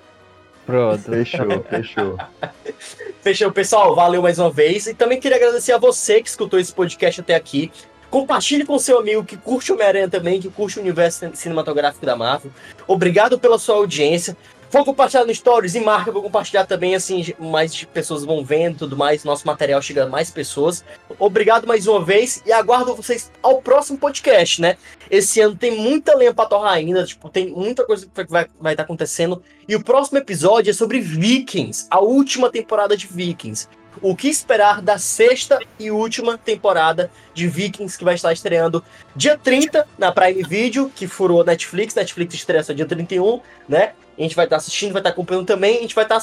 Pronto. 0.72 1.04
Fechou, 1.04 1.64
fechou. 1.70 2.18
Fechou, 3.22 3.52
pessoal. 3.52 3.94
Valeu 3.94 4.22
mais 4.22 4.40
uma 4.40 4.50
vez. 4.50 4.88
E 4.88 4.94
também 4.94 5.20
queria 5.20 5.36
agradecer 5.38 5.74
a 5.74 5.78
você 5.78 6.22
que 6.22 6.30
escutou 6.30 6.60
esse 6.60 6.74
podcast 6.74 7.20
até 7.20 7.36
aqui. 7.36 7.70
Compartilhe 8.10 8.66
com 8.66 8.80
seu 8.80 8.98
amigo 8.98 9.24
que 9.24 9.38
curte 9.38 9.72
Homem-Aranha 9.72 10.10
também, 10.10 10.40
que 10.40 10.50
curte 10.50 10.80
o 10.80 10.82
universo 10.82 11.30
cinematográfico 11.34 12.06
da 12.06 12.16
Marvel. 12.16 12.52
Obrigado 12.88 13.38
pela 13.38 13.60
sua 13.60 13.76
audiência. 13.76 14.36
Vou 14.72 14.86
compartilhar 14.86 15.26
no 15.26 15.36
Stories 15.36 15.76
e 15.76 15.82
marca, 15.82 16.14
vou 16.14 16.24
compartilhar 16.24 16.66
também, 16.66 16.96
assim, 16.96 17.34
mais 17.38 17.84
pessoas 17.84 18.24
vão 18.24 18.42
vendo 18.42 18.78
tudo 18.78 18.96
mais, 18.96 19.26
nosso 19.26 19.46
material 19.46 19.82
chega 19.82 20.06
a 20.06 20.08
mais 20.08 20.32
pessoas. 20.32 20.82
Obrigado 21.20 21.68
mais 21.68 21.88
uma 21.88 22.02
vez 22.02 22.42
e 22.46 22.54
aguardo 22.54 22.96
vocês 22.96 23.30
ao 23.44 23.62
próximo 23.62 23.98
podcast, 23.98 24.62
né? 24.62 24.78
Esse 25.10 25.42
ano 25.42 25.58
tem 25.58 25.78
muita 25.78 26.16
lenha 26.16 26.34
pra 26.34 26.46
torrar 26.46 26.72
ainda, 26.72 27.04
tipo, 27.04 27.28
tem 27.28 27.50
muita 27.50 27.86
coisa 27.86 28.06
que 28.06 28.32
vai 28.32 28.44
estar 28.44 28.56
vai 28.62 28.74
tá 28.74 28.84
acontecendo. 28.84 29.44
E 29.68 29.76
o 29.76 29.84
próximo 29.84 30.20
episódio 30.20 30.72
é 30.72 30.74
sobre 30.74 31.02
Vikings, 31.02 31.88
a 31.90 32.00
última 32.00 32.50
temporada 32.50 32.96
de 32.96 33.08
Vikings. 33.08 33.68
O 34.02 34.16
que 34.16 34.30
esperar 34.30 34.82
da 34.82 34.98
sexta 34.98 35.60
e 35.78 35.92
última 35.92 36.38
temporada 36.38 37.12
de 37.34 37.46
Vikings 37.46 37.98
que 37.98 38.06
vai 38.06 38.16
estar 38.16 38.32
estreando 38.32 38.82
dia 39.14 39.38
30 39.38 39.86
na 39.98 40.14
Prime 40.14 40.44
Video, 40.44 40.90
que 40.96 41.08
furou 41.08 41.44
Netflix. 41.44 41.94
Netflix 41.94 42.36
estreia 42.36 42.64
só 42.64 42.72
dia 42.72 42.86
31, 42.86 43.42
né? 43.68 43.92
A 44.18 44.22
gente 44.22 44.36
vai 44.36 44.46
estar 44.46 44.58
assistindo, 44.58 44.92
vai 44.92 45.00
estar 45.00 45.10
acompanhando 45.10 45.46
também. 45.46 45.78
A 45.78 45.82
gente 45.82 45.96
vai 45.96 46.06
estar 46.06 46.22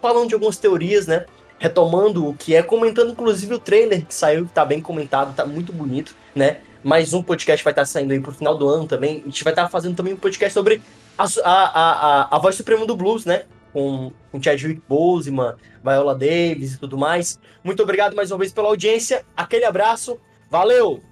falando 0.00 0.28
de 0.28 0.34
algumas 0.34 0.58
teorias, 0.58 1.06
né? 1.06 1.26
Retomando 1.58 2.28
o 2.28 2.34
que 2.34 2.54
é, 2.54 2.62
comentando 2.62 3.10
inclusive 3.10 3.54
o 3.54 3.58
trailer 3.58 4.04
que 4.06 4.14
saiu, 4.14 4.46
que 4.46 4.52
tá 4.52 4.64
bem 4.64 4.80
comentado, 4.80 5.34
tá 5.34 5.44
muito 5.44 5.72
bonito, 5.72 6.14
né? 6.34 6.58
Mais 6.82 7.12
um 7.12 7.22
podcast 7.22 7.64
vai 7.64 7.72
estar 7.72 7.84
saindo 7.84 8.12
aí 8.12 8.20
pro 8.20 8.32
final 8.32 8.56
do 8.56 8.68
ano 8.68 8.86
também. 8.86 9.22
A 9.22 9.28
gente 9.28 9.42
vai 9.42 9.52
estar 9.52 9.68
fazendo 9.68 9.96
também 9.96 10.14
um 10.14 10.16
podcast 10.16 10.54
sobre 10.54 10.80
a, 11.16 11.24
a, 11.44 11.50
a, 11.52 12.36
a 12.36 12.38
voz 12.38 12.54
suprema 12.54 12.86
do 12.86 12.96
blues, 12.96 13.24
né? 13.24 13.42
Com, 13.72 14.12
com 14.30 14.42
Chadwick 14.42 14.80
Boseman, 14.88 15.56
Viola 15.82 16.14
Davis 16.14 16.74
e 16.74 16.78
tudo 16.78 16.96
mais. 16.96 17.38
Muito 17.64 17.82
obrigado 17.82 18.14
mais 18.14 18.30
uma 18.30 18.38
vez 18.38 18.52
pela 18.52 18.68
audiência. 18.68 19.24
Aquele 19.36 19.64
abraço. 19.64 20.18
Valeu! 20.48 21.07